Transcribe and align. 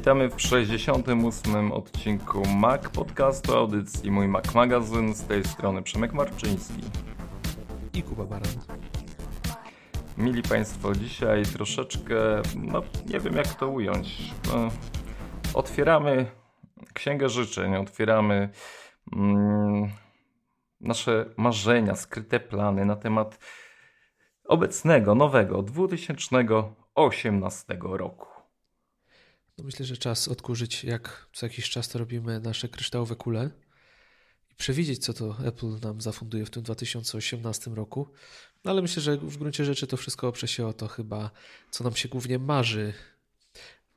Witamy 0.00 0.28
w 0.28 0.42
68. 0.42 1.72
odcinku 1.72 2.48
Mac 2.48 2.88
Podcastu, 2.88 3.56
audycji 3.56 4.10
Mój 4.10 4.28
Mac 4.28 4.54
Magazyn. 4.54 5.14
Z 5.14 5.24
tej 5.24 5.44
strony 5.44 5.82
Przemek 5.82 6.12
Marczyński. 6.12 6.82
I 7.94 8.02
Kuba 8.02 8.24
Baran. 8.24 8.52
Mili 10.18 10.42
Państwo, 10.42 10.94
dzisiaj 10.94 11.42
troszeczkę, 11.42 12.14
no 12.56 12.82
nie 13.06 13.20
wiem 13.20 13.36
jak 13.36 13.54
to 13.54 13.68
ująć. 13.68 14.34
No, 14.46 14.68
otwieramy 15.54 16.26
Księgę 16.94 17.28
Życzeń, 17.28 17.76
otwieramy 17.76 18.48
mm, 19.12 19.90
nasze 20.80 21.26
marzenia, 21.36 21.94
skryte 21.94 22.40
plany 22.40 22.84
na 22.84 22.96
temat 22.96 23.38
obecnego, 24.44 25.14
nowego 25.14 25.62
2018 25.62 27.78
roku. 27.80 28.29
No 29.60 29.64
myślę, 29.66 29.86
że 29.86 29.96
czas 29.96 30.28
odkurzyć, 30.28 30.84
jak 30.84 31.28
co 31.32 31.46
jakiś 31.46 31.70
czas 31.70 31.88
to 31.88 31.98
robimy 31.98 32.40
nasze 32.40 32.68
kryształowe 32.68 33.16
kule 33.16 33.50
i 34.50 34.54
przewidzieć, 34.54 35.04
co 35.04 35.14
to 35.14 35.36
Apple 35.44 35.80
nam 35.82 36.00
zafunduje 36.00 36.46
w 36.46 36.50
tym 36.50 36.62
2018 36.62 37.70
roku. 37.70 38.08
No 38.64 38.70
ale 38.70 38.82
myślę, 38.82 39.02
że 39.02 39.16
w 39.16 39.36
gruncie 39.36 39.64
rzeczy 39.64 39.86
to 39.86 39.96
wszystko 39.96 40.28
oprze 40.28 40.48
się 40.48 40.66
o 40.66 40.72
to 40.72 40.88
chyba, 40.88 41.30
co 41.70 41.84
nam 41.84 41.94
się 41.96 42.08
głównie 42.08 42.38
marzy. 42.38 42.92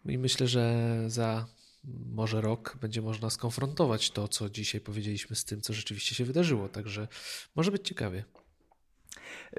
I 0.05 0.17
myślę, 0.17 0.47
że 0.47 0.89
za 1.07 1.45
może 2.05 2.41
rok 2.41 2.77
będzie 2.81 3.01
można 3.01 3.29
skonfrontować 3.29 4.11
to, 4.11 4.27
co 4.27 4.49
dzisiaj 4.49 4.81
powiedzieliśmy 4.81 5.35
z 5.35 5.45
tym, 5.45 5.61
co 5.61 5.73
rzeczywiście 5.73 6.15
się 6.15 6.25
wydarzyło. 6.25 6.69
Także 6.69 7.07
może 7.55 7.71
być 7.71 7.87
ciekawie. 7.87 8.23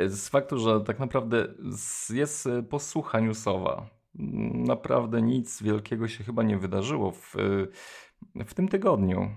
Z 0.08 0.28
faktu, 0.28 0.58
że 0.58 0.80
tak 0.80 0.98
naprawdę 0.98 1.54
jest 2.10 2.48
posłucha 2.70 3.20
newsowa. 3.20 4.03
Naprawdę 4.54 5.22
nic 5.22 5.62
wielkiego 5.62 6.08
się 6.08 6.24
chyba 6.24 6.42
nie 6.42 6.58
wydarzyło 6.58 7.10
w, 7.10 7.34
w 8.46 8.54
tym 8.54 8.68
tygodniu. 8.68 9.30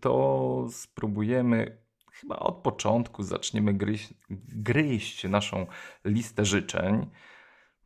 To 0.00 0.66
spróbujemy 0.70 1.78
chyba 2.12 2.36
od 2.36 2.54
początku 2.54 3.22
zaczniemy 3.22 3.74
gryźć, 3.74 4.14
gryźć 4.48 5.24
naszą 5.24 5.66
listę 6.04 6.44
życzeń. 6.44 7.06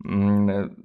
Mm, 0.05 0.77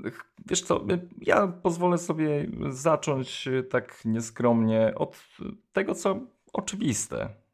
wiesz 0.45 0.61
co, 0.61 0.85
ja 1.21 1.47
pozwolę 1.47 1.97
sobie 1.97 2.47
zacząć 2.69 3.49
tak 3.69 4.05
nieskromnie 4.05 4.93
od 4.95 5.25
tego, 5.73 5.95
co 5.95 6.19
oczywiste. 6.53 7.46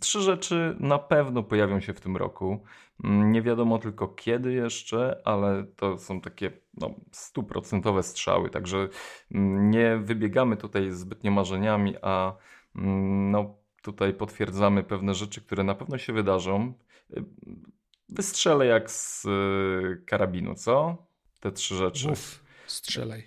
Trzy 0.00 0.20
rzeczy 0.20 0.76
na 0.80 0.98
pewno 0.98 1.42
pojawią 1.42 1.80
się 1.80 1.94
w 1.94 2.00
tym 2.00 2.16
roku. 2.16 2.64
Mm, 3.04 3.32
nie 3.32 3.42
wiadomo 3.42 3.78
tylko 3.78 4.08
kiedy 4.08 4.52
jeszcze, 4.52 5.22
ale 5.24 5.64
to 5.76 5.98
są 5.98 6.20
takie 6.20 6.50
no, 6.76 6.94
stuprocentowe 7.12 8.02
strzały, 8.02 8.50
także 8.50 8.88
mm, 9.34 9.70
nie 9.70 9.96
wybiegamy 9.96 10.56
tutaj 10.56 10.90
zbytnio 10.90 11.30
marzeniami, 11.30 11.94
a 12.02 12.36
no, 12.74 13.54
tutaj 13.82 14.14
potwierdzamy 14.14 14.82
pewne 14.82 15.14
rzeczy, 15.14 15.40
które 15.40 15.64
na 15.64 15.74
pewno 15.74 15.98
się 15.98 16.12
wydarzą. 16.12 16.72
Wystrzelę 18.08 18.66
jak 18.66 18.90
z 18.90 19.24
y, 19.24 20.02
karabinu, 20.06 20.54
co? 20.54 20.96
Te 21.40 21.52
trzy 21.52 21.74
rzeczy. 21.74 22.08
Mów, 22.08 22.44
strzelaj. 22.66 23.26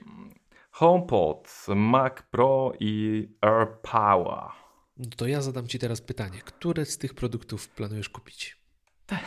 HomePod, 0.72 1.66
Mac 1.76 2.14
Pro 2.32 2.72
i 2.80 3.28
AirPower. 3.42 4.67
No 5.00 5.06
to 5.16 5.28
ja 5.28 5.42
zadam 5.42 5.68
Ci 5.68 5.80
teraz 5.80 6.02
pytanie. 6.02 6.40
Które 6.46 6.86
z 6.86 6.98
tych 6.98 7.14
produktów 7.14 7.70
planujesz 7.70 8.10
kupić? 8.10 8.58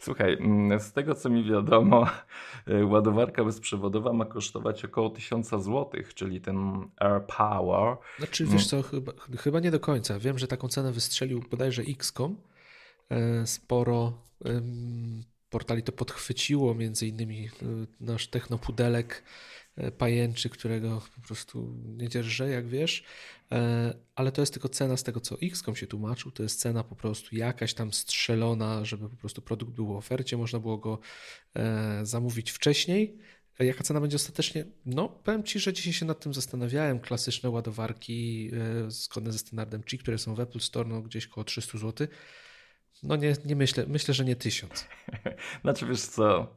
Słuchaj, 0.00 0.32
mm, 0.32 0.80
z 0.80 0.92
tego 0.92 1.14
co 1.14 1.30
mi 1.30 1.44
wiadomo, 1.44 2.06
y, 2.68 2.86
ładowarka 2.86 3.44
bezprzewodowa 3.44 4.12
ma 4.12 4.24
kosztować 4.24 4.84
około 4.84 5.10
1000 5.10 5.48
zł, 5.48 5.90
czyli 6.14 6.40
ten 6.40 6.88
AirPower. 6.96 7.96
Znaczy, 8.18 8.46
wiesz 8.46 8.66
co, 8.66 8.82
chyba, 8.82 9.12
chyba 9.38 9.60
nie 9.60 9.70
do 9.70 9.80
końca. 9.80 10.18
Wiem, 10.18 10.38
że 10.38 10.46
taką 10.46 10.68
cenę 10.68 10.92
wystrzelił 10.92 11.44
bodajże 11.50 11.82
X.com. 11.82 12.36
E, 13.10 13.46
sporo 13.46 14.12
portali 15.50 15.82
to 15.82 15.92
podchwyciło, 15.92 16.74
między 16.74 17.06
innymi 17.06 17.46
e, 17.46 17.50
nasz 18.00 18.28
technopudelek 18.28 19.22
e, 19.76 19.92
pajęczy, 19.92 20.50
którego 20.50 21.02
po 21.16 21.26
prostu 21.26 21.74
nie 21.84 22.08
dzierżę, 22.08 22.50
jak 22.50 22.66
wiesz, 22.66 23.04
ale 24.14 24.32
to 24.32 24.42
jest 24.42 24.52
tylko 24.52 24.68
cena 24.68 24.96
z 24.96 25.02
tego, 25.02 25.20
co 25.20 25.36
Xcom 25.42 25.76
się 25.76 25.86
tłumaczył, 25.86 26.30
to 26.30 26.42
jest 26.42 26.60
cena 26.60 26.84
po 26.84 26.96
prostu 26.96 27.36
jakaś 27.36 27.74
tam 27.74 27.92
strzelona, 27.92 28.84
żeby 28.84 29.08
po 29.08 29.16
prostu 29.16 29.42
produkt 29.42 29.72
był 29.72 29.86
w 29.86 29.96
ofercie, 29.96 30.36
można 30.36 30.58
było 30.58 30.78
go 30.78 30.98
zamówić 32.02 32.50
wcześniej. 32.50 33.18
Jaka 33.58 33.84
cena 33.84 34.00
będzie 34.00 34.16
ostatecznie? 34.16 34.64
No, 34.86 35.08
powiem 35.08 35.42
Ci, 35.42 35.60
że 35.60 35.72
dzisiaj 35.72 35.92
się 35.92 36.06
nad 36.06 36.20
tym 36.20 36.34
zastanawiałem. 36.34 37.00
Klasyczne 37.00 37.50
ładowarki 37.50 38.50
zgodne 38.88 39.32
ze 39.32 39.38
standardem 39.38 39.82
Qi, 39.82 39.98
które 39.98 40.18
są 40.18 40.34
w 40.34 40.40
Apple 40.40 40.60
Store, 40.60 40.88
no 40.88 41.02
gdzieś 41.02 41.26
koło 41.26 41.44
300 41.44 41.78
zł. 41.78 42.06
No 43.02 43.16
nie, 43.16 43.36
nie 43.44 43.56
myślę, 43.56 43.84
myślę, 43.88 44.14
że 44.14 44.24
nie 44.24 44.36
tysiąc. 44.36 44.86
znaczy 45.62 45.86
wiesz 45.86 46.00
co, 46.00 46.56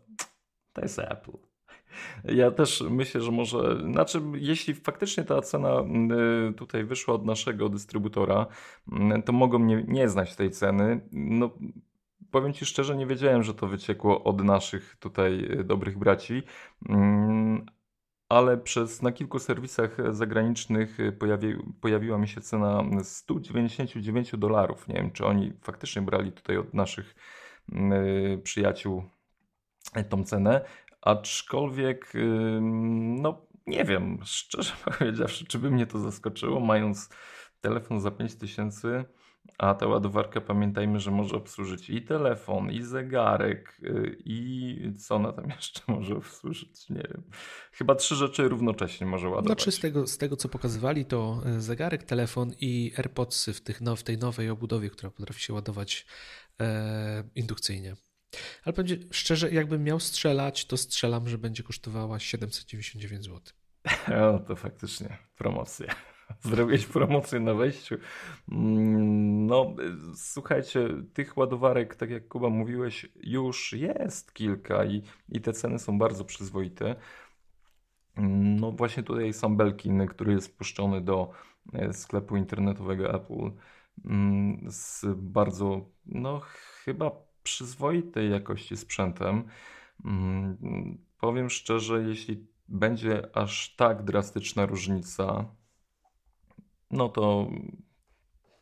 to 0.74 0.81
jest 0.81 1.00
Apple. 1.00 1.53
Ja 2.24 2.52
też 2.52 2.84
myślę, 2.90 3.22
że 3.22 3.31
może, 3.31 3.78
znaczy 3.92 4.22
jeśli 4.34 4.74
faktycznie 4.74 5.24
ta 5.24 5.42
cena 5.42 5.81
y, 6.50 6.54
tutaj 6.54 6.84
wyszła 6.84 7.14
od 7.14 7.26
naszego 7.26 7.70
dystrybutora, 7.70 8.46
y, 9.18 9.24
to 9.24 9.34
mogą 9.34 9.59
nie, 9.59 9.84
nie 9.88 10.09
znać 10.09 10.36
tej 10.36 10.52
ceny. 10.52 11.02
No, 11.12 11.50
powiem 12.31 12.54
Ci 12.54 12.66
szczerze, 12.66 12.96
nie 12.96 13.08
wiedziałem, 13.08 13.44
że 13.44 13.54
to 13.54 13.68
wyciekło 13.68 14.24
od 14.24 14.44
naszych 14.44 14.96
tutaj 15.00 15.46
y, 15.59 15.64
dobrych 15.64 15.98
braci, 15.98 16.44
mm, 16.90 17.66
ale 18.30 18.58
przez, 18.58 19.02
na 19.02 19.12
kilku 19.12 19.40
serwisach 19.40 20.16
zagranicznych 20.16 20.98
pojawi, 21.20 21.56
pojawiła 21.81 22.18
mi 22.18 22.28
się 22.28 22.42
cena 22.42 22.84
199 23.04 24.38
dolarów. 24.38 24.88
Nie 24.88 24.96
wiem, 24.96 25.12
czy 25.12 25.25
oni 25.25 25.54
faktycznie 25.62 26.02
brali 26.02 26.31
tutaj 26.31 26.58
od 26.58 26.74
naszych 26.74 27.16
y, 27.70 28.42
przyjaciół 28.44 29.04
tą 30.10 30.24
cenę, 30.24 30.66
aczkolwiek 31.06 32.14
no 33.22 33.47
nie 33.68 33.86
wiem, 33.86 34.19
szczerze 34.24 34.74
powiedziawszy, 35.00 35.46
czy 35.46 35.59
by 35.59 35.72
mnie 35.72 35.88
to 35.88 36.00
zaskoczyło, 36.00 36.59
mając 36.59 37.09
telefon 37.62 38.00
za 38.00 38.12
5000 38.12 39.06
a 39.58 39.74
ta 39.74 39.88
ładowarka 39.88 40.42
pamiętajmy, 40.42 41.00
że 41.00 41.12
może 41.12 41.36
obsłużyć 41.36 41.90
i 41.90 42.02
telefon, 42.02 42.72
i 42.72 42.81
zegarek, 42.81 43.78
y, 43.84 44.18
i 44.25 44.94
co 44.97 45.16
ona 45.16 45.34
tam 45.34 45.50
jeszcze 45.56 45.81
może 45.88 46.16
obsłużyć? 46.16 46.90
Nie 46.90 47.03
wiem. 47.12 47.24
Chyba 47.72 47.96
trzy 47.96 48.16
rzeczy 48.16 48.50
równocześnie 48.50 49.08
może 49.08 49.30
ładować. 49.30 49.46
Znaczy 49.46 49.72
z 49.72 49.80
tego, 49.80 50.08
z 50.08 50.18
tego 50.18 50.36
co 50.36 50.50
pokazywali, 50.50 51.06
to 51.06 51.42
y, 51.58 51.62
zegarek, 51.62 52.03
telefon 52.03 52.52
i 52.59 52.94
AirPodsy 52.97 53.53
w, 53.53 53.62
tych, 53.62 53.81
no, 53.81 53.96
w 53.96 54.03
tej 54.03 54.18
nowej 54.18 54.50
obudowie, 54.50 54.90
która 54.90 55.12
potrafi 55.12 55.42
się 55.42 55.53
ładować 55.53 56.06
e, 56.62 57.24
indukcyjnie. 57.36 57.96
Ale 58.64 58.74
będzie 58.74 58.98
szczerze, 59.12 59.52
jakbym 59.52 59.84
miał 59.84 60.00
strzelać, 60.00 60.66
to 60.66 60.78
strzelam, 60.78 61.30
że 61.30 61.38
będzie 61.38 61.64
kosztowała 61.64 62.20
799 62.20 63.24
zł. 63.26 63.42
No 64.08 64.40
to 64.40 64.56
faktycznie 64.56 65.18
promocja. 65.38 65.96
zrobić 66.42 66.86
promocję 66.86 67.40
na 67.40 67.54
wejściu. 67.54 67.96
Mm, 68.52 69.46
no, 69.46 69.76
słuchajcie, 70.16 70.90
tych 71.14 71.38
ładowarek, 71.38 71.96
tak 71.96 72.10
jak 72.10 72.28
Kuba 72.28 72.50
mówiłeś, 72.50 73.12
już 73.16 73.74
jest 73.74 74.34
kilka 74.34 74.86
i, 74.86 75.04
i 75.30 75.42
te 75.42 75.54
ceny 75.54 75.80
są 75.80 75.98
bardzo 75.98 76.26
przyzwoite. 76.26 76.96
Mm, 78.16 78.60
no 78.60 78.72
właśnie 78.72 79.04
tutaj 79.04 79.34
sam 79.34 79.57
Belkin, 79.57 80.07
który 80.07 80.34
jest 80.34 80.57
puszczony 80.57 81.02
do 81.02 81.31
e, 81.74 81.94
sklepu 81.94 82.38
internetowego 82.38 83.13
Apple 83.13 83.52
mm, 84.06 84.66
z 84.68 85.06
bardzo, 85.16 85.90
no 86.06 86.40
chyba 86.84 87.12
przyzwoitej 87.44 88.31
jakości 88.31 88.78
sprzętem. 88.78 89.44
Powiem 91.19 91.50
szczerze, 91.50 92.04
jeśli 92.04 92.48
będzie 92.68 93.36
aż 93.38 93.75
tak 93.75 94.04
drastyczna 94.04 94.66
różnica, 94.66 95.45
no 96.92 97.10
to 97.10 97.48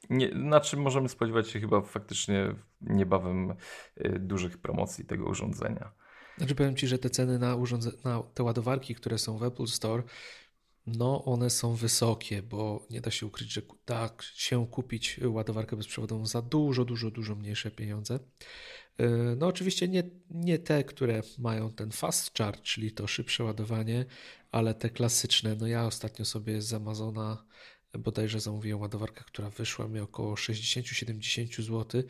nie, 0.09 0.29
znaczy 0.29 0.77
możemy 0.77 1.09
spodziewać 1.09 1.49
się 1.49 1.59
chyba 1.59 1.81
faktycznie 1.81 2.55
niebawem 2.81 3.51
y, 3.51 4.19
dużych 4.19 4.57
promocji 4.57 5.05
tego 5.05 5.25
urządzenia. 5.25 5.91
Znaczy 6.37 6.55
powiem 6.55 6.75
Ci, 6.75 6.87
że 6.87 6.97
te 6.99 7.09
ceny 7.09 7.39
na, 7.39 7.55
urządze- 7.55 8.05
na 8.05 8.23
te 8.33 8.43
ładowarki, 8.43 8.95
które 8.95 9.17
są 9.17 9.37
w 9.37 9.43
Apple 9.43 9.67
Store, 9.67 10.03
no 10.87 11.25
one 11.25 11.49
są 11.49 11.75
wysokie, 11.75 12.41
bo 12.43 12.87
nie 12.89 13.01
da 13.01 13.11
się 13.11 13.25
ukryć, 13.25 13.53
że 13.53 13.61
da 13.85 14.09
się 14.19 14.67
kupić 14.67 15.19
ładowarkę 15.23 15.75
bezprzewodową 15.75 16.25
za 16.25 16.41
dużo, 16.41 16.85
dużo, 16.85 17.11
dużo 17.11 17.35
mniejsze 17.35 17.71
pieniądze. 17.71 18.19
Y, 19.01 19.35
no 19.37 19.47
oczywiście 19.47 19.87
nie, 19.87 20.03
nie 20.29 20.59
te, 20.59 20.83
które 20.83 21.21
mają 21.37 21.71
ten 21.71 21.91
fast 21.91 22.37
charge, 22.37 22.61
czyli 22.61 22.91
to 22.91 23.07
szybsze 23.07 23.43
ładowanie, 23.43 24.05
ale 24.51 24.73
te 24.73 24.89
klasyczne. 24.89 25.55
No 25.55 25.67
ja 25.67 25.85
ostatnio 25.85 26.25
sobie 26.25 26.61
z 26.61 26.73
Amazona 26.73 27.45
bodajże 27.99 28.39
zamówiłem 28.39 28.79
ładowarkę, 28.79 29.23
która 29.27 29.49
wyszła 29.49 29.87
mi 29.87 29.99
około 29.99 30.35
60-70 30.35 31.61
zł. 31.61 32.03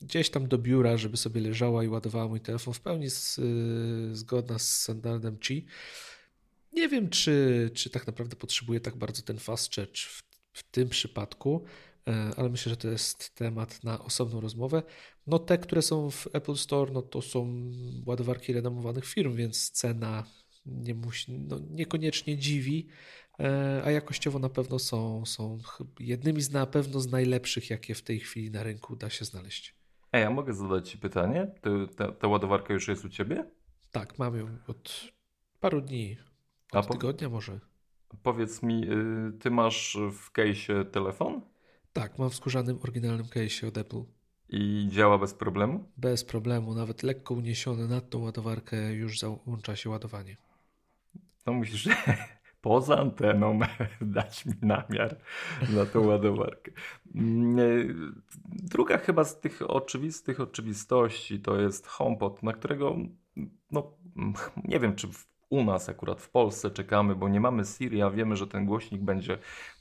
Gdzieś 0.00 0.30
tam 0.30 0.48
do 0.48 0.58
biura, 0.58 0.96
żeby 0.96 1.16
sobie 1.16 1.40
leżała 1.40 1.84
i 1.84 1.88
ładowała 1.88 2.28
mój 2.28 2.40
telefon, 2.40 2.74
w 2.74 2.80
pełni 2.80 3.10
z, 3.10 3.36
yy, 3.36 4.16
zgodna 4.16 4.58
z 4.58 4.68
standardem 4.68 5.38
Qi. 5.38 5.66
Nie 6.74 6.88
wiem, 6.88 7.10
czy, 7.10 7.70
czy 7.74 7.90
tak 7.90 8.06
naprawdę 8.06 8.36
potrzebuję 8.36 8.80
tak 8.80 8.96
bardzo 8.96 9.22
ten 9.22 9.38
fast 9.38 9.74
charge 9.74 10.00
w, 10.00 10.22
w 10.52 10.62
tym 10.62 10.88
przypadku, 10.88 11.64
e, 12.08 12.30
ale 12.36 12.48
myślę, 12.48 12.70
że 12.70 12.76
to 12.76 12.88
jest 12.88 13.34
temat 13.34 13.84
na 13.84 14.04
osobną 14.04 14.40
rozmowę. 14.40 14.82
No 15.26 15.38
te, 15.38 15.58
które 15.58 15.82
są 15.82 16.10
w 16.10 16.28
Apple 16.32 16.54
Store, 16.54 16.92
no 16.92 17.02
to 17.02 17.22
są 17.22 17.70
ładowarki 18.06 18.52
renomowanych 18.52 19.06
firm, 19.06 19.34
więc 19.34 19.70
cena 19.70 20.24
nie 20.66 20.94
musi, 20.94 21.32
no 21.32 21.58
niekoniecznie 21.70 22.38
dziwi, 22.38 22.88
e, 23.40 23.82
a 23.84 23.90
jakościowo 23.90 24.38
na 24.38 24.48
pewno 24.48 24.78
są, 24.78 25.26
są 25.26 25.58
jednymi 26.00 26.42
z 26.42 26.50
na 26.50 26.66
pewno 26.66 27.00
z 27.00 27.10
najlepszych, 27.10 27.70
jakie 27.70 27.94
w 27.94 28.02
tej 28.02 28.20
chwili 28.20 28.50
na 28.50 28.62
rynku 28.62 28.96
da 28.96 29.10
się 29.10 29.24
znaleźć. 29.24 29.74
Ej, 30.12 30.22
ja 30.22 30.30
mogę 30.30 30.54
zadać 30.54 30.90
Ci 30.90 30.98
pytanie? 30.98 31.46
ta, 31.96 32.12
ta 32.12 32.28
ładowarka 32.28 32.74
już 32.74 32.88
jest 32.88 33.04
u 33.04 33.08
Ciebie? 33.08 33.50
Tak, 33.90 34.18
mam 34.18 34.36
ją 34.36 34.58
od 34.66 35.12
paru 35.60 35.80
dni, 35.80 36.16
od 36.78 36.86
po... 36.86 36.94
tygodnia 36.94 37.28
może. 37.28 37.60
Powiedz 38.22 38.62
mi, 38.62 38.90
y, 38.92 39.32
Ty 39.40 39.50
masz 39.50 39.98
w 40.12 40.32
case'ie 40.32 40.84
telefon? 40.84 41.40
Tak, 41.92 42.18
mam 42.18 42.30
w 42.30 42.34
skórzanym, 42.34 42.78
oryginalnym 42.82 43.26
case'ie 43.26 43.68
od 43.68 43.78
Apple. 43.78 44.02
I 44.48 44.88
działa 44.90 45.18
bez 45.18 45.34
problemu? 45.34 45.84
Bez 45.96 46.24
problemu, 46.24 46.74
nawet 46.74 47.02
lekko 47.02 47.34
uniesiony 47.34 47.88
nad 47.88 48.10
tą 48.10 48.18
ładowarkę 48.18 48.92
już 48.92 49.18
załącza 49.18 49.76
się 49.76 49.90
ładowanie. 49.90 50.36
No 51.46 51.52
musisz 51.52 51.88
poza 52.60 52.98
anteną 52.98 53.58
dać 54.00 54.46
mi 54.46 54.52
namiar 54.62 55.16
na 55.68 55.86
tą 55.86 56.06
ładowarkę. 56.06 56.72
Mm, 57.14 57.58
e, 57.58 57.62
druga 58.46 58.98
chyba 58.98 59.24
z 59.24 59.40
tych 59.40 59.70
oczywistych 59.70 60.40
oczywistości 60.40 61.40
to 61.40 61.60
jest 61.60 61.86
HomePod, 61.86 62.42
na 62.42 62.52
którego 62.52 62.96
no, 63.70 63.92
nie 64.64 64.80
wiem, 64.80 64.94
czy 64.94 65.08
u 65.54 65.64
nas 65.64 65.88
akurat 65.88 66.22
w 66.22 66.30
Polsce 66.30 66.70
czekamy, 66.70 67.14
bo 67.14 67.28
nie 67.28 67.40
mamy 67.40 67.64
Siri, 67.64 68.02
a 68.02 68.10
wiemy, 68.10 68.36
że 68.36 68.46
ten 68.46 68.66
głośnik 68.66 69.02
będzie 69.02 69.38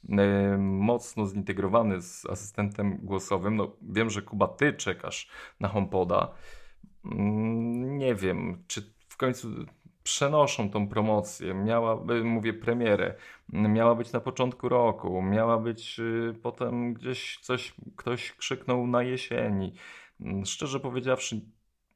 e, 0.10 0.58
mocno 0.58 1.26
zintegrowany 1.26 2.02
z 2.02 2.26
asystentem 2.26 2.98
głosowym. 3.02 3.56
No, 3.56 3.76
wiem, 3.82 4.10
że 4.10 4.22
Kuba, 4.22 4.48
ty 4.48 4.74
czekasz 4.74 5.30
na 5.60 5.68
HomePoda. 5.68 6.32
Mm, 7.06 7.98
nie 7.98 8.16
wiem, 8.16 8.64
czy 8.68 8.94
w 9.10 9.18
końcu 9.18 9.48
przenoszą 10.04 10.70
tą 10.70 10.88
promocję. 10.88 11.54
Miała, 11.54 12.04
mówię, 12.24 12.54
premierę. 12.54 13.16
Miała 13.50 13.96
być 13.96 14.12
na 14.12 14.20
początku 14.20 14.70
roku, 14.70 15.22
miała 15.22 15.58
być 15.58 16.00
y, 16.00 16.34
potem 16.42 16.94
gdzieś 16.94 17.40
coś, 17.42 17.74
ktoś 17.96 18.32
krzyknął 18.32 18.88
na 18.88 19.04
jesieni. 19.04 19.74
Mm, 20.22 20.46
szczerze 20.46 20.80
powiedziawszy, 20.80 21.42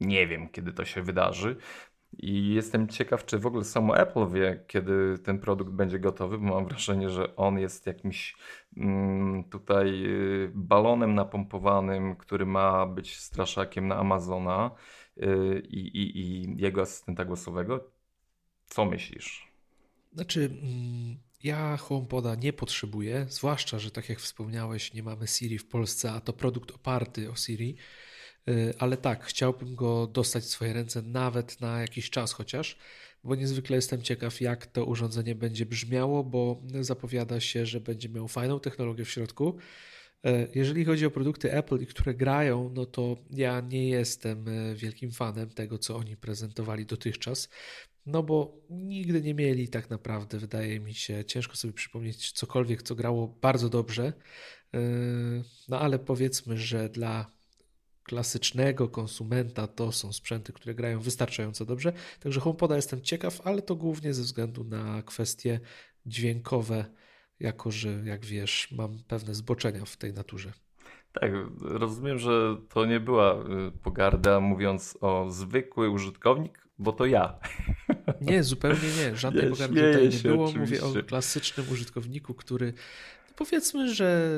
nie 0.00 0.26
wiem, 0.26 0.48
kiedy 0.48 0.72
to 0.72 0.84
się 0.84 1.02
wydarzy. 1.02 1.56
I 2.18 2.54
jestem 2.54 2.88
ciekaw, 2.88 3.24
czy 3.24 3.38
w 3.38 3.46
ogóle 3.46 3.64
samo 3.64 3.98
Apple 3.98 4.28
wie, 4.28 4.64
kiedy 4.66 5.18
ten 5.18 5.38
produkt 5.38 5.72
będzie 5.72 5.98
gotowy, 5.98 6.38
bo 6.38 6.44
mam 6.44 6.66
wrażenie, 6.66 7.10
że 7.10 7.36
on 7.36 7.58
jest 7.58 7.86
jakimś 7.86 8.36
mm, 8.76 9.44
tutaj 9.44 10.04
y, 10.04 10.52
balonem 10.54 11.14
napompowanym, 11.14 12.16
który 12.16 12.46
ma 12.46 12.86
być 12.86 13.16
straszakiem 13.16 13.88
na 13.88 13.96
Amazona 13.96 14.70
y, 15.16 15.62
i, 15.68 15.96
i, 15.96 16.56
jego 16.62 16.82
asystenta 16.82 17.24
głosowego. 17.24 17.90
Co 18.66 18.84
myślisz? 18.84 19.48
Znaczy, 20.12 20.44
mm, 20.62 21.16
ja 21.42 21.76
HomePoda 21.76 22.34
nie 22.34 22.52
potrzebuję, 22.52 23.26
zwłaszcza, 23.28 23.78
że 23.78 23.90
tak 23.90 24.08
jak 24.08 24.18
wspomniałeś, 24.18 24.94
nie 24.94 25.02
mamy 25.02 25.26
Siri 25.26 25.58
w 25.58 25.68
Polsce, 25.68 26.12
a 26.12 26.20
to 26.20 26.32
produkt 26.32 26.70
oparty 26.70 27.30
o 27.30 27.36
Siri. 27.36 27.76
Y, 28.48 28.74
ale 28.78 28.96
tak, 28.96 29.24
chciałbym 29.24 29.74
go 29.74 30.06
dostać 30.06 30.44
w 30.44 30.46
swoje 30.46 30.72
ręce 30.72 31.02
nawet 31.02 31.60
na 31.60 31.80
jakiś 31.80 32.10
czas 32.10 32.32
chociaż, 32.32 32.78
bo 33.24 33.34
niezwykle 33.34 33.76
jestem 33.76 34.02
ciekaw, 34.02 34.40
jak 34.40 34.66
to 34.66 34.84
urządzenie 34.84 35.34
będzie 35.34 35.66
brzmiało, 35.66 36.24
bo 36.24 36.62
zapowiada 36.80 37.40
się, 37.40 37.66
że 37.66 37.80
będzie 37.80 38.08
miał 38.08 38.28
fajną 38.28 38.60
technologię 38.60 39.04
w 39.04 39.10
środku. 39.10 39.56
Y, 40.26 40.48
jeżeli 40.54 40.84
chodzi 40.84 41.06
o 41.06 41.10
produkty 41.10 41.52
Apple, 41.52 41.86
które 41.86 42.14
grają, 42.14 42.70
no 42.74 42.86
to 42.86 43.16
ja 43.30 43.60
nie 43.60 43.88
jestem 43.88 44.48
y, 44.48 44.74
wielkim 44.76 45.10
fanem 45.10 45.50
tego, 45.50 45.78
co 45.78 45.96
oni 45.96 46.16
prezentowali 46.16 46.86
dotychczas. 46.86 47.48
No 48.06 48.22
bo 48.22 48.60
nigdy 48.70 49.22
nie 49.22 49.34
mieli 49.34 49.68
tak 49.68 49.90
naprawdę, 49.90 50.38
wydaje 50.38 50.80
mi 50.80 50.94
się, 50.94 51.24
ciężko 51.24 51.56
sobie 51.56 51.72
przypomnieć 51.74 52.32
cokolwiek, 52.32 52.82
co 52.82 52.94
grało 52.94 53.28
bardzo 53.28 53.68
dobrze. 53.68 54.12
No 55.68 55.80
ale 55.80 55.98
powiedzmy, 55.98 56.56
że 56.56 56.88
dla 56.88 57.37
klasycznego 58.08 58.88
konsumenta 58.88 59.66
to 59.66 59.92
są 59.92 60.12
sprzęty, 60.12 60.52
które 60.52 60.74
grają 60.74 61.00
wystarczająco 61.00 61.64
dobrze. 61.64 61.92
Także 62.20 62.40
HomePoda 62.40 62.76
jestem 62.76 63.02
ciekaw, 63.02 63.40
ale 63.44 63.62
to 63.62 63.76
głównie 63.76 64.14
ze 64.14 64.22
względu 64.22 64.64
na 64.64 65.02
kwestie 65.02 65.60
dźwiękowe, 66.06 66.84
jako 67.40 67.70
że 67.70 67.88
jak 68.04 68.26
wiesz, 68.26 68.72
mam 68.72 68.98
pewne 69.08 69.34
zboczenia 69.34 69.84
w 69.84 69.96
tej 69.96 70.12
naturze. 70.12 70.52
Tak, 71.12 71.32
rozumiem, 71.60 72.18
że 72.18 72.56
to 72.68 72.86
nie 72.86 73.00
była 73.00 73.34
y, 73.34 73.72
pogarda 73.82 74.40
mówiąc 74.40 74.98
o 75.00 75.30
zwykły 75.30 75.90
użytkownik, 75.90 76.68
bo 76.78 76.92
to 76.92 77.06
ja. 77.06 77.38
Nie, 78.20 78.42
zupełnie 78.42 78.88
nie. 78.98 79.16
Żadnej 79.16 79.44
ja 79.44 79.50
pogardy 79.50 79.92
tutaj 79.92 80.08
nie 80.08 80.18
było. 80.18 80.44
Oczywiście. 80.44 80.86
Mówię 80.86 81.00
o 81.00 81.04
klasycznym 81.04 81.66
użytkowniku, 81.72 82.34
który 82.34 82.72
powiedzmy, 83.36 83.94
że 83.94 84.30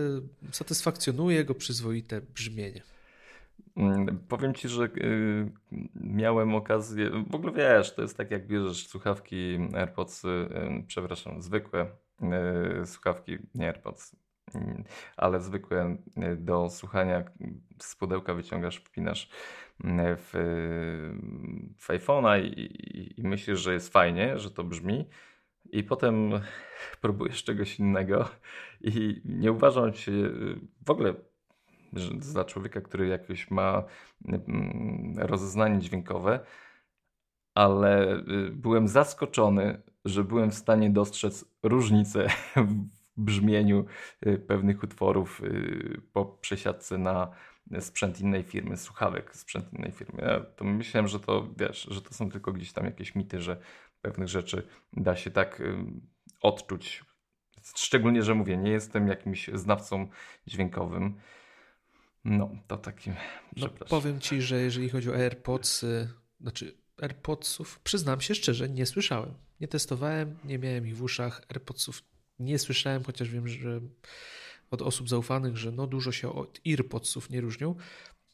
satysfakcjonuje 0.53 1.45
go 1.45 1.55
przyzwoite 1.55 2.21
brzmienie. 2.21 2.83
Mm, 3.81 4.19
powiem 4.29 4.55
ci, 4.55 4.69
że 4.69 4.85
y, 4.85 5.51
miałem 5.95 6.55
okazję, 6.55 7.11
w 7.31 7.35
ogóle 7.35 7.53
wiesz, 7.53 7.95
to 7.95 8.03
jest 8.03 8.17
tak 8.17 8.31
jak 8.31 8.47
bierzesz 8.47 8.87
słuchawki 8.87 9.59
AirPods, 9.75 10.25
y, 10.25 10.49
przepraszam, 10.87 11.43
zwykłe 11.43 11.87
y, 12.83 12.87
słuchawki, 12.87 13.39
nie 13.55 13.67
AirPods, 13.67 14.17
mm, 14.55 14.85
ale 15.17 15.41
zwykłe 15.41 15.97
do 16.37 16.71
słuchania 16.71 17.25
z 17.79 17.97
pudełka 17.97 18.35
wyciągasz, 18.35 18.77
wpinasz 18.77 19.29
w, 20.17 20.31
w 21.79 21.89
iPhone'a 21.89 22.43
i, 22.45 22.61
i, 22.61 23.21
i 23.21 23.23
myślisz, 23.23 23.61
że 23.61 23.73
jest 23.73 23.93
fajnie, 23.93 24.39
że 24.39 24.51
to 24.51 24.65
brzmi, 24.65 25.09
i 25.73 25.85
potem 25.85 26.31
próbujesz 27.03 27.45
czegoś 27.45 27.79
innego 27.79 28.29
i 28.81 29.23
nie 29.25 29.53
uważam 29.53 29.95
się 29.95 30.13
w 30.87 30.91
ogóle 30.91 31.15
za 32.19 32.45
człowieka, 32.45 32.81
który 32.81 33.07
jakoś 33.09 33.51
ma 33.51 33.83
mm, 34.29 35.15
rozeznanie 35.19 35.79
dźwiękowe, 35.79 36.41
ale 37.55 38.17
y, 38.17 38.51
byłem 38.53 38.89
zaskoczony, 38.89 39.83
że 40.05 40.25
byłem 40.25 40.51
w 40.51 40.55
stanie 40.55 40.91
dostrzec 40.91 41.45
różnicę 41.63 42.27
w 42.57 42.85
brzmieniu 43.17 43.85
y, 44.27 44.39
pewnych 44.39 44.83
utworów 44.83 45.41
y, 45.45 46.03
po 46.13 46.25
przesiadce 46.25 46.99
na 46.99 47.31
sprzęt 47.81 48.21
innej 48.21 48.43
firmy, 48.43 48.77
słuchawek 48.77 49.37
sprzęt 49.37 49.73
innej 49.73 49.93
firmy. 49.93 50.23
Ja 50.23 50.41
to 50.41 50.65
myślałem, 50.65 51.09
że 51.09 51.21
to 51.21 51.49
wiesz, 51.57 51.89
że 51.91 52.03
to 52.03 52.15
są 52.15 52.31
tylko 52.31 52.53
gdzieś 52.53 52.73
tam 52.73 52.85
jakieś 52.85 53.15
mity, 53.15 53.41
że 53.41 53.57
pewnych 54.03 54.29
rzeczy 54.29 54.67
da 54.93 55.17
się 55.17 55.31
tak 55.31 55.63
odczuć. 56.43 57.05
Szczególnie, 57.77 58.23
że 58.23 58.35
mówię, 58.35 58.57
nie 58.57 58.71
jestem 58.71 59.09
jakimś 59.09 59.51
znawcą 59.55 60.09
dźwiękowym. 60.47 61.21
No, 62.25 62.51
to 62.67 62.77
taki. 62.77 63.11
No, 63.57 63.69
powiem 63.69 64.21
ci, 64.21 64.43
że 64.43 64.61
jeżeli 64.61 64.89
chodzi 64.89 65.11
o 65.11 65.15
AirPods, 65.15 65.85
znaczy 66.41 66.75
AirPodsów, 67.03 67.81
przyznam 67.81 68.21
się 68.21 68.35
szczerze, 68.35 68.69
nie 68.69 68.87
słyszałem. 68.87 69.35
Nie 69.61 69.69
testowałem, 69.69 70.39
nie 70.45 70.59
miałem 70.59 70.87
ich 70.87 70.97
w 70.97 71.03
uszach. 71.03 71.43
AirPodsów 71.49 72.03
nie 72.39 72.59
słyszałem, 72.59 73.05
chociaż 73.05 73.31
wiem, 73.31 73.49
że 73.49 73.81
od 74.71 74.83
osób 74.83 75.09
zaufanych, 75.09 75.57
że 75.57 75.73
no 75.73 75.87
dużo 75.87 76.13
się 76.13 76.33
od 76.33 76.61
AirPodsów 76.67 77.31
nie 77.31 77.41
różnią. 77.41 77.75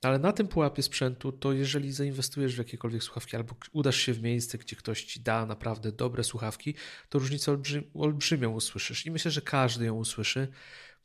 Ale 0.02 0.18
na 0.18 0.32
tym 0.32 0.48
pułapie 0.48 0.82
sprzętu, 0.82 1.32
to 1.32 1.52
jeżeli 1.52 1.92
zainwestujesz 1.92 2.54
w 2.54 2.58
jakiekolwiek 2.58 3.02
słuchawki 3.02 3.36
albo 3.36 3.54
udasz 3.72 3.96
się 3.96 4.12
w 4.12 4.22
miejsce, 4.22 4.58
gdzie 4.58 4.76
ktoś 4.76 5.04
ci 5.04 5.20
da 5.20 5.46
naprawdę 5.46 5.92
dobre 5.92 6.24
słuchawki, 6.24 6.74
to 7.08 7.18
różnicę 7.18 7.50
olbrzym, 7.50 7.84
olbrzymią 7.94 8.50
usłyszysz. 8.52 9.06
I 9.06 9.10
myślę, 9.10 9.30
że 9.30 9.40
każdy 9.40 9.84
ją 9.84 9.94
usłyszy. 9.94 10.48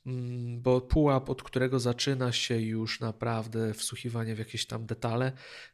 Mm, 0.05 0.61
bo 0.61 0.81
pułap, 0.81 1.29
od 1.29 1.43
którego 1.43 1.79
zaczyna 1.79 2.31
się 2.31 2.59
już 2.59 2.99
naprawdę 2.99 3.73
wsłuchiwanie 3.73 4.35
w 4.35 4.39
jakieś 4.39 4.65
tam 4.65 4.85
detale, 4.85 5.31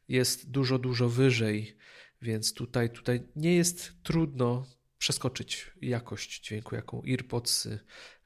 jest 0.07 0.51
dużo, 0.51 0.79
dużo 0.79 1.10
wyżej, 1.10 1.77
więc 2.22 2.53
tutaj, 2.53 2.89
tutaj 2.89 3.27
nie 3.36 3.55
jest 3.55 4.03
trudno 4.03 4.65
przeskoczyć 4.98 5.72
jakość 5.81 6.41
dźwięku, 6.41 6.75
jaką 6.75 7.01
earpods 7.07 7.67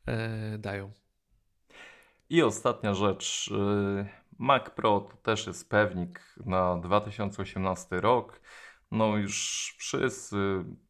e, 0.08 0.58
dają. 0.58 0.92
I 2.30 2.42
ostatnia 2.42 2.94
rzecz. 2.94 3.52
Y, 3.52 4.10
Mac 4.40 4.70
Pro 4.70 5.02
to 5.02 5.18
też 5.18 5.48
jest 5.48 5.70
pewnik 5.70 6.36
na 6.46 6.78
2018 6.78 8.02
rok. 8.02 8.42
No 8.92 9.18
już 9.18 9.76
wszyscy 9.78 10.38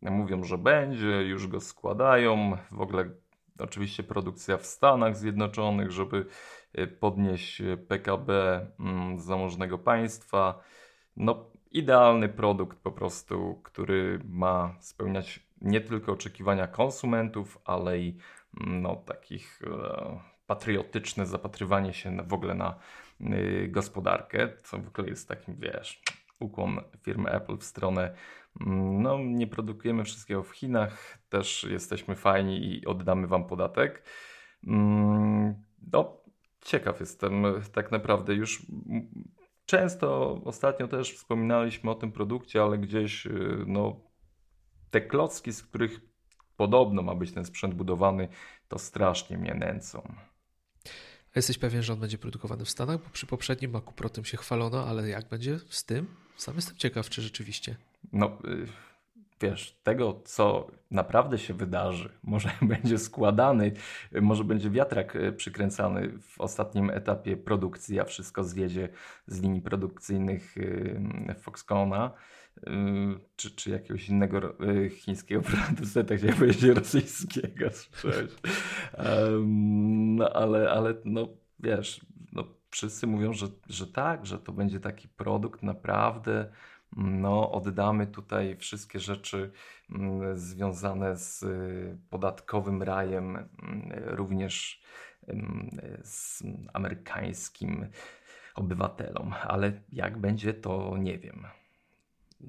mówią, 0.01 0.43
że 0.43 0.57
będzie, 0.57 1.07
już 1.07 1.47
go 1.47 1.61
składają. 1.61 2.57
W 2.71 2.81
ogóle 2.81 3.09
oczywiście 3.63 4.03
produkcja 4.03 4.57
w 4.57 4.65
Stanach 4.65 5.17
Zjednoczonych, 5.17 5.91
żeby 5.91 6.25
e, 6.73 6.87
podnieść 6.87 7.61
e, 7.61 7.77
PKB 7.77 8.59
mm, 8.79 9.19
zamożnego 9.19 9.77
państwa. 9.77 10.63
No, 11.17 11.45
idealny 11.71 12.29
produkt 12.29 12.77
po 12.77 12.91
prostu, 12.91 13.61
który 13.63 14.19
ma 14.29 14.75
spełniać 14.79 15.39
nie 15.61 15.81
tylko 15.81 16.11
oczekiwania 16.11 16.67
konsumentów, 16.67 17.57
ale 17.65 17.99
i 17.99 18.17
mm, 18.61 18.81
no, 18.81 18.95
takich 18.95 19.61
e, 19.63 20.19
patriotyczne 20.47 21.25
zapatrywanie 21.25 21.93
się 21.93 22.17
w 22.27 22.33
ogóle 22.33 22.53
na 22.53 22.75
y, 23.21 23.67
gospodarkę, 23.67 24.49
co 24.63 24.77
w 24.77 24.87
ogóle 24.87 25.09
jest 25.09 25.27
takim, 25.27 25.55
wiesz, 25.55 26.01
ukłon 26.39 26.81
firmy 27.01 27.31
Apple 27.31 27.57
w 27.57 27.63
stronę 27.63 28.15
no, 28.59 29.17
nie 29.19 29.47
produkujemy 29.47 30.03
wszystkiego 30.03 30.43
w 30.43 30.51
Chinach, 30.51 31.17
też 31.29 31.63
jesteśmy 31.63 32.15
fajni 32.15 32.65
i 32.65 32.85
oddamy 32.85 33.27
wam 33.27 33.47
podatek. 33.47 34.03
Mm, 34.67 35.55
no, 35.93 36.21
ciekaw 36.61 36.99
jestem 36.99 37.43
tak 37.73 37.91
naprawdę 37.91 38.33
już 38.33 38.65
często 39.65 40.33
ostatnio 40.45 40.87
też 40.87 41.13
wspominaliśmy 41.13 41.91
o 41.91 41.95
tym 41.95 42.11
produkcie, 42.11 42.63
ale 42.63 42.77
gdzieś 42.77 43.25
y, 43.25 43.63
no, 43.67 44.01
te 44.91 45.01
klocki, 45.01 45.51
z 45.51 45.63
których 45.63 46.01
podobno 46.57 47.01
ma 47.01 47.15
być 47.15 47.31
ten 47.31 47.45
sprzęt 47.45 47.73
budowany, 47.73 48.27
to 48.67 48.79
strasznie 48.79 49.37
mnie 49.37 49.53
nęcą. 49.53 50.15
Jesteś 51.35 51.57
pewien, 51.57 51.83
że 51.83 51.93
on 51.93 51.99
będzie 51.99 52.17
produkowany 52.17 52.65
w 52.65 52.69
Stanach? 52.69 52.97
Bo 52.97 53.09
przy 53.09 53.25
poprzednim 53.25 53.71
Macu 53.71 53.91
Pro 53.91 54.09
tym 54.09 54.25
się 54.25 54.37
chwalono, 54.37 54.87
ale 54.87 55.09
jak 55.09 55.29
będzie 55.29 55.59
z 55.69 55.85
tym? 55.85 56.07
Sam 56.37 56.55
jestem 56.55 56.77
ciekaw, 56.77 57.09
czy 57.09 57.21
rzeczywiście. 57.21 57.75
No, 58.13 58.37
y, 58.45 58.67
wiesz, 59.41 59.79
tego, 59.83 60.21
co 60.25 60.71
naprawdę 60.91 61.37
się 61.37 61.53
wydarzy, 61.53 62.09
może 62.23 62.51
będzie 62.61 62.97
składany, 62.97 63.71
może 64.21 64.43
będzie 64.43 64.69
wiatrak 64.69 65.15
y, 65.15 65.33
przykręcany 65.33 66.19
w 66.21 66.41
ostatnim 66.41 66.89
etapie 66.89 67.37
produkcji, 67.37 67.99
a 67.99 68.03
wszystko 68.03 68.43
zjedzie 68.43 68.89
z 69.27 69.41
linii 69.41 69.61
produkcyjnych 69.61 70.57
y, 70.57 71.35
Foxconna 71.41 72.11
czy, 73.35 73.51
czy 73.51 73.69
jakiegoś 73.69 74.09
innego 74.09 74.55
chińskiego 74.89 75.41
producenta, 75.65 76.15
chciałem 76.15 76.35
powiedzieć 76.35 76.63
rosyjskiego, 76.63 77.69
słyszałeś. 77.71 78.31
No 80.17 80.29
ale, 80.29 80.71
ale 80.71 80.93
no 81.05 81.27
wiesz, 81.59 82.05
no, 82.33 82.43
wszyscy 82.69 83.07
mówią, 83.07 83.33
że, 83.33 83.47
że 83.69 83.87
tak, 83.87 84.25
że 84.25 84.39
to 84.39 84.51
będzie 84.51 84.79
taki 84.79 85.07
produkt 85.07 85.63
naprawdę 85.63 86.51
no, 86.97 87.51
oddamy 87.51 88.07
tutaj 88.07 88.57
wszystkie 88.57 88.99
rzeczy 88.99 89.51
mm, 89.89 90.37
związane 90.37 91.17
z 91.17 91.43
y, 91.43 91.97
podatkowym 92.09 92.83
rajem, 92.83 93.37
mm, 93.37 93.47
również 94.05 94.83
z 96.03 96.43
amerykańskim 96.73 97.87
obywatelom, 98.55 99.33
ale 99.47 99.81
jak 99.91 100.17
będzie, 100.17 100.53
to 100.53 100.97
nie 100.97 101.17
wiem. 101.17 101.45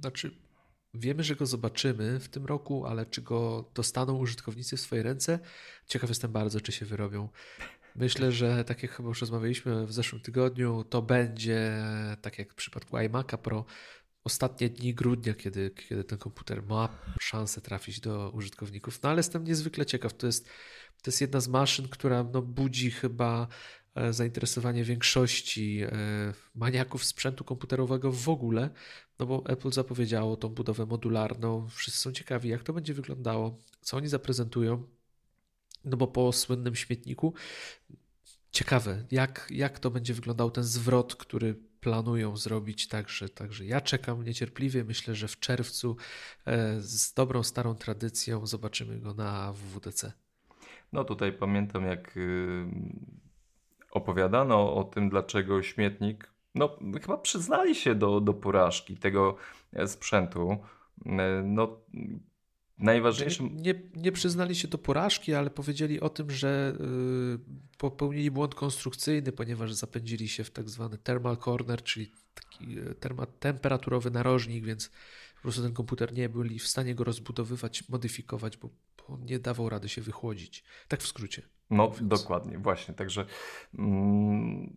Znaczy, 0.01 0.37
wiemy, 0.95 1.25
że 1.25 1.37
go 1.37 1.47
zobaczymy 1.47 2.21
w 2.21 2.29
tym 2.29 2.47
roku, 2.47 2.87
ale 2.87 3.07
czy 3.07 3.23
go 3.23 3.71
dostaną 3.75 4.17
użytkownicy 4.19 4.77
w 4.77 4.81
swoje 4.81 5.03
ręce? 5.03 5.39
Ciekaw 5.87 6.09
jestem 6.11 6.33
bardzo, 6.33 6.61
czy 6.61 6.73
się 6.73 6.87
wyrobią. 6.87 7.29
Myślę, 7.97 8.33
że 8.33 8.65
tak 8.65 8.83
jak 8.83 8.93
chyba 8.93 9.09
już 9.09 9.21
rozmawialiśmy 9.21 9.87
w 9.87 9.93
zeszłym 9.93 10.23
tygodniu, 10.23 10.85
to 10.85 11.03
będzie, 11.03 11.85
tak 12.23 12.39
jak 12.39 12.53
w 12.53 12.55
przypadku 12.55 12.97
iMac'a 12.97 13.39
Pro, 13.39 13.65
ostatnie 14.25 14.69
dni 14.69 14.95
grudnia, 14.95 15.35
kiedy, 15.35 15.71
kiedy 15.71 16.05
ten 16.05 16.19
komputer 16.19 16.63
ma 16.63 16.89
szansę 17.21 17.61
trafić 17.61 18.01
do 18.01 18.31
użytkowników. 18.31 19.03
No 19.03 19.09
ale 19.09 19.19
jestem 19.19 19.45
niezwykle 19.45 19.87
ciekaw. 19.87 20.15
To 20.15 20.27
jest, 20.27 20.47
to 21.03 21.11
jest 21.11 21.21
jedna 21.21 21.41
z 21.41 21.49
maszyn, 21.49 21.89
która 21.89 22.25
no, 22.25 22.43
budzi 22.43 22.91
chyba 22.91 23.49
zainteresowanie 24.11 24.85
większości 24.85 25.83
e, 25.83 25.89
maniaków 26.55 27.05
sprzętu 27.05 27.45
komputerowego 27.45 28.13
w 28.13 28.29
ogóle, 28.29 28.71
no 29.19 29.27
bo 29.27 29.43
Apple 29.47 29.73
zapowiedziało 29.73 30.37
tą 30.37 30.49
budowę 30.49 30.87
modularną. 30.87 31.69
Wszyscy 31.69 32.01
są 32.01 32.13
ciekawi, 32.13 32.49
jak 32.49 32.63
to 32.63 32.73
będzie 32.73 32.95
wyglądało, 32.95 33.59
co 33.81 33.97
oni 33.97 34.09
zaprezentują. 34.09 34.87
No 35.85 35.97
bo 35.97 36.07
po 36.07 36.33
słynnym 36.33 36.75
śmietniku 36.75 37.35
ciekawe, 38.51 39.05
jak, 39.11 39.47
jak 39.51 39.79
to 39.79 39.91
będzie 39.91 40.15
wyglądał 40.15 40.51
ten 40.51 40.65
zwrot, 40.65 41.15
który 41.15 41.55
planują 41.81 42.37
zrobić. 42.37 42.89
Także, 42.89 43.29
także 43.29 43.65
ja 43.65 43.81
czekam 43.81 44.25
niecierpliwie. 44.25 44.85
Myślę, 44.85 45.15
że 45.15 45.29
w 45.29 45.39
czerwcu 45.39 45.97
e, 46.47 46.81
z 46.81 47.15
dobrą, 47.15 47.43
starą 47.43 47.75
tradycją 47.75 48.47
zobaczymy 48.47 49.01
go 49.01 49.15
na 49.15 49.53
WWDC. 49.53 50.13
No 50.93 51.05
tutaj 51.05 51.33
pamiętam, 51.33 51.85
jak 51.85 52.17
y, 52.17 52.67
opowiadano 53.93 54.75
o 54.75 54.85
tym, 54.85 55.09
dlaczego 55.09 55.63
śmietnik, 55.63 56.33
no 56.55 56.79
chyba 57.03 57.19
przyznali 57.19 57.75
się 57.75 57.95
do, 57.95 58.21
do 58.21 58.35
porażki 58.35 58.97
tego 58.97 59.37
e, 59.73 59.89
sprzętu. 59.89 60.57
E, 61.07 61.43
no 61.45 61.81
Najważniejszym. 62.83 63.57
Nie, 63.57 63.75
nie 63.97 64.13
przyznali 64.13 64.55
się 64.55 64.69
do 64.69 64.79
porażki, 64.79 65.35
ale 65.35 65.51
powiedzieli 65.51 66.01
o 66.01 66.09
tym, 66.09 66.31
że 66.31 66.77
y, 66.81 67.79
popełnili 67.79 68.31
błąd 68.31 68.55
konstrukcyjny, 68.55 69.33
ponieważ 69.33 69.73
zapędzili 69.73 70.29
się 70.29 70.45
w 70.45 70.51
tak 70.51 70.71
zwany 70.71 70.99
thermal 70.99 71.37
corner, 71.37 71.83
czyli 71.83 72.13
taki 72.35 72.77
terma, 73.01 73.27
temperaturowy 73.27 74.11
narożnik, 74.11 74.65
więc 74.65 74.91
po 75.43 75.47
prostu 75.47 75.63
ten 75.63 75.73
komputer 75.73 76.13
nie 76.13 76.29
byli 76.29 76.59
w 76.59 76.67
stanie 76.67 76.95
go 76.95 77.05
rozbudowywać, 77.05 77.89
modyfikować, 77.89 78.57
bo, 78.57 78.69
bo 78.97 79.19
nie 79.19 79.39
dawał 79.39 79.69
rady 79.69 79.89
się 79.89 80.03
wychłodzić. 80.03 80.65
Tak 80.89 81.01
w 81.01 81.07
skrócie. 81.07 81.43
No, 81.71 81.89
mówiąc. 81.89 82.09
dokładnie, 82.09 82.59
właśnie. 82.59 82.95
Także. 82.95 83.27
Mm 83.79 84.77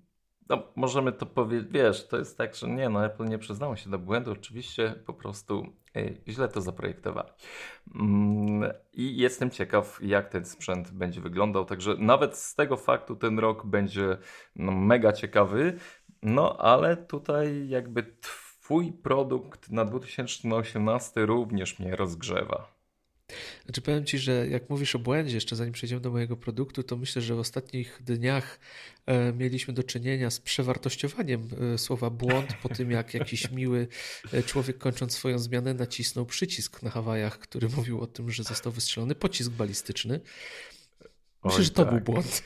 no, 0.50 0.64
możemy 0.76 1.12
to 1.12 1.26
powiedzieć, 1.26 1.72
wiesz, 1.72 2.08
to 2.08 2.18
jest 2.18 2.38
tak, 2.38 2.56
że 2.56 2.70
nie, 2.70 2.90
no 2.90 3.06
Apple 3.06 3.26
nie 3.26 3.38
przyznało 3.38 3.76
się 3.76 3.90
do 3.90 4.00
błędu, 4.00 4.32
oczywiście 4.32 4.96
po 5.06 5.14
prostu 5.14 5.66
ej, 5.94 6.22
źle 6.28 6.48
to 6.48 6.62
zaprojektowali. 6.62 7.30
Mm, 7.96 8.72
I 8.94 9.18
jestem 9.18 9.50
ciekaw, 9.50 10.00
jak 10.02 10.30
ten 10.30 10.46
sprzęt 10.46 10.92
będzie 10.92 11.22
wyglądał, 11.22 11.66
także 11.66 11.96
nawet 12.00 12.38
z 12.38 12.56
tego 12.56 12.78
faktu 12.78 13.16
ten 13.16 13.40
rok 13.40 13.66
będzie 13.66 14.18
no, 14.56 14.72
mega 14.72 15.14
ciekawy, 15.14 15.78
no 16.22 16.58
ale 16.58 16.98
tutaj 16.98 17.70
jakby 17.70 18.04
twój 18.22 18.45
produkt 19.04 19.72
na 19.72 19.86
2018 19.86 21.26
również 21.26 21.80
mnie 21.80 21.96
rozgrzewa. 21.96 22.76
Znaczy 23.66 23.82
powiem 23.82 24.06
Ci, 24.06 24.18
że 24.20 24.48
jak 24.48 24.70
mówisz 24.70 24.96
o 24.96 25.00
błędzie, 25.00 25.36
jeszcze 25.36 25.56
zanim 25.56 25.74
przejdziemy 25.74 26.02
do 26.02 26.12
mojego 26.12 26.38
produktu, 26.38 26.84
to 26.84 26.98
myślę, 26.98 27.22
że 27.22 27.36
w 27.36 27.40
ostatnich 27.40 28.00
dniach 28.04 28.60
e, 29.06 29.34
mieliśmy 29.34 29.74
do 29.74 29.84
czynienia 29.84 30.30
z 30.30 30.40
przewartościowaniem 30.40 31.50
e, 31.74 31.78
słowa 31.78 32.10
błąd 32.10 32.54
po 32.64 32.70
tym, 32.70 32.92
jak 32.92 33.14
jakiś 33.14 33.52
miły 33.52 33.88
e, 34.34 34.44
człowiek 34.44 34.78
kończąc 34.78 35.14
swoją 35.14 35.40
zmianę 35.40 35.74
nacisnął 35.74 36.26
przycisk 36.26 36.84
na 36.84 36.90
Hawajach, 36.90 37.40
który 37.40 37.70
mówił 37.70 38.02
o 38.02 38.08
tym, 38.08 38.32
że 38.32 38.44
został 38.44 38.72
wystrzelony 38.72 39.16
pocisk 39.16 39.52
balistyczny. 39.52 40.20
Że 41.50 41.70
to 41.70 41.86
tak. 41.86 41.94
był 41.94 42.14
błąd. 42.14 42.44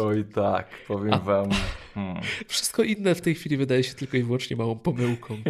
Oj 0.00 0.24
tak, 0.24 0.68
powiem 0.88 1.14
A, 1.14 1.18
wam. 1.18 1.50
Hmm. 1.94 2.22
Wszystko 2.48 2.82
inne 2.82 3.14
w 3.14 3.20
tej 3.20 3.34
chwili 3.34 3.56
wydaje 3.56 3.84
się 3.84 3.94
tylko 3.94 4.16
i 4.16 4.22
wyłącznie 4.22 4.56
małą 4.56 4.78
pomyłką. 4.78 5.36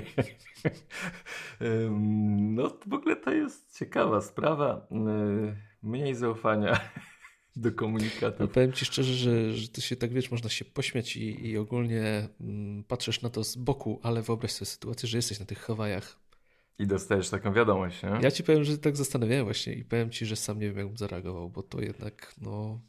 no 2.56 2.78
w 2.86 2.92
ogóle 2.92 3.16
to 3.16 3.30
jest 3.30 3.78
ciekawa 3.78 4.20
sprawa. 4.20 4.86
Mniej 5.82 6.14
zaufania 6.14 6.80
do 7.56 7.72
komunikatu. 7.72 8.36
No, 8.40 8.48
powiem 8.48 8.72
Ci 8.72 8.84
szczerze, 8.84 9.14
że, 9.14 9.52
że 9.52 9.68
to 9.68 9.80
się 9.80 9.96
tak 9.96 10.12
wiesz, 10.12 10.30
można 10.30 10.48
się 10.48 10.64
pośmiać 10.64 11.16
i, 11.16 11.46
i 11.46 11.58
ogólnie 11.58 12.28
mm, 12.40 12.84
patrzysz 12.84 13.22
na 13.22 13.30
to 13.30 13.44
z 13.44 13.56
boku, 13.56 14.00
ale 14.02 14.22
wyobraź 14.22 14.52
sobie 14.52 14.66
sytuację, 14.66 15.08
że 15.08 15.18
jesteś 15.18 15.40
na 15.40 15.46
tych 15.46 15.58
Hawajach. 15.58 16.27
I 16.78 16.86
dostajesz 16.86 17.30
taką 17.30 17.52
wiadomość, 17.52 18.02
nie? 18.02 18.18
Ja 18.22 18.30
Ci 18.30 18.44
powiem, 18.44 18.64
że 18.64 18.78
tak 18.78 18.96
zastanawiałem 18.96 19.44
właśnie 19.44 19.72
i 19.72 19.84
powiem 19.84 20.10
Ci, 20.10 20.26
że 20.26 20.36
sam 20.36 20.58
nie 20.58 20.66
wiem, 20.66 20.78
jakbym 20.78 20.96
zareagował, 20.96 21.50
bo 21.50 21.62
to 21.62 21.80
jednak, 21.80 22.34
no... 22.40 22.80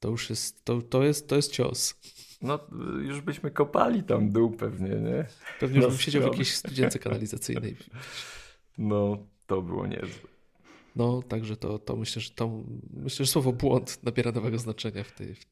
To 0.00 0.08
już 0.08 0.30
jest, 0.30 0.64
to, 0.64 0.82
to 0.82 1.02
jest, 1.02 1.28
to 1.28 1.36
jest 1.36 1.52
cios. 1.52 1.94
No, 2.42 2.58
już 3.02 3.20
byśmy 3.20 3.50
kopali 3.50 4.02
tam 4.02 4.30
dół 4.32 4.50
pewnie, 4.50 4.88
nie? 4.88 5.26
Pewnie 5.60 5.76
już 5.76 5.86
bym 5.86 5.98
siedział 5.98 6.22
w 6.22 6.24
jakiejś 6.24 6.54
studience 6.54 6.98
kanalizacyjnej. 6.98 7.76
No, 8.78 9.26
to 9.46 9.62
było 9.62 9.86
niezłe. 9.86 10.28
No, 10.96 11.22
także 11.22 11.56
to, 11.56 11.78
to 11.78 11.96
myślę, 11.96 12.22
że 12.22 12.30
to, 12.30 12.62
myślę, 12.90 13.26
że 13.26 13.32
słowo 13.32 13.52
błąd 13.52 14.02
nabiera 14.02 14.32
nowego 14.32 14.58
znaczenia 14.58 15.04
w 15.04 15.12
tej, 15.12 15.34
w, 15.34 15.46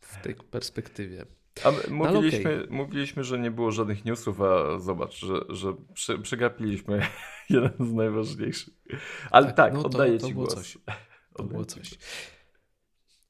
w 0.00 0.22
tej 0.22 0.34
perspektywie. 0.34 1.26
A 1.64 1.90
mówiliśmy, 1.90 2.62
okay. 2.62 2.66
mówiliśmy, 2.70 3.24
że 3.24 3.38
nie 3.38 3.50
było 3.50 3.70
żadnych 3.70 4.04
newsów, 4.04 4.40
a 4.40 4.78
zobacz, 4.78 5.18
że, 5.18 5.34
że 5.48 5.74
przy, 5.94 6.18
przegapiliśmy 6.18 7.06
jeden 7.50 7.72
z 7.80 7.92
najważniejszych. 7.92 8.74
Ale 9.30 9.46
tak, 9.46 9.56
tak 9.56 9.74
no 9.74 9.82
oddaję 9.84 10.12
to, 10.12 10.20
to 10.20 10.26
ci 10.26 10.34
głos. 10.34 10.54
Coś. 10.54 10.78
To 11.36 11.42
było 11.50 11.64
coś. 11.64 11.94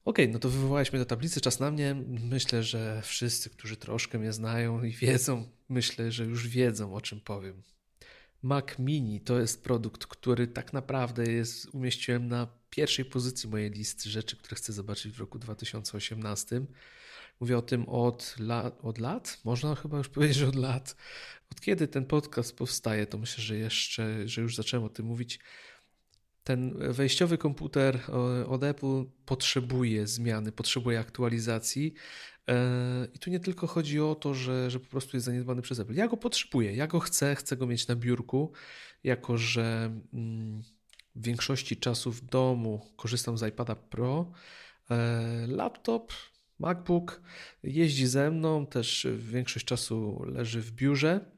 Okej, 0.04 0.24
okay, 0.24 0.32
no 0.32 0.38
to 0.38 0.48
wywołałeś 0.48 0.92
mnie 0.92 0.98
do 0.98 1.06
tablicy, 1.06 1.40
czas 1.40 1.60
na 1.60 1.70
mnie. 1.70 1.96
Myślę, 2.06 2.62
że 2.62 3.02
wszyscy, 3.04 3.50
którzy 3.50 3.76
troszkę 3.76 4.18
mnie 4.18 4.32
znają 4.32 4.82
i 4.82 4.92
wiedzą, 4.92 5.48
myślę, 5.68 6.12
że 6.12 6.24
już 6.24 6.48
wiedzą, 6.48 6.94
o 6.94 7.00
czym 7.00 7.20
powiem. 7.20 7.62
Mac 8.42 8.78
Mini 8.78 9.20
to 9.20 9.40
jest 9.40 9.64
produkt, 9.64 10.06
który 10.06 10.46
tak 10.46 10.72
naprawdę 10.72 11.32
jest, 11.32 11.74
umieściłem 11.74 12.28
na 12.28 12.46
pierwszej 12.70 13.04
pozycji 13.04 13.48
mojej 13.48 13.70
listy 13.70 14.10
rzeczy, 14.10 14.36
które 14.36 14.56
chcę 14.56 14.72
zobaczyć 14.72 15.12
w 15.12 15.20
roku 15.20 15.38
2018. 15.38 16.60
Mówię 17.40 17.58
o 17.58 17.62
tym 17.62 17.88
od, 17.88 18.36
la, 18.38 18.70
od 18.82 18.98
lat, 18.98 19.40
można 19.44 19.74
chyba 19.74 19.98
już 19.98 20.08
powiedzieć, 20.08 20.36
że 20.36 20.48
od 20.48 20.54
lat. 20.54 20.96
Od 21.52 21.60
kiedy 21.60 21.88
ten 21.88 22.04
podcast 22.04 22.56
powstaje, 22.56 23.06
to 23.06 23.18
myślę, 23.18 23.44
że 23.44 23.56
jeszcze, 23.56 24.28
że 24.28 24.42
już 24.42 24.56
zacząłem 24.56 24.86
o 24.86 24.88
tym 24.88 25.06
mówić. 25.06 25.40
ten 26.44 26.92
wejściowy 26.92 27.38
komputer 27.38 28.00
od 28.46 28.64
Apple 28.64 29.04
potrzebuje 29.24 30.06
zmiany, 30.06 30.52
potrzebuje 30.52 30.98
aktualizacji. 31.00 31.94
I 33.14 33.18
tu 33.18 33.30
nie 33.30 33.40
tylko 33.40 33.66
chodzi 33.66 34.00
o 34.00 34.14
to, 34.14 34.34
że, 34.34 34.70
że 34.70 34.80
po 34.80 34.86
prostu 34.86 35.16
jest 35.16 35.26
zaniedbany 35.26 35.62
przez 35.62 35.78
Apple. 35.78 35.94
Ja 35.94 36.08
go 36.08 36.16
potrzebuję, 36.16 36.74
ja 36.74 36.86
go 36.86 37.00
chcę, 37.00 37.34
chcę 37.34 37.56
go 37.56 37.66
mieć 37.66 37.88
na 37.88 37.96
biurku, 37.96 38.52
jako 39.04 39.38
że 39.38 39.90
mm, 40.12 40.62
w 41.14 41.22
większości 41.24 41.76
czasu 41.76 42.12
w 42.12 42.24
domu 42.24 42.86
korzystam 42.96 43.38
z 43.38 43.48
iPada 43.48 43.74
Pro. 43.74 44.32
Laptop 45.48 46.12
MacBook 46.58 47.22
jeździ 47.62 48.06
ze 48.06 48.30
mną, 48.30 48.66
też 48.66 49.06
większość 49.16 49.66
czasu 49.66 50.22
leży 50.26 50.60
w 50.60 50.72
biurze 50.72 51.37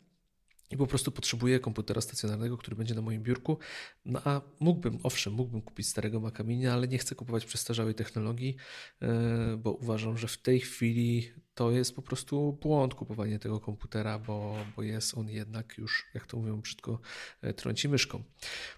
i 0.71 0.77
po 0.77 0.87
prostu 0.87 1.12
potrzebuję 1.12 1.61
komputera 1.61 2.00
stacjonarnego, 2.00 2.59
który 2.59 2.77
będzie 2.77 2.95
na 2.95 3.03
moim 3.03 3.23
biurku. 3.23 3.59
No 4.05 4.21
a 4.25 4.41
mógłbym, 4.61 4.99
owszem, 5.03 5.33
mógłbym 5.33 5.62
kupić 5.62 5.89
starego 5.89 6.21
Maca 6.21 6.45
Mini, 6.45 6.67
ale 6.67 6.89
nie 6.89 6.99
chcę 6.99 7.15
kupować 7.15 7.45
przestarzałej 7.45 7.95
technologii, 7.95 8.57
e, 9.03 9.57
bo 9.57 9.73
uważam, 9.73 10.19
że 10.19 10.29
w 10.29 10.39
tej 10.39 10.61
chwili 10.61 11.33
to 11.55 11.71
jest 11.71 11.97
po 11.97 12.03
prostu 12.03 12.59
błąd 12.62 12.95
kupowanie 12.95 13.39
tego 13.39 13.61
komputera, 13.61 14.19
bo, 14.19 14.57
bo 14.77 14.83
jest 14.83 15.19
on 15.19 15.29
jednak 15.29 15.79
już, 15.79 16.07
jak 16.15 16.27
to 16.27 16.37
mówią 16.37 16.61
brzydko, 16.61 17.00
e, 17.43 17.55
trąci 17.55 17.89
myszką. 17.89 18.23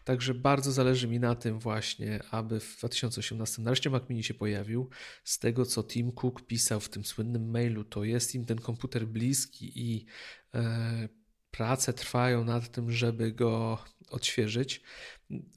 Także 0.05 0.35
bardzo 0.35 0.73
zależy 0.73 1.09
mi 1.09 1.21
na 1.21 1.35
tym 1.35 1.59
właśnie, 1.59 2.23
aby 2.31 2.61
w 2.61 2.77
2018 2.79 3.63
nareszcie 3.63 3.91
Mac 3.91 4.09
Mini 4.09 4.23
się 4.23 4.35
pojawił. 4.35 4.89
Z 5.25 5.39
tego, 5.39 5.67
co 5.67 5.83
Tim 5.83 6.13
Cook 6.13 6.47
pisał 6.47 6.81
w 6.81 6.89
tym 6.89 7.05
słynnym 7.05 7.51
mailu, 7.51 7.85
to 7.85 8.05
jest 8.05 8.35
im 8.35 8.45
ten 8.45 8.59
komputer 8.59 9.07
bliski 9.07 9.73
i 9.75 10.07
e, 10.55 11.09
prace 11.53 11.93
trwają 11.93 12.45
nad 12.45 12.71
tym, 12.71 12.93
żeby 12.93 13.33
go 13.33 13.79
odświeżyć. 14.11 14.83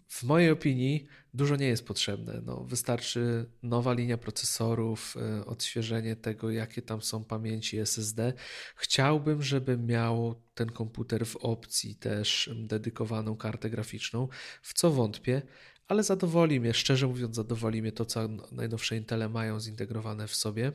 W 0.07 0.23
mojej 0.23 0.51
opinii 0.51 1.07
dużo 1.33 1.55
nie 1.55 1.67
jest 1.67 1.87
potrzebne. 1.87 2.41
No, 2.45 2.63
wystarczy 2.63 3.49
nowa 3.63 3.93
linia 3.93 4.17
procesorów, 4.17 5.15
e, 5.17 5.45
odświeżenie 5.45 6.15
tego, 6.15 6.51
jakie 6.51 6.81
tam 6.81 7.01
są 7.01 7.23
pamięci 7.23 7.77
SSD. 7.77 8.33
Chciałbym, 8.75 9.43
żeby 9.43 9.77
miał 9.77 10.41
ten 10.53 10.69
komputer 10.71 11.25
w 11.25 11.35
opcji 11.35 11.95
też 11.95 12.49
dedykowaną 12.55 13.37
kartę 13.37 13.69
graficzną, 13.69 14.27
w 14.61 14.73
co 14.73 14.91
wątpię, 14.91 15.41
ale 15.87 16.03
zadowoli 16.03 16.59
mnie, 16.59 16.73
szczerze 16.73 17.07
mówiąc, 17.07 17.35
zadowoli 17.35 17.81
mnie 17.81 17.91
to, 17.91 18.05
co 18.05 18.27
najnowsze 18.51 18.97
Intele 18.97 19.29
mają 19.29 19.59
zintegrowane 19.59 20.27
w 20.27 20.35
sobie. 20.35 20.71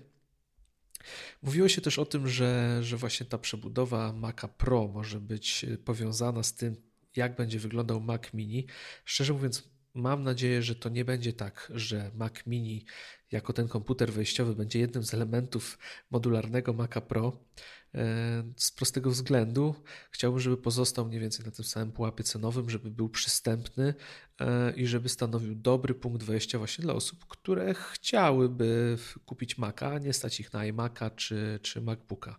Mówiło 1.42 1.68
się 1.68 1.80
też 1.80 1.98
o 1.98 2.06
tym, 2.06 2.28
że, 2.28 2.78
że 2.82 2.96
właśnie 2.96 3.26
ta 3.26 3.38
przebudowa 3.38 4.12
Maca 4.12 4.48
Pro 4.48 4.88
może 4.88 5.20
być 5.20 5.64
e, 5.64 5.78
powiązana 5.78 6.42
z 6.42 6.54
tym, 6.54 6.76
jak 7.16 7.36
będzie 7.36 7.58
wyglądał 7.58 8.00
Mac 8.00 8.32
Mini. 8.34 8.66
Szczerze 9.04 9.32
mówiąc, 9.32 9.70
mam 9.94 10.22
nadzieję, 10.22 10.62
że 10.62 10.74
to 10.74 10.88
nie 10.88 11.04
będzie 11.04 11.32
tak, 11.32 11.72
że 11.74 12.10
Mac 12.14 12.46
Mini 12.46 12.84
jako 13.30 13.52
ten 13.52 13.68
komputer 13.68 14.12
wejściowy 14.12 14.54
będzie 14.54 14.78
jednym 14.78 15.04
z 15.04 15.14
elementów 15.14 15.78
modularnego 16.10 16.72
Maca 16.72 17.00
Pro. 17.00 17.44
E, 17.94 18.42
z 18.56 18.70
prostego 18.70 19.10
względu 19.10 19.74
chciałbym, 20.10 20.40
żeby 20.40 20.56
pozostał 20.56 21.06
mniej 21.06 21.20
więcej 21.20 21.46
na 21.46 21.52
tym 21.52 21.64
samym 21.64 21.92
pułapie 21.92 22.24
cenowym, 22.24 22.70
żeby 22.70 22.90
był 22.90 23.08
przystępny 23.08 23.94
e, 24.40 24.72
i 24.72 24.86
żeby 24.86 25.08
stanowił 25.08 25.54
dobry 25.54 25.94
punkt 25.94 26.22
wejścia 26.22 26.58
właśnie 26.58 26.82
dla 26.82 26.94
osób, 26.94 27.26
które 27.28 27.74
chciałyby 27.74 28.98
kupić 29.26 29.58
Maca, 29.58 29.88
a 29.88 29.98
nie 29.98 30.12
stać 30.12 30.40
ich 30.40 30.52
na 30.52 30.60
iMac'a 30.60 31.10
czy, 31.16 31.58
czy 31.62 31.80
MacBooka. 31.80 32.36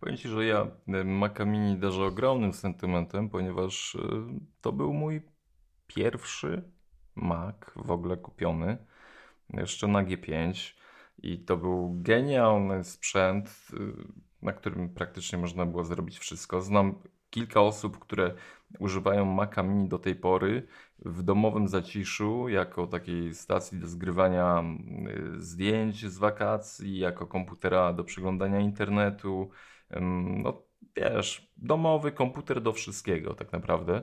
Powiem 0.00 0.16
Ci, 0.16 0.28
że 0.28 0.44
ja 0.44 0.70
e, 0.88 1.04
Maca 1.04 1.44
Mini 1.44 1.78
darzę 1.78 2.02
ogromnym 2.02 2.52
sentymentem, 2.52 3.30
ponieważ 3.30 3.96
to 4.60 4.72
był 4.72 4.92
mój 4.92 5.22
pierwszy 5.86 6.62
Mac 7.14 7.56
w 7.76 7.90
ogóle 7.90 8.16
kupiony, 8.16 8.78
jeszcze 9.54 9.88
na 9.88 10.04
G5 10.04 10.54
i 11.22 11.38
to 11.38 11.56
był 11.56 11.94
genialny 12.02 12.84
sprzęt, 12.84 13.68
y, 13.72 13.76
na 14.42 14.52
którym 14.52 14.88
praktycznie 14.88 15.38
można 15.38 15.66
było 15.66 15.84
zrobić 15.84 16.18
wszystko. 16.18 16.60
Znam 16.60 16.94
kilka 17.30 17.60
osób, 17.60 17.98
które 17.98 18.34
używają 18.78 19.24
Maca 19.24 19.62
Mini 19.62 19.88
do 19.88 19.98
tej 19.98 20.14
pory 20.14 20.66
w 20.98 21.22
domowym 21.22 21.68
zaciszu, 21.68 22.48
jako 22.48 22.86
takiej 22.86 23.34
stacji 23.34 23.78
do 23.78 23.88
zgrywania 23.88 24.64
y, 25.36 25.42
zdjęć 25.42 26.06
z 26.06 26.18
wakacji, 26.18 26.98
jako 26.98 27.26
komputera 27.26 27.92
do 27.92 28.04
przeglądania 28.04 28.60
internetu. 28.60 29.50
No 30.00 30.62
wiesz, 30.96 31.52
domowy 31.56 32.12
komputer 32.12 32.62
do 32.62 32.72
wszystkiego 32.72 33.34
tak 33.34 33.52
naprawdę. 33.52 34.02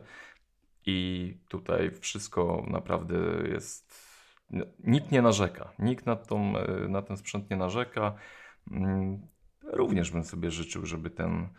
I 0.85 1.37
tutaj 1.47 1.91
wszystko 1.91 2.65
naprawdę 2.67 3.15
jest 3.51 4.04
nikt 4.83 5.11
nie 5.11 5.21
narzeka. 5.21 5.73
Nikt 5.79 6.05
na, 6.05 6.15
tą, 6.15 6.57
e, 6.57 6.87
na 6.87 7.01
ten 7.01 7.17
sprzęt 7.17 7.49
nie 7.49 7.57
narzeka. 7.57 8.15
Mm, 8.71 9.27
również 9.63 10.11
bym 10.11 10.23
sobie 10.23 10.51
życzył, 10.51 10.85
żeby 10.85 11.09
ten 11.09 11.49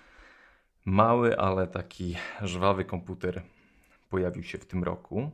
mały, 0.85 1.39
ale 1.39 1.67
taki 1.67 2.17
żwawy 2.43 2.85
komputer 2.85 3.43
pojawił 4.11 4.43
się 4.43 4.59
w 4.59 4.67
tym 4.67 4.85
roku. 4.85 5.31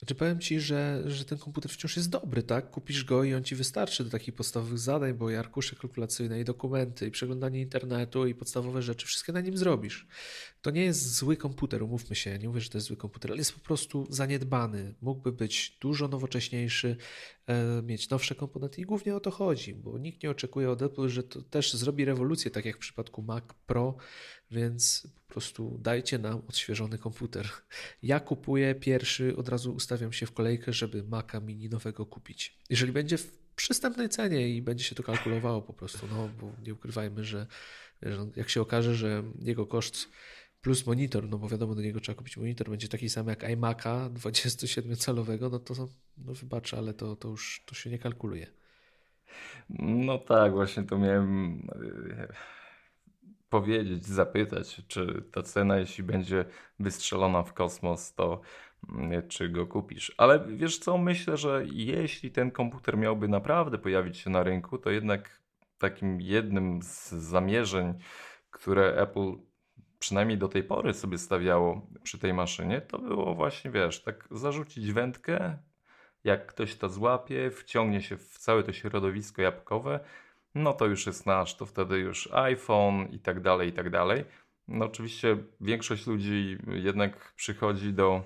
Znaczy 0.00 0.14
powiem 0.14 0.40
Ci, 0.40 0.60
że, 0.60 1.02
że 1.06 1.24
ten 1.24 1.38
komputer 1.38 1.70
wciąż 1.70 1.96
jest 1.96 2.10
dobry, 2.10 2.42
tak? 2.42 2.70
Kupisz 2.70 3.04
go 3.04 3.24
i 3.24 3.34
on 3.34 3.44
Ci 3.44 3.56
wystarczy 3.56 4.04
do 4.04 4.10
takich 4.10 4.34
podstawowych 4.34 4.78
zadań, 4.78 5.14
bo 5.14 5.30
i 5.30 5.34
arkusze 5.34 5.76
kalkulacyjne, 5.76 6.40
i 6.40 6.44
dokumenty, 6.44 7.06
i 7.06 7.10
przeglądanie 7.10 7.60
internetu, 7.60 8.26
i 8.26 8.34
podstawowe 8.34 8.82
rzeczy, 8.82 9.06
wszystkie 9.06 9.32
na 9.32 9.40
nim 9.40 9.56
zrobisz. 9.56 10.06
To 10.62 10.70
nie 10.70 10.84
jest 10.84 11.14
zły 11.14 11.36
komputer, 11.36 11.82
umówmy 11.82 12.16
się, 12.16 12.38
nie 12.38 12.48
mówię, 12.48 12.60
że 12.60 12.70
to 12.70 12.78
jest 12.78 12.88
zły 12.88 12.96
komputer, 12.96 13.30
ale 13.30 13.38
jest 13.38 13.52
po 13.52 13.60
prostu 13.60 14.06
zaniedbany. 14.10 14.94
Mógłby 15.02 15.32
być 15.32 15.76
dużo 15.80 16.08
nowocześniejszy, 16.08 16.96
e, 17.46 17.82
mieć 17.82 18.10
nowsze 18.10 18.34
komponenty 18.34 18.80
i 18.80 18.84
głównie 18.84 19.16
o 19.16 19.20
to 19.20 19.30
chodzi, 19.30 19.74
bo 19.74 19.98
nikt 19.98 20.22
nie 20.22 20.30
oczekuje 20.30 20.70
od 20.70 20.82
Apple, 20.82 21.08
że 21.08 21.22
to 21.22 21.42
też 21.42 21.74
zrobi 21.74 22.04
rewolucję, 22.04 22.50
tak 22.50 22.64
jak 22.64 22.76
w 22.76 22.78
przypadku 22.78 23.22
Mac 23.22 23.44
Pro, 23.66 23.96
więc 24.50 25.08
po 25.26 25.32
prostu 25.32 25.78
dajcie 25.82 26.18
nam 26.18 26.42
odświeżony 26.48 26.98
komputer. 26.98 27.48
Ja 28.02 28.20
kupuję 28.20 28.74
pierwszy, 28.74 29.36
od 29.36 29.48
razu 29.48 29.72
ustawiam 29.74 30.12
się 30.12 30.26
w 30.26 30.32
kolejkę, 30.32 30.72
żeby 30.72 31.02
Maca 31.02 31.40
Mini 31.40 31.68
nowego 31.68 32.06
kupić. 32.06 32.58
Jeżeli 32.70 32.92
będzie 32.92 33.18
w 33.18 33.32
przystępnej 33.56 34.08
cenie 34.08 34.48
i 34.48 34.62
będzie 34.62 34.84
się 34.84 34.94
to 34.94 35.02
kalkulowało 35.02 35.62
po 35.62 35.72
prostu, 35.72 36.06
no 36.10 36.28
bo 36.40 36.52
nie 36.66 36.74
ukrywajmy, 36.74 37.24
że, 37.24 37.46
jak 38.36 38.48
się 38.48 38.60
okaże, 38.60 38.94
że 38.94 39.22
jego 39.40 39.66
koszt 39.66 40.08
plus 40.60 40.86
monitor, 40.86 41.28
no 41.28 41.38
bo 41.38 41.48
wiadomo, 41.48 41.74
do 41.74 41.82
niego 41.82 42.00
trzeba 42.00 42.16
kupić 42.18 42.36
monitor, 42.36 42.70
będzie 42.70 42.88
taki 42.88 43.08
sam 43.08 43.26
jak 43.28 43.42
iMac'a 43.42 44.10
27-calowego, 44.10 45.50
no 45.50 45.58
to 45.58 45.88
no 46.18 46.34
wybacz, 46.34 46.74
ale 46.74 46.94
to, 46.94 47.16
to 47.16 47.28
już 47.28 47.62
to 47.66 47.74
się 47.74 47.90
nie 47.90 47.98
kalkuluje. 47.98 48.46
No 49.78 50.18
tak, 50.18 50.52
właśnie 50.52 50.82
to 50.82 50.98
miałem 50.98 51.62
powiedzieć, 53.50 54.06
zapytać, 54.06 54.82
czy 54.88 55.22
ta 55.32 55.42
cena, 55.42 55.78
jeśli 55.78 56.04
będzie 56.04 56.44
wystrzelona 56.80 57.42
w 57.42 57.52
kosmos, 57.52 58.14
to 58.14 58.40
mm, 58.88 59.28
czy 59.28 59.48
go 59.48 59.66
kupisz. 59.66 60.14
Ale 60.16 60.46
wiesz 60.48 60.78
co, 60.78 60.98
myślę, 60.98 61.36
że 61.36 61.64
jeśli 61.72 62.30
ten 62.30 62.50
komputer 62.50 62.98
miałby 62.98 63.28
naprawdę 63.28 63.78
pojawić 63.78 64.18
się 64.18 64.30
na 64.30 64.42
rynku, 64.42 64.78
to 64.78 64.90
jednak 64.90 65.40
takim 65.78 66.20
jednym 66.20 66.82
z 66.82 67.10
zamierzeń, 67.10 67.94
które 68.50 68.94
Apple 68.94 69.32
przynajmniej 70.00 70.38
do 70.38 70.48
tej 70.48 70.62
pory 70.62 70.94
sobie 70.94 71.18
stawiało 71.18 71.86
przy 72.02 72.18
tej 72.18 72.34
maszynie, 72.34 72.80
to 72.80 72.98
było 72.98 73.34
właśnie, 73.34 73.70
wiesz, 73.70 74.02
tak 74.02 74.28
zarzucić 74.30 74.92
wędkę, 74.92 75.58
jak 76.24 76.46
ktoś 76.46 76.74
to 76.74 76.88
złapie, 76.88 77.50
wciągnie 77.50 78.02
się 78.02 78.16
w 78.16 78.38
całe 78.38 78.62
to 78.62 78.72
środowisko 78.72 79.42
jabłkowe, 79.42 80.00
no 80.54 80.72
to 80.72 80.86
już 80.86 81.06
jest 81.06 81.26
nasz, 81.26 81.56
to 81.56 81.66
wtedy 81.66 81.98
już 81.98 82.28
iPhone 82.32 83.08
i 83.10 83.18
tak 83.18 83.40
dalej, 83.40 83.68
i 83.68 83.72
tak 83.72 83.90
dalej. 83.90 84.24
No 84.68 84.84
oczywiście 84.84 85.36
większość 85.60 86.06
ludzi 86.06 86.58
jednak 86.66 87.32
przychodzi 87.36 87.92
do 87.92 88.22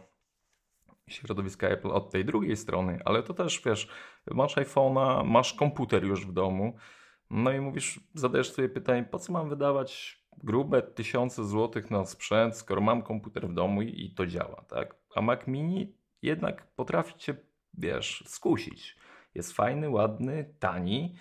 środowiska 1.09 1.69
Apple 1.69 1.91
od 1.91 2.11
tej 2.11 2.25
drugiej 2.25 2.57
strony, 2.57 3.01
ale 3.05 3.23
to 3.23 3.35
też 3.35 3.63
wiesz, 3.67 3.89
masz 4.31 4.57
iPhone'a, 4.57 5.25
masz 5.25 5.55
komputer 5.55 6.05
już 6.05 6.27
w 6.27 6.33
domu, 6.33 6.77
no 7.31 7.53
i 7.53 7.61
mówisz, 7.61 8.01
zadajesz 8.15 8.53
sobie 8.53 8.69
pytanie, 8.69 9.05
po 9.05 9.19
co 9.19 9.33
mam 9.33 9.49
wydawać 9.49 10.24
grube 10.43 10.83
tysiące 10.83 11.45
złotych 11.45 11.91
na 11.91 12.05
sprzęt, 12.05 12.57
skoro 12.57 12.81
mam 12.81 13.03
komputer 13.03 13.49
w 13.49 13.55
domu 13.55 13.83
i, 13.83 14.05
i 14.05 14.15
to 14.15 14.27
działa, 14.27 14.65
tak? 14.69 14.97
A 15.15 15.21
Mac 15.21 15.47
Mini 15.47 15.97
jednak 16.23 16.67
potrafi 16.67 17.15
cię, 17.15 17.37
wiesz, 17.75 18.25
skusić. 18.27 18.97
Jest 19.35 19.53
fajny, 19.53 19.91
ładny, 19.91 20.55
tani, 20.59 21.17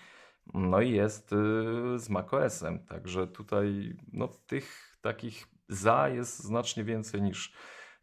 no 0.54 0.80
i 0.80 0.90
jest 0.90 1.32
y, 1.32 1.36
z 1.98 2.10
macOSem, 2.10 2.78
także 2.86 3.26
tutaj 3.26 3.96
no, 4.12 4.28
tych 4.28 4.96
takich 5.00 5.46
za 5.68 6.08
jest 6.08 6.38
znacznie 6.38 6.84
więcej 6.84 7.22
niż 7.22 7.54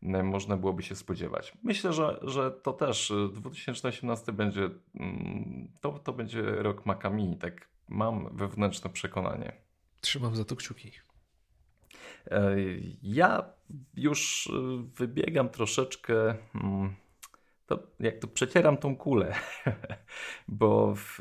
y, 0.03 0.23
można 0.23 0.57
byłoby 0.57 0.83
się 0.83 0.95
spodziewać. 0.95 1.57
Myślę, 1.63 1.93
że, 1.93 2.19
że 2.21 2.51
to 2.51 2.73
też 2.73 3.13
2018 3.33 4.31
y, 4.31 4.35
będzie 4.35 4.69
mm, 4.95 5.71
to, 5.81 5.99
to 5.99 6.13
będzie 6.13 6.41
rok 6.41 6.85
Maca 6.85 7.09
Mini, 7.09 7.37
tak 7.37 7.69
mam 7.87 8.37
wewnętrzne 8.37 8.89
przekonanie. 8.89 9.70
Trzymam 10.01 10.35
za 10.35 10.45
to 10.45 10.55
kciuki. 10.55 10.91
Ja 13.03 13.43
już 13.93 14.51
wybiegam 14.97 15.49
troszeczkę 15.49 16.35
mm, 16.55 16.95
to 17.71 17.79
jak 17.99 18.19
to 18.19 18.27
przecieram 18.27 18.77
tą 18.77 18.95
kulę, 18.95 19.35
bo 20.47 20.93
w 20.95 21.19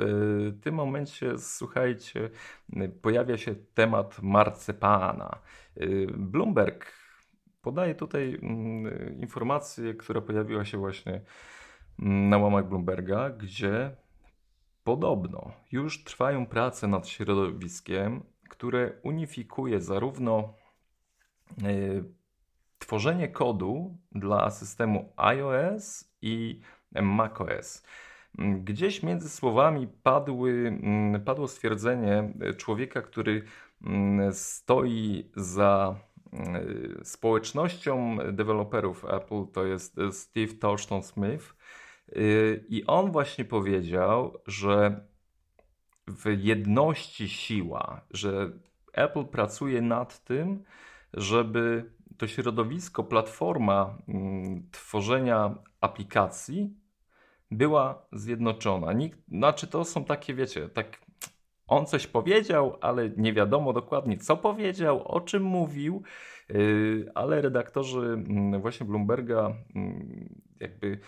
tym 0.63 0.75
momencie, 0.75 1.39
słuchajcie, 1.39 2.31
pojawia 3.03 3.37
się 3.37 3.55
temat 3.55 4.23
marcepana. 4.23 5.39
Bloomberg 6.17 6.93
podaje 7.63 7.95
tutaj 7.95 8.39
mm, 8.43 9.21
informację, 9.21 9.95
która 9.95 10.21
pojawiła 10.21 10.65
się 10.65 10.79
właśnie 10.79 11.21
mm, 11.99 12.29
na 12.29 12.39
łamach 12.39 12.69
Bloomberga, 12.69 13.31
gdzie 13.31 13.97
podobno 14.85 15.53
już 15.73 16.05
trwają 16.05 16.47
prace 16.47 16.87
nad 16.87 17.09
środowiskiem, 17.09 18.23
które 18.51 18.93
unifikuje 19.03 19.81
zarówno 19.81 20.55
y, 21.63 22.05
tworzenie 22.79 23.29
kodu 23.29 23.97
dla 24.13 24.51
systemu 24.51 25.13
iOS 25.17 26.11
i 26.23 26.61
macOS. 27.03 27.83
Gdzieś 28.65 29.03
między 29.03 29.29
słowami 29.29 29.89
padły, 30.03 30.51
mm, 30.83 31.25
padło 31.25 31.49
stwierdzenie 31.49 32.33
człowieka, 32.57 33.03
który 33.03 33.43
mm, 33.87 34.33
stoi 34.33 35.31
za 35.37 35.97
mm, 36.33 37.01
społecznością 37.05 38.17
deweloperów 38.33 39.05
Apple, 39.05 39.47
to 39.53 39.67
jest 39.67 39.97
Steve 40.13 40.55
Torsten 40.55 41.03
Smith. 41.03 41.55
Y, 42.17 42.65
I 42.69 42.87
on 42.87 43.13
właśnie 43.13 43.45
powiedział, 43.45 44.39
że 44.47 45.07
w 46.11 46.25
jedności 46.39 47.29
siła, 47.29 48.01
że 48.11 48.51
Apple 48.93 49.25
pracuje 49.25 49.83
nad 49.83 50.25
tym, 50.25 50.65
żeby 51.15 51.91
to 52.17 52.27
środowisko, 52.27 53.05
platforma 53.05 53.99
mm, 54.09 54.69
tworzenia 54.73 55.55
aplikacji 55.81 56.75
była 57.51 58.07
zjednoczona. 58.13 58.93
Nikt, 58.93 59.19
znaczy 59.29 59.67
to 59.67 59.85
są 59.85 60.05
takie, 60.05 60.35
wiecie, 60.35 60.69
tak 60.69 61.01
on 61.67 61.87
coś 61.87 62.07
powiedział, 62.07 62.77
ale 62.81 63.11
nie 63.17 63.33
wiadomo 63.33 63.73
dokładnie 63.73 64.19
co 64.19 64.37
powiedział, 64.37 65.09
o 65.09 65.21
czym 65.21 65.43
mówił, 65.43 66.03
yy, 66.49 67.13
ale 67.15 67.41
redaktorzy 67.41 68.01
mm, 68.01 68.61
właśnie 68.61 68.87
Bloomberga 68.87 69.53
mm, 69.75 70.35
jakby 70.61 70.99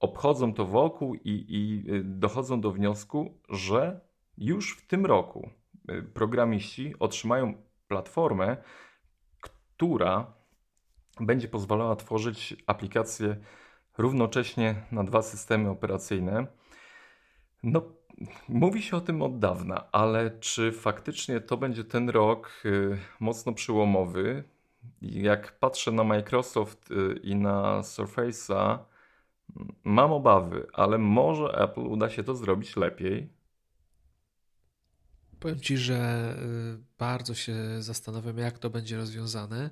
obchodzą 0.00 0.54
to 0.54 0.64
wokół 0.64 1.14
i, 1.14 1.44
i 1.48 1.92
y, 1.92 2.04
dochodzą 2.04 2.60
do 2.60 2.70
wniosku, 2.70 3.38
że 3.48 4.00
już 4.42 4.76
w 4.76 4.86
tym 4.86 5.06
roku 5.06 5.50
y, 5.90 6.02
programiści 6.02 6.94
otrzymają 6.98 7.54
platformę, 7.88 8.56
która 9.40 10.34
będzie 11.20 11.48
pozwalała 11.48 11.96
tworzyć 11.96 12.56
aplikacje 12.66 13.36
równocześnie 13.98 14.74
na 14.92 15.04
dwa 15.04 15.22
systemy 15.22 15.70
operacyjne. 15.70 16.46
No, 17.62 17.82
mówi 18.48 18.82
się 18.82 18.96
o 18.96 19.00
tym 19.00 19.22
od 19.22 19.38
dawna, 19.38 19.84
ale 19.92 20.30
czy 20.40 20.72
faktycznie 20.72 21.40
to 21.40 21.56
będzie 21.56 21.84
ten 21.84 22.08
rok 22.08 22.62
y, 22.64 22.98
mocno 23.20 23.52
przyłomowy? 23.52 24.44
Jak 25.02 25.58
patrzę 25.58 25.92
na 25.92 26.04
Microsoft 26.04 26.90
y, 26.90 27.20
i 27.22 27.36
na 27.36 27.80
Surface'a, 27.80 28.78
mam 29.84 30.12
obawy, 30.12 30.66
ale 30.72 30.98
może 30.98 31.58
Apple 31.58 31.80
uda 31.80 32.10
się 32.10 32.24
to 32.24 32.34
zrobić 32.34 32.76
lepiej. 32.76 33.41
Powiem 35.42 35.60
Ci, 35.60 35.76
że 35.76 36.34
y, 36.78 36.96
bardzo 36.98 37.34
się 37.34 37.54
zastanawiam, 37.82 38.38
jak 38.38 38.58
to 38.58 38.70
będzie 38.70 38.96
rozwiązane. 38.96 39.70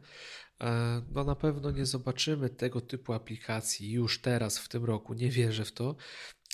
E, 0.60 1.02
no 1.10 1.24
na 1.24 1.34
pewno 1.34 1.70
nie 1.70 1.86
zobaczymy 1.86 2.48
tego 2.48 2.80
typu 2.80 3.12
aplikacji 3.12 3.92
już 3.92 4.20
teraz 4.20 4.58
w 4.58 4.68
tym 4.68 4.84
roku, 4.84 5.14
nie 5.14 5.30
wierzę 5.30 5.64
w 5.64 5.72
to. 5.72 5.96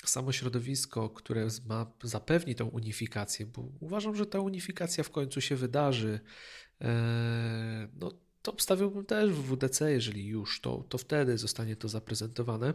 Samo 0.05 0.31
środowisko, 0.31 1.09
które 1.09 1.47
ma, 1.65 1.91
zapewni 2.03 2.55
tą 2.55 2.65
unifikację, 2.65 3.45
bo 3.45 3.61
uważam, 3.79 4.15
że 4.15 4.25
ta 4.25 4.39
unifikacja 4.39 5.03
w 5.03 5.09
końcu 5.09 5.41
się 5.41 5.55
wydarzy. 5.55 6.19
E, 6.81 7.87
no, 7.93 8.11
to 8.41 8.51
obstawiłbym 8.51 9.05
też 9.05 9.31
w 9.31 9.53
WDC, 9.53 9.91
jeżeli 9.91 10.27
już, 10.27 10.61
to, 10.61 10.85
to 10.89 10.97
wtedy 10.97 11.37
zostanie 11.37 11.75
to 11.75 11.89
zaprezentowane. 11.89 12.73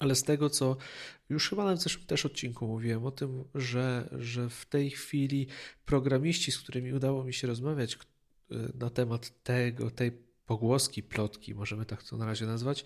Ale 0.00 0.14
z 0.14 0.22
tego, 0.22 0.50
co 0.50 0.76
już 1.28 1.50
chyba 1.50 1.74
w 1.74 1.82
zeszłym 1.82 2.06
też 2.06 2.26
odcinku 2.26 2.66
mówiłem 2.66 3.06
o 3.06 3.10
tym, 3.10 3.44
że, 3.54 4.08
że 4.18 4.48
w 4.48 4.66
tej 4.66 4.90
chwili 4.90 5.46
programiści, 5.84 6.52
z 6.52 6.58
którymi 6.58 6.92
udało 6.92 7.24
mi 7.24 7.34
się 7.34 7.46
rozmawiać 7.46 7.98
na 8.74 8.90
temat 8.90 9.42
tego, 9.42 9.90
tej 9.90 10.12
pogłoski, 10.46 11.02
plotki, 11.02 11.54
możemy 11.54 11.84
tak 11.84 12.02
to 12.02 12.16
na 12.16 12.26
razie 12.26 12.46
nazwać, 12.46 12.84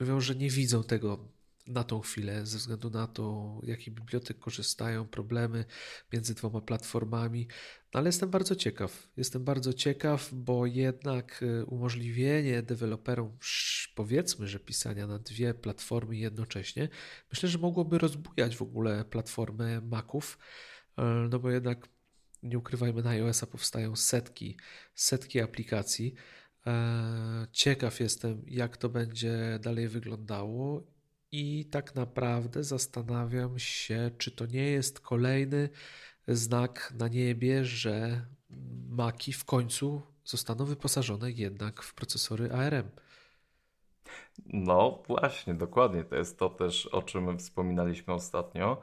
mówią, 0.00 0.20
że 0.20 0.34
nie 0.34 0.50
widzą 0.50 0.82
tego 0.82 1.28
na 1.66 1.84
tą 1.84 2.00
chwilę, 2.00 2.46
ze 2.46 2.58
względu 2.58 2.90
na 2.90 3.06
to, 3.06 3.60
jakich 3.62 3.94
bibliotek 3.94 4.38
korzystają, 4.38 5.06
problemy 5.06 5.64
między 6.12 6.34
dwoma 6.34 6.60
platformami. 6.60 7.48
No 7.94 7.98
ale 7.98 8.08
jestem 8.08 8.30
bardzo 8.30 8.56
ciekaw. 8.56 9.08
Jestem 9.16 9.44
bardzo 9.44 9.72
ciekaw, 9.72 10.34
bo 10.34 10.66
jednak 10.66 11.42
y, 11.42 11.64
umożliwienie 11.64 12.62
deweloperom, 12.62 13.38
powiedzmy, 13.94 14.48
że 14.48 14.60
pisania 14.60 15.06
na 15.06 15.18
dwie 15.18 15.54
platformy 15.54 16.16
jednocześnie, 16.16 16.88
myślę, 17.30 17.48
że 17.48 17.58
mogłoby 17.58 17.98
rozbujać 17.98 18.56
w 18.56 18.62
ogóle 18.62 19.04
platformę 19.04 19.80
Maców, 19.80 20.38
y, 20.98 21.02
no 21.30 21.38
bo 21.38 21.50
jednak 21.50 21.88
nie 22.42 22.58
ukrywajmy, 22.58 23.02
na 23.02 23.10
iOS-a 23.10 23.46
powstają 23.46 23.96
setki, 23.96 24.56
setki 24.94 25.40
aplikacji. 25.40 26.14
E, 26.66 27.46
ciekaw 27.52 28.00
jestem, 28.00 28.42
jak 28.46 28.76
to 28.76 28.88
będzie 28.88 29.58
dalej 29.62 29.88
wyglądało 29.88 30.93
i 31.36 31.64
tak 31.64 31.94
naprawdę 31.94 32.64
zastanawiam 32.64 33.58
się, 33.58 34.10
czy 34.18 34.30
to 34.30 34.46
nie 34.46 34.70
jest 34.70 35.00
kolejny 35.00 35.68
znak 36.28 36.94
na 36.98 37.08
niebie, 37.08 37.64
że 37.64 38.26
Maki 38.88 39.32
w 39.32 39.44
końcu 39.44 40.02
zostaną 40.24 40.64
wyposażone 40.64 41.30
jednak 41.30 41.82
w 41.82 41.94
procesory 41.94 42.52
ARM. 42.52 42.90
No 44.46 45.02
właśnie, 45.06 45.54
dokładnie. 45.54 46.04
To 46.04 46.16
jest 46.16 46.38
to 46.38 46.48
też, 46.48 46.86
o 46.86 47.02
czym 47.02 47.38
wspominaliśmy 47.38 48.14
ostatnio. 48.14 48.80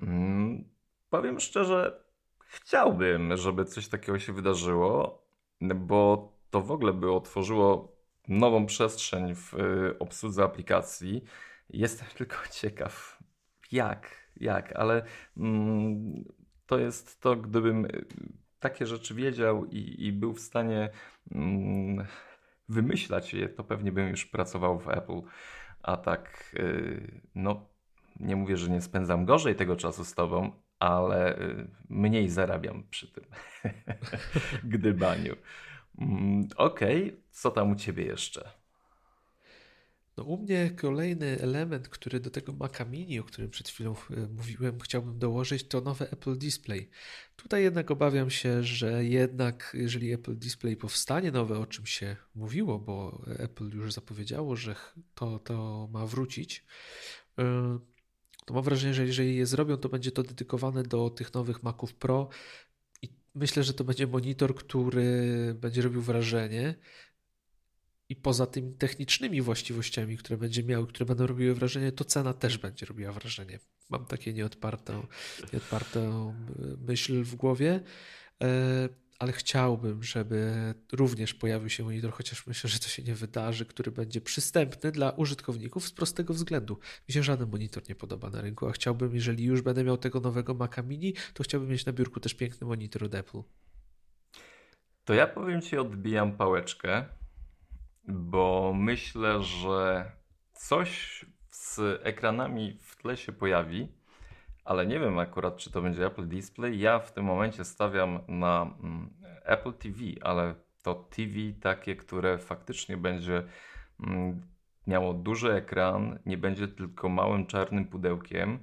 Hmm, 0.00 0.64
powiem 1.10 1.40
szczerze, 1.40 2.04
chciałbym, 2.46 3.36
żeby 3.36 3.64
coś 3.64 3.88
takiego 3.88 4.18
się 4.18 4.32
wydarzyło, 4.32 5.22
bo 5.60 6.32
to 6.50 6.60
w 6.60 6.70
ogóle 6.70 6.92
by 6.92 7.12
otworzyło 7.12 7.96
nową 8.28 8.66
przestrzeń 8.66 9.34
w 9.34 9.54
y, 9.54 9.98
obsłudze 9.98 10.44
aplikacji. 10.44 11.24
Jestem 11.70 12.08
tylko 12.18 12.36
ciekaw, 12.50 13.22
jak, 13.72 14.30
jak, 14.36 14.76
ale 14.76 15.04
mm, 15.36 16.24
to 16.66 16.78
jest 16.78 17.20
to, 17.20 17.36
gdybym 17.36 17.84
y, 17.84 18.06
takie 18.60 18.86
rzeczy 18.86 19.14
wiedział 19.14 19.64
i, 19.64 20.06
i 20.06 20.12
był 20.12 20.32
w 20.32 20.40
stanie 20.40 20.90
mm, 21.30 22.06
wymyślać 22.68 23.34
je, 23.34 23.48
to 23.48 23.64
pewnie 23.64 23.92
bym 23.92 24.08
już 24.08 24.26
pracował 24.26 24.78
w 24.78 24.88
Apple. 24.88 25.20
A 25.82 25.96
tak, 25.96 26.54
y, 26.58 27.20
no, 27.34 27.68
nie 28.20 28.36
mówię, 28.36 28.56
że 28.56 28.70
nie 28.70 28.80
spędzam 28.80 29.24
gorzej 29.24 29.56
tego 29.56 29.76
czasu 29.76 30.04
z 30.04 30.14
tobą, 30.14 30.52
ale 30.78 31.38
y, 31.38 31.68
mniej 31.88 32.28
zarabiam 32.28 32.84
przy 32.90 33.12
tym 33.12 33.24
gdybaniu. 34.74 35.36
Mm, 35.98 36.48
okej, 36.56 37.04
okay. 37.06 37.22
co 37.30 37.50
tam 37.50 37.70
u 37.70 37.74
ciebie 37.74 38.04
jeszcze? 38.04 38.50
No 40.16 40.24
u 40.24 40.36
mnie 40.36 40.70
kolejny 40.70 41.40
element, 41.40 41.88
który 41.88 42.20
do 42.20 42.30
tego 42.30 42.52
Maca 42.52 42.84
Mini, 42.84 43.20
o 43.20 43.24
którym 43.24 43.50
przed 43.50 43.68
chwilą 43.68 43.94
y, 44.10 44.28
mówiłem, 44.28 44.80
chciałbym 44.80 45.18
dołożyć, 45.18 45.68
to 45.68 45.80
nowe 45.80 46.10
Apple 46.10 46.38
Display. 46.38 46.90
Tutaj 47.36 47.62
jednak 47.62 47.90
obawiam 47.90 48.30
się, 48.30 48.62
że 48.62 49.04
jednak 49.04 49.76
jeżeli 49.78 50.12
Apple 50.12 50.36
Display 50.38 50.76
powstanie 50.76 51.32
nowe, 51.32 51.58
o 51.58 51.66
czym 51.66 51.86
się 51.86 52.16
mówiło, 52.34 52.78
bo 52.78 53.24
Apple 53.38 53.70
już 53.70 53.92
zapowiedziało, 53.92 54.56
że 54.56 54.76
to, 55.14 55.38
to 55.38 55.88
ma 55.92 56.06
wrócić, 56.06 56.64
y, 57.38 57.42
to 58.46 58.54
mam 58.54 58.64
wrażenie, 58.64 58.94
że 58.94 59.06
jeżeli 59.06 59.36
je 59.36 59.46
zrobią, 59.46 59.76
to 59.76 59.88
będzie 59.88 60.12
to 60.12 60.22
dedykowane 60.22 60.82
do 60.82 61.10
tych 61.10 61.34
nowych 61.34 61.62
Maców 61.62 61.94
Pro 61.94 62.28
i 63.02 63.08
myślę, 63.34 63.62
że 63.62 63.74
to 63.74 63.84
będzie 63.84 64.06
monitor, 64.06 64.54
który 64.54 65.54
będzie 65.54 65.82
robił 65.82 66.02
wrażenie 66.02 66.74
i 68.08 68.16
poza 68.16 68.46
tymi 68.46 68.74
technicznymi 68.74 69.42
właściwościami, 69.42 70.16
które 70.16 70.36
będzie 70.38 70.62
miał, 70.62 70.86
które 70.86 71.06
będą 71.06 71.26
robiły 71.26 71.54
wrażenie, 71.54 71.92
to 71.92 72.04
cena 72.04 72.32
też 72.32 72.58
będzie 72.58 72.86
robiła 72.86 73.12
wrażenie. 73.12 73.58
Mam 73.90 74.06
takie 74.06 74.32
nieodpartą, 74.32 75.06
nieodpartą 75.52 76.34
myśl 76.86 77.22
w 77.24 77.34
głowie. 77.34 77.80
E, 78.42 78.88
ale 79.18 79.32
chciałbym, 79.32 80.02
żeby 80.02 80.54
również 80.92 81.34
pojawił 81.34 81.68
się 81.68 81.84
monitor, 81.84 82.12
chociaż 82.12 82.46
myślę, 82.46 82.70
że 82.70 82.78
to 82.78 82.88
się 82.88 83.02
nie 83.02 83.14
wydarzy, 83.14 83.66
który 83.66 83.90
będzie 83.90 84.20
przystępny 84.20 84.92
dla 84.92 85.10
użytkowników 85.10 85.86
z 85.86 85.92
prostego 85.92 86.34
względu. 86.34 86.78
Mi 87.08 87.14
się 87.14 87.22
żaden 87.22 87.50
monitor 87.50 87.82
nie 87.88 87.94
podoba 87.94 88.30
na 88.30 88.40
rynku, 88.40 88.68
a 88.68 88.72
chciałbym, 88.72 89.14
jeżeli 89.14 89.44
już 89.44 89.62
będę 89.62 89.84
miał 89.84 89.96
tego 89.96 90.20
nowego 90.20 90.54
Maca 90.54 90.82
Mini, 90.82 91.14
to 91.34 91.42
chciałbym 91.42 91.70
mieć 91.70 91.86
na 91.86 91.92
biurku 91.92 92.20
też 92.20 92.34
piękny 92.34 92.66
monitor 92.66 93.04
od 93.04 93.14
Apple. 93.14 93.42
To 95.04 95.14
ja 95.14 95.26
powiem 95.26 95.62
Ci, 95.62 95.78
odbijam 95.78 96.36
pałeczkę, 96.36 97.04
bo 98.08 98.72
myślę, 98.76 99.42
że 99.42 100.12
coś 100.52 101.24
z 101.50 101.80
ekranami 102.02 102.78
w 102.80 102.96
tle 102.96 103.16
się 103.16 103.32
pojawi, 103.32 103.88
ale 104.64 104.86
nie 104.86 105.00
wiem 105.00 105.18
akurat, 105.18 105.56
czy 105.56 105.70
to 105.70 105.82
będzie 105.82 106.06
Apple 106.06 106.28
Display. 106.28 106.78
Ja 106.78 106.98
w 106.98 107.12
tym 107.12 107.24
momencie 107.24 107.64
stawiam 107.64 108.18
na 108.28 108.74
mm, 108.82 109.10
Apple 109.44 109.72
TV, 109.72 109.98
ale 110.20 110.54
to 110.82 110.94
TV 110.94 111.32
takie, 111.60 111.96
które 111.96 112.38
faktycznie 112.38 112.96
będzie 112.96 113.42
mm, 114.00 114.42
miało 114.86 115.14
duży 115.14 115.52
ekran, 115.52 116.18
nie 116.26 116.38
będzie 116.38 116.68
tylko 116.68 117.08
małym 117.08 117.46
czarnym 117.46 117.84
pudełkiem. 117.84 118.58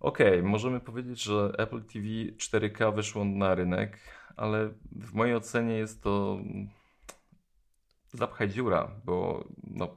Okay, 0.00 0.42
możemy 0.42 0.80
powiedzieć, 0.80 1.22
że 1.22 1.52
Apple 1.58 1.82
TV 1.82 2.06
4K 2.36 2.94
wyszło 2.94 3.24
na 3.24 3.54
rynek, 3.54 3.98
ale 4.36 4.70
w 4.92 5.14
mojej 5.14 5.34
ocenie 5.34 5.74
jest 5.74 6.02
to 6.02 6.38
zapchaj 8.12 8.48
dziura, 8.48 8.90
bo 9.04 9.44
no, 9.64 9.96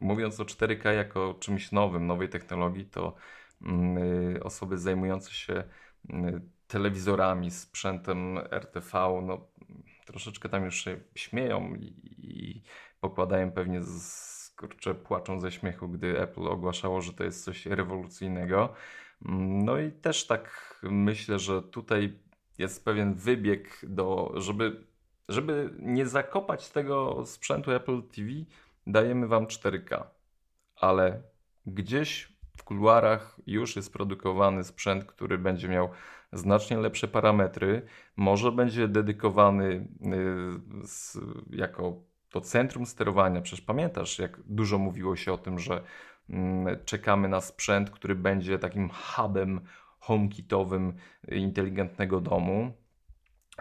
mówiąc 0.00 0.40
o 0.40 0.44
4K 0.44 0.90
jako 0.90 1.34
czymś 1.40 1.72
nowym, 1.72 2.06
nowej 2.06 2.28
technologii, 2.28 2.84
to 2.84 3.14
yy, 3.60 4.42
osoby 4.42 4.78
zajmujące 4.78 5.30
się 5.30 5.64
yy, 6.08 6.42
telewizorami, 6.66 7.50
sprzętem 7.50 8.38
RTV, 8.38 9.22
no 9.22 9.46
troszeczkę 10.04 10.48
tam 10.48 10.64
już 10.64 10.84
się 10.84 11.00
śmieją 11.14 11.74
i, 11.74 11.94
i 12.18 12.62
pokładają 13.00 13.52
pewnie 13.52 13.82
z, 13.82 14.32
kurczę, 14.56 14.94
płaczą 14.94 15.40
ze 15.40 15.52
śmiechu, 15.52 15.88
gdy 15.88 16.20
Apple 16.20 16.48
ogłaszało, 16.48 17.00
że 17.00 17.12
to 17.12 17.24
jest 17.24 17.44
coś 17.44 17.66
rewolucyjnego. 17.66 18.74
No 19.64 19.78
i 19.78 19.92
też 19.92 20.26
tak 20.26 20.76
myślę, 20.82 21.38
że 21.38 21.62
tutaj 21.62 22.18
jest 22.58 22.84
pewien 22.84 23.14
wybieg 23.14 23.80
do, 23.82 24.32
żeby, 24.36 24.86
żeby 25.28 25.70
nie 25.78 26.06
zakopać 26.06 26.70
tego 26.70 27.26
sprzętu 27.26 27.70
Apple 27.70 28.02
TV, 28.02 28.28
dajemy 28.86 29.28
wam 29.28 29.46
4K. 29.46 30.04
Ale 30.76 31.22
gdzieś 31.66 32.32
w 32.56 32.64
kuluarach 32.64 33.40
już 33.46 33.76
jest 33.76 33.92
produkowany 33.92 34.64
sprzęt, 34.64 35.04
który 35.04 35.38
będzie 35.38 35.68
miał 35.68 35.88
znacznie 36.32 36.76
lepsze 36.76 37.08
parametry. 37.08 37.82
Może 38.16 38.52
będzie 38.52 38.88
dedykowany 38.88 39.64
y, 39.64 40.86
z, 40.86 41.18
jako 41.50 42.02
to 42.30 42.40
centrum 42.40 42.86
sterowania. 42.86 43.40
Przecież 43.40 43.64
pamiętasz, 43.64 44.18
jak 44.18 44.40
dużo 44.42 44.78
mówiło 44.78 45.16
się 45.16 45.32
o 45.32 45.38
tym, 45.38 45.58
że 45.58 45.82
mm, 46.30 46.76
czekamy 46.84 47.28
na 47.28 47.40
sprzęt, 47.40 47.90
który 47.90 48.14
będzie 48.14 48.58
takim 48.58 48.90
hubem 48.90 49.60
HomeKitowym 49.98 50.92
inteligentnego 51.28 52.20
domu, 52.20 52.72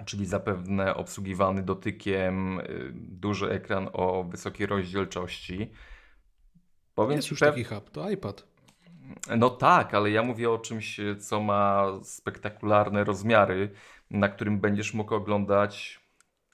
czyli 0.06 0.26
zapewne 0.26 0.96
obsługiwany 0.96 1.64
dotykiem, 1.64 2.60
y, 2.60 2.92
duży 2.94 3.50
ekran 3.52 3.90
o 3.94 4.24
wysokiej 4.24 4.68
rozdzielczości. 4.68 5.72
Powiem 6.96 7.16
Jest 7.16 7.32
już 7.32 7.40
pew... 7.40 7.50
taki 7.50 7.64
hub, 7.64 7.90
to 7.90 8.10
iPad. 8.10 8.48
No 9.38 9.50
tak, 9.50 9.94
ale 9.94 10.12
ja 10.12 10.24
mówię 10.24 10.52
o 10.52 10.60
czymś, 10.60 11.00
co 11.20 11.42
ma 11.42 11.86
spektakularne 12.04 13.04
rozmiary, 13.04 13.72
na 14.10 14.30
którym 14.30 14.60
będziesz 14.60 14.94
mógł 14.94 15.16
oglądać 15.16 16.00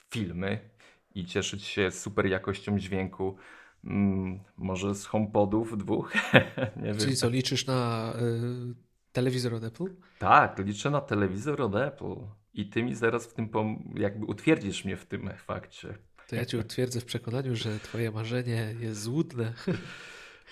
filmy 0.10 0.70
i 1.16 1.26
cieszyć 1.26 1.64
się 1.64 1.92
super 1.92 2.26
jakością 2.26 2.80
dźwięku. 2.80 3.38
Mm, 3.84 4.40
może 4.58 4.96
z 4.96 5.06
HomePodów 5.06 5.78
dwóch? 5.78 6.14
Nie 6.84 6.94
Czyli 6.94 7.06
wiem. 7.06 7.16
co, 7.16 7.30
liczysz 7.30 7.66
na 7.68 8.14
y, 8.16 8.76
telewizor 9.12 9.54
od 9.54 9.64
Apple? 9.64 9.86
Tak, 10.20 10.60
liczę 10.60 10.90
na 10.90 11.02
telewizor 11.02 11.62
od 11.62 11.76
Apple. 11.76 12.16
I 12.54 12.70
ty 12.70 12.84
mi 12.84 12.96
zaraz 12.96 13.28
w 13.28 13.34
tym, 13.34 13.50
jakby 13.96 14.26
utwierdzisz 14.26 14.86
mnie 14.86 14.98
w 14.98 15.06
tym 15.06 15.30
fakcie. 15.38 15.98
To 16.28 16.36
ja 16.36 16.46
cię 16.46 16.58
utwierdzę 16.58 17.02
w 17.02 17.06
przekonaniu, 17.06 17.56
że 17.56 17.80
twoje 17.80 18.12
marzenie 18.12 18.76
jest 18.80 19.02
złudne. 19.02 19.54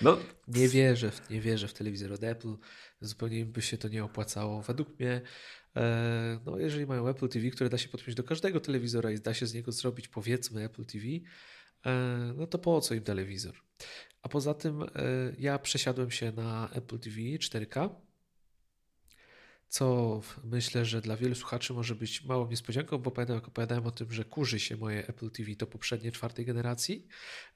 No. 0.02 0.18
Nie 0.48 0.68
wierzę, 0.68 1.12
w, 1.12 1.30
nie 1.30 1.42
wierzę 1.42 1.68
w 1.68 1.74
telewizor 1.74 2.14
od 2.14 2.24
Apple. 2.24 2.56
Zupełnie 3.02 3.46
by 3.46 3.62
się 3.62 3.78
to 3.78 3.88
nie 3.88 4.04
opłacało. 4.04 4.62
Według 4.62 5.00
mnie, 5.00 5.22
e, 5.76 6.40
no 6.46 6.58
jeżeli 6.58 6.86
mają 6.86 7.08
Apple 7.08 7.28
TV, 7.28 7.50
które 7.50 7.70
da 7.70 7.78
się 7.78 7.90
podpiąć 7.90 8.16
do 8.16 8.24
każdego 8.24 8.60
telewizora 8.60 9.12
i 9.12 9.20
da 9.20 9.34
się 9.34 9.48
z 9.48 9.54
niego 9.54 9.72
zrobić 9.72 10.08
powiedzmy 10.08 10.64
Apple 10.64 10.86
TV, 10.86 11.06
e, 11.86 12.34
no 12.38 12.48
to 12.48 12.60
po 12.60 12.82
co 12.82 12.94
im 12.94 13.04
telewizor? 13.04 13.56
A 14.22 14.30
poza 14.30 14.54
tym 14.54 14.84
e, 14.84 14.88
ja 15.40 15.60
przesiadłem 15.60 16.12
się 16.12 16.32
na 16.32 16.70
Apple 16.70 17.00
TV 17.00 17.18
4K 17.18 17.90
co 19.68 20.22
myślę, 20.44 20.86
że 20.86 21.02
dla 21.02 21.18
wielu 21.18 21.36
słuchaczy 21.36 21.74
może 21.74 21.96
być 21.96 22.24
małą 22.24 22.48
niespodzianką, 22.48 22.98
bo 22.98 23.12
pamiętam, 23.12 23.36
jak 23.36 23.48
opowiadałem 23.48 23.86
o 23.86 23.92
tym, 23.92 24.12
że 24.12 24.26
kurzy 24.26 24.60
się 24.60 24.78
moje 24.78 25.08
Apple 25.08 25.30
TV 25.30 25.56
to 25.56 25.68
poprzednie 25.68 26.12
czwartej 26.12 26.46
generacji, 26.46 27.08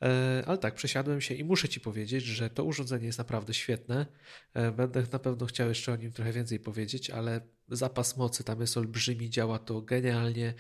e, 0.02 0.44
ale 0.48 0.58
tak, 0.58 0.76
przesiadłem 0.76 1.22
się 1.22 1.36
i 1.36 1.44
muszę 1.44 1.70
Ci 1.70 1.80
powiedzieć, 1.80 2.24
że 2.24 2.50
to 2.50 2.64
urządzenie 2.64 3.06
jest 3.06 3.18
naprawdę 3.18 3.54
świetne. 3.54 4.06
E, 4.54 4.72
będę 4.72 5.04
na 5.12 5.20
pewno 5.20 5.46
chciał 5.46 5.70
jeszcze 5.70 5.94
o 5.94 5.96
nim 5.96 6.12
trochę 6.12 6.34
więcej 6.34 6.60
powiedzieć, 6.60 7.10
ale 7.10 7.42
zapas 7.68 8.18
mocy 8.18 8.44
tam 8.44 8.62
jest 8.62 8.78
olbrzymi, 8.78 9.30
działa 9.30 9.60
to 9.60 9.82
genialnie 9.82 10.54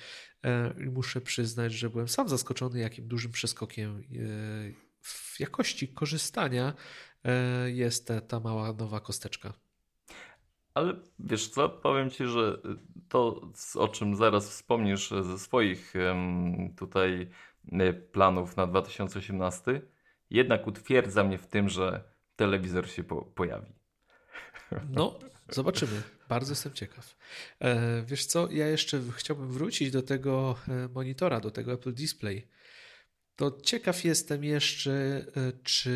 e, 0.43 0.73
i 0.83 0.89
muszę 0.89 1.21
przyznać, 1.21 1.73
że 1.73 1.89
byłem 1.89 2.07
sam 2.07 2.29
zaskoczony, 2.29 2.79
jakim 2.79 3.07
dużym 3.07 3.31
przeskokiem 3.31 4.03
w 5.01 5.39
jakości 5.39 5.87
korzystania 5.87 6.73
jest 7.65 8.11
ta 8.27 8.39
mała 8.39 8.73
nowa 8.73 8.99
kosteczka. 8.99 9.68
Ale 10.73 10.93
wiesz 11.19 11.47
co, 11.47 11.69
powiem 11.69 12.09
Ci, 12.09 12.25
że 12.25 12.57
to, 13.09 13.41
o 13.75 13.87
czym 13.87 14.15
zaraz 14.15 14.49
wspomnisz 14.49 15.09
ze 15.09 15.39
swoich 15.39 15.93
tutaj 16.77 17.29
e, 17.71 17.93
planów 17.93 18.57
na 18.57 18.67
2018, 18.67 19.81
jednak 20.29 20.67
utwierdza 20.67 21.23
mnie 21.23 21.37
w 21.37 21.47
tym, 21.47 21.69
że 21.69 22.03
telewizor 22.35 22.89
się 22.89 23.03
po 23.03 23.21
pojawi. 23.21 23.71
No, 24.89 25.19
zobaczymy. 25.49 26.01
Bardzo 26.29 26.51
jestem 26.51 26.73
ciekaw. 26.73 27.15
E, 27.59 28.03
wiesz 28.05 28.25
co, 28.25 28.51
ja 28.51 28.67
jeszcze 28.67 29.01
chciałbym 29.15 29.51
wrócić 29.51 29.91
do 29.91 30.01
tego 30.01 30.55
e, 30.67 30.87
monitora, 30.87 31.39
do 31.39 31.51
tego 31.51 31.73
Apple 31.73 31.93
Display 31.93 32.47
to 33.39 33.51
ciekaw 33.61 34.03
jestem 34.03 34.43
jeszcze, 34.43 34.91
e, 34.91 35.51
czy 35.63 35.93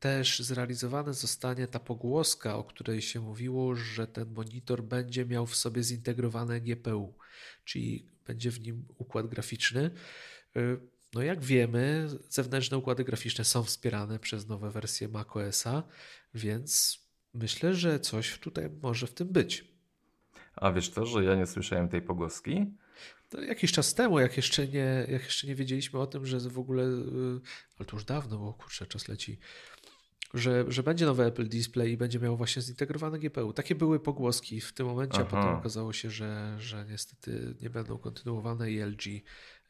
też 0.00 0.38
zrealizowana 0.38 1.12
zostanie 1.12 1.66
ta 1.66 1.80
pogłoska, 1.80 2.56
o 2.56 2.64
której 2.64 3.02
się 3.02 3.20
mówiło, 3.20 3.74
że 3.74 4.06
ten 4.06 4.34
monitor 4.34 4.82
będzie 4.82 5.26
miał 5.26 5.46
w 5.46 5.56
sobie 5.56 5.82
zintegrowane 5.82 6.60
GPU, 6.60 7.14
czyli 7.64 8.06
będzie 8.26 8.50
w 8.50 8.60
nim 8.60 8.84
układ 8.98 9.26
graficzny. 9.26 9.90
E, 10.56 10.60
no 11.14 11.22
jak 11.22 11.44
wiemy, 11.44 12.08
zewnętrzne 12.28 12.78
układy 12.78 13.04
graficzne 13.04 13.44
są 13.44 13.62
wspierane 13.62 14.18
przez 14.18 14.46
nowe 14.46 14.70
wersje 14.70 15.08
macOSa, 15.08 15.82
więc 16.34 16.98
myślę, 17.34 17.74
że 17.74 18.00
coś 18.00 18.38
tutaj 18.38 18.70
może 18.82 19.06
w 19.06 19.14
tym 19.14 19.28
być. 19.28 19.64
A 20.56 20.72
wiesz 20.72 20.90
to, 20.90 21.06
że 21.06 21.24
ja 21.24 21.34
nie 21.34 21.46
słyszałem 21.46 21.88
tej 21.88 22.02
pogłoski? 22.02 22.66
Jakiś 23.48 23.72
czas 23.72 23.94
temu, 23.94 24.20
jak 24.20 24.36
jeszcze, 24.36 24.68
nie, 24.68 25.06
jak 25.08 25.22
jeszcze 25.24 25.46
nie 25.46 25.54
wiedzieliśmy 25.54 26.00
o 26.00 26.06
tym, 26.06 26.26
że 26.26 26.40
w 26.40 26.58
ogóle, 26.58 26.82
y, 26.82 27.40
ale 27.78 27.86
to 27.86 27.96
już 27.96 28.04
dawno, 28.04 28.38
bo 28.38 28.52
kurczę, 28.54 28.86
czas 28.86 29.08
leci, 29.08 29.38
że, 30.34 30.64
że 30.68 30.82
będzie 30.82 31.06
nowy 31.06 31.24
Apple 31.24 31.48
Display 31.48 31.90
i 31.90 31.96
będzie 31.96 32.18
miało 32.18 32.36
właśnie 32.36 32.62
zintegrowane 32.62 33.18
GPU. 33.18 33.52
Takie 33.52 33.74
były 33.74 34.00
pogłoski 34.00 34.60
w 34.60 34.72
tym 34.72 34.86
momencie, 34.86 35.18
Aha. 35.20 35.26
a 35.28 35.36
potem 35.36 35.54
okazało 35.54 35.92
się, 35.92 36.10
że, 36.10 36.56
że 36.58 36.86
niestety 36.90 37.54
nie 37.60 37.70
będą 37.70 37.98
kontynuowane 37.98 38.70
i 38.70 38.82
LG 38.82 39.02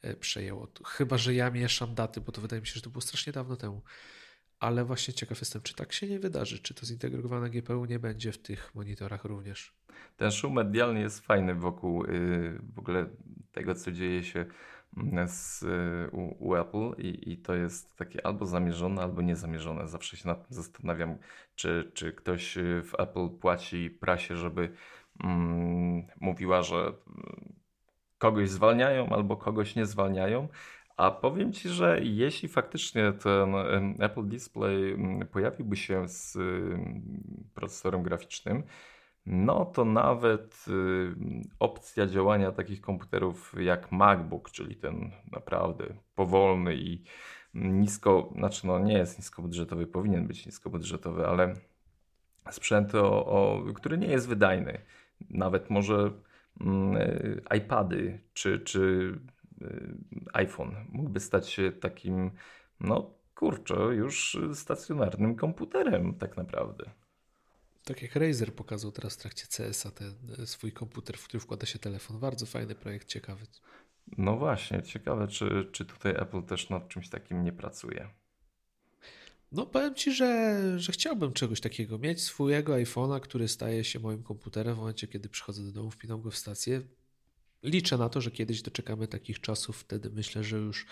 e, 0.02 0.16
przejęło. 0.16 0.68
Chyba, 0.84 1.18
że 1.18 1.34
ja 1.34 1.50
mieszam 1.50 1.94
daty, 1.94 2.20
bo 2.20 2.32
to 2.32 2.40
wydaje 2.40 2.60
mi 2.60 2.66
się, 2.66 2.74
że 2.74 2.82
to 2.82 2.90
było 2.90 3.02
strasznie 3.02 3.32
dawno 3.32 3.56
temu. 3.56 3.82
Ale 4.60 4.84
właśnie 4.84 5.14
ciekaw 5.14 5.40
jestem, 5.40 5.62
czy 5.62 5.74
tak 5.74 5.92
się 5.92 6.08
nie 6.08 6.18
wydarzy, 6.18 6.58
czy 6.58 6.74
to 6.74 6.86
zintegrowane 6.86 7.50
GPU 7.50 7.84
nie 7.84 7.98
będzie 7.98 8.32
w 8.32 8.38
tych 8.38 8.74
monitorach 8.74 9.24
również. 9.24 9.74
Ten 10.16 10.30
szum 10.30 10.52
medialny 10.52 11.00
jest 11.00 11.20
fajny 11.20 11.54
wokół 11.54 12.04
yy, 12.04 12.60
w 12.74 12.78
ogóle 12.78 13.06
tego, 13.52 13.74
co 13.74 13.92
dzieje 13.92 14.24
się 14.24 14.46
mm, 14.96 15.28
z, 15.28 15.62
y, 15.62 16.10
u, 16.12 16.48
u, 16.48 16.54
Apple 16.54 17.02
i, 17.02 17.32
i 17.32 17.38
to 17.38 17.54
jest 17.54 17.96
takie 17.96 18.26
albo 18.26 18.46
zamierzone, 18.46 19.02
albo 19.02 19.22
niezamierzone. 19.22 19.88
Zawsze 19.88 20.16
się 20.16 20.28
nad 20.28 20.48
tym 20.48 20.56
zastanawiam, 20.56 21.18
czy, 21.54 21.90
czy 21.94 22.12
ktoś 22.12 22.58
y, 22.58 22.82
w 22.82 23.00
Apple 23.00 23.28
płaci 23.28 23.90
prasie, 23.90 24.36
żeby 24.36 24.72
mm, 25.24 26.06
mówiła, 26.20 26.62
że 26.62 26.76
mm, 26.76 27.54
kogoś 28.18 28.50
zwalniają 28.50 29.08
albo 29.08 29.36
kogoś 29.36 29.76
nie 29.76 29.86
zwalniają. 29.86 30.48
A 30.96 31.10
powiem 31.10 31.52
Ci, 31.52 31.68
że 31.68 32.00
jeśli 32.02 32.48
faktycznie 32.48 33.12
ten 33.12 33.54
Apple 33.98 34.28
Display 34.28 34.98
pojawiłby 35.32 35.76
się 35.76 36.08
z 36.08 36.38
procesorem 37.54 38.02
graficznym, 38.02 38.62
no 39.26 39.64
to 39.64 39.84
nawet 39.84 40.66
opcja 41.60 42.06
działania 42.06 42.52
takich 42.52 42.80
komputerów 42.80 43.54
jak 43.58 43.92
MacBook, 43.92 44.50
czyli 44.50 44.76
ten 44.76 45.10
naprawdę 45.32 45.84
powolny 46.14 46.76
i 46.76 47.04
nisko, 47.54 48.32
znaczy 48.36 48.66
no 48.66 48.78
nie 48.78 48.98
jest 48.98 49.18
niskobudżetowy, 49.18 49.86
powinien 49.86 50.26
być 50.26 50.46
niskobudżetowy, 50.46 51.26
ale 51.26 51.54
sprzęt, 52.50 52.94
o, 52.94 53.26
o, 53.26 53.64
który 53.74 53.98
nie 53.98 54.08
jest 54.08 54.28
wydajny. 54.28 54.78
Nawet 55.30 55.70
może 55.70 56.12
mm, 56.60 56.96
iPady 57.56 58.20
czy, 58.32 58.58
czy 58.60 59.12
iPhone 60.32 60.86
mógłby 60.88 61.20
stać 61.20 61.48
się 61.48 61.72
takim, 61.72 62.30
no 62.80 63.14
kurczę, 63.34 63.74
już 63.74 64.38
stacjonarnym 64.54 65.34
komputerem 65.34 66.14
tak 66.14 66.36
naprawdę. 66.36 66.90
Tak 67.84 68.02
jak 68.02 68.16
Razer 68.16 68.54
pokazał 68.54 68.92
teraz 68.92 69.14
w 69.14 69.18
trakcie 69.18 69.46
CS-a 69.46 69.90
ten 69.90 70.14
e, 70.38 70.46
swój 70.46 70.72
komputer, 70.72 71.16
w 71.16 71.24
który 71.24 71.40
wkłada 71.40 71.66
się 71.66 71.78
telefon. 71.78 72.20
Bardzo 72.20 72.46
fajny 72.46 72.74
projekt, 72.74 73.08
ciekawy. 73.08 73.46
No 74.18 74.36
właśnie, 74.36 74.82
ciekawe, 74.82 75.28
czy, 75.28 75.68
czy 75.72 75.84
tutaj 75.84 76.12
Apple 76.12 76.42
też 76.42 76.70
nad 76.70 76.88
czymś 76.88 77.08
takim 77.08 77.44
nie 77.44 77.52
pracuje. 77.52 78.08
No 79.52 79.66
powiem 79.66 79.94
Ci, 79.94 80.12
że, 80.12 80.60
że 80.78 80.92
chciałbym 80.92 81.32
czegoś 81.32 81.60
takiego. 81.60 81.98
Mieć 81.98 82.22
swojego 82.22 82.72
iPhone'a, 82.74 83.20
który 83.20 83.48
staje 83.48 83.84
się 83.84 84.00
moim 84.00 84.22
komputerem 84.22 84.74
w 84.74 84.78
momencie, 84.78 85.08
kiedy 85.08 85.28
przychodzę 85.28 85.62
do 85.62 85.72
domu, 85.72 85.90
wpinam 85.90 86.22
go 86.22 86.30
w 86.30 86.36
stację. 86.36 86.82
Liczę 87.66 87.98
na 87.98 88.08
to, 88.08 88.20
że 88.20 88.30
kiedyś 88.30 88.62
doczekamy 88.62 89.08
takich 89.08 89.40
czasów. 89.40 89.76
Wtedy 89.76 90.10
myślę, 90.10 90.44
że 90.44 90.56
już 90.56 90.86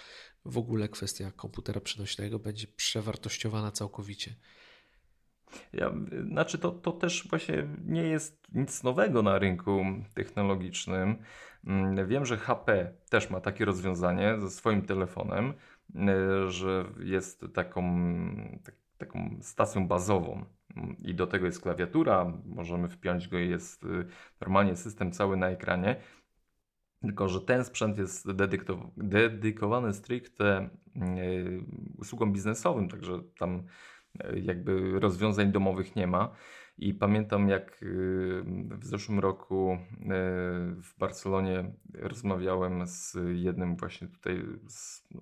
w 0.44 0.58
ogóle 0.58 0.88
kwestia 0.88 1.32
komputera 1.37 1.80
przenośnego 1.80 2.38
będzie 2.38 2.66
przewartościowana 2.66 3.70
całkowicie. 3.70 4.34
Ja, 5.72 5.94
znaczy 6.30 6.58
to, 6.58 6.70
to 6.70 6.92
też 6.92 7.28
właśnie 7.30 7.68
nie 7.84 8.02
jest 8.02 8.46
nic 8.52 8.82
nowego 8.82 9.22
na 9.22 9.38
rynku 9.38 9.84
technologicznym. 10.14 11.16
Mm, 11.66 12.08
wiem, 12.08 12.26
że 12.26 12.37
HP 12.37 12.92
też 13.10 13.30
ma 13.30 13.40
takie 13.40 13.64
rozwiązanie 13.64 14.40
ze 14.40 14.50
swoim 14.50 14.82
telefonem, 14.82 15.54
y, 15.94 16.50
że 16.50 16.84
jest 16.98 17.44
taką, 17.54 17.84
tak, 18.64 18.74
taką 18.98 19.38
stacją 19.42 19.88
bazową 19.88 20.44
i 20.98 21.14
do 21.14 21.26
tego 21.26 21.46
jest 21.46 21.62
klawiatura, 21.62 22.32
możemy 22.44 22.88
wpiąć 22.88 23.28
go 23.28 23.38
i 23.38 23.50
jest 23.50 23.84
y, 23.84 24.06
normalnie 24.40 24.76
system 24.76 25.12
cały 25.12 25.37
na 25.37 25.48
ekranie. 25.50 25.96
Tylko, 27.04 27.28
że 27.28 27.40
ten 27.40 27.64
sprzęt 27.64 27.98
jest 27.98 28.32
dedykowany 28.96 29.94
stricte 29.94 30.68
y, 30.96 31.64
usługom 31.98 32.32
biznesowym, 32.32 32.88
także 32.88 33.22
tam 33.38 33.62
jakby 34.34 35.00
rozwiązań 35.00 35.52
domowych 35.52 35.96
nie 35.96 36.06
ma. 36.06 36.30
I 36.78 36.94
pamiętam, 36.94 37.48
jak 37.48 37.82
y, 37.82 38.44
w 38.80 38.84
zeszłym 38.86 39.18
roku 39.18 39.78
w 40.82 40.98
Barcelonie 40.98 41.72
rozmawiałem 41.94 42.86
z 42.86 43.16
jednym 43.34 43.76
właśnie 43.76 44.08
tutaj, 44.08 44.44
z, 44.68 45.04
no, 45.10 45.20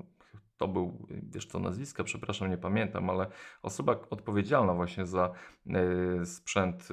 to 0.57 0.69
był, 0.69 1.07
wiesz 1.11 1.47
co, 1.47 1.59
nazwiska, 1.59 2.05
przepraszam, 2.05 2.51
nie 2.51 2.59
pamiętam, 2.59 3.11
ale 3.11 3.27
osoba 3.63 4.01
odpowiedzialna 4.11 4.75
właśnie 4.75 5.07
za 5.07 5.33
sprzęt 6.25 6.89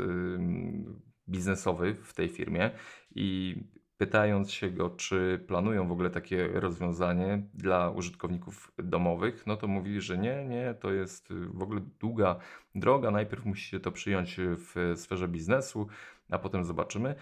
biznesowy 1.29 1.95
w 1.95 2.13
tej 2.13 2.29
firmie 2.29 2.71
i 3.15 3.55
pytając 3.99 4.51
się 4.51 4.71
go, 4.71 4.89
czy 4.89 5.43
planują 5.47 5.87
w 5.87 5.91
ogóle 5.91 6.09
takie 6.09 6.47
rozwiązanie 6.47 7.43
dla 7.53 7.89
użytkowników 7.89 8.71
domowych, 8.77 9.47
no 9.47 9.57
to 9.57 9.67
mówili, 9.67 10.01
że 10.01 10.17
nie, 10.17 10.45
nie, 10.45 10.73
to 10.79 10.91
jest 10.91 11.33
w 11.33 11.63
ogóle 11.63 11.81
długa 11.99 12.39
droga. 12.75 13.11
Najpierw 13.11 13.45
musicie 13.45 13.79
to 13.79 13.91
przyjąć 13.91 14.35
w 14.39 14.93
sferze 14.95 15.27
biznesu, 15.27 15.87
a 16.29 16.39
potem 16.39 16.63
zobaczymy. 16.63 17.15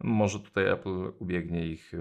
Może 0.00 0.40
tutaj 0.40 0.68
Apple 0.68 1.12
ubiegnie 1.18 1.66
ich 1.66 1.92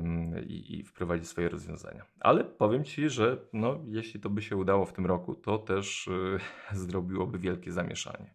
i, 0.47 0.79
i 0.79 0.83
wprowadzi 0.83 1.25
swoje 1.25 1.49
rozwiązania. 1.49 2.05
Ale 2.19 2.43
powiem 2.43 2.83
Ci, 2.83 3.09
że 3.09 3.37
no, 3.53 3.79
jeśli 3.85 4.19
to 4.19 4.29
by 4.29 4.41
się 4.41 4.55
udało 4.55 4.85
w 4.85 4.93
tym 4.93 5.05
roku, 5.05 5.35
to 5.35 5.57
też 5.57 6.09
yy, 6.71 6.77
zrobiłoby 6.87 7.39
wielkie 7.39 7.71
zamieszanie. 7.71 8.33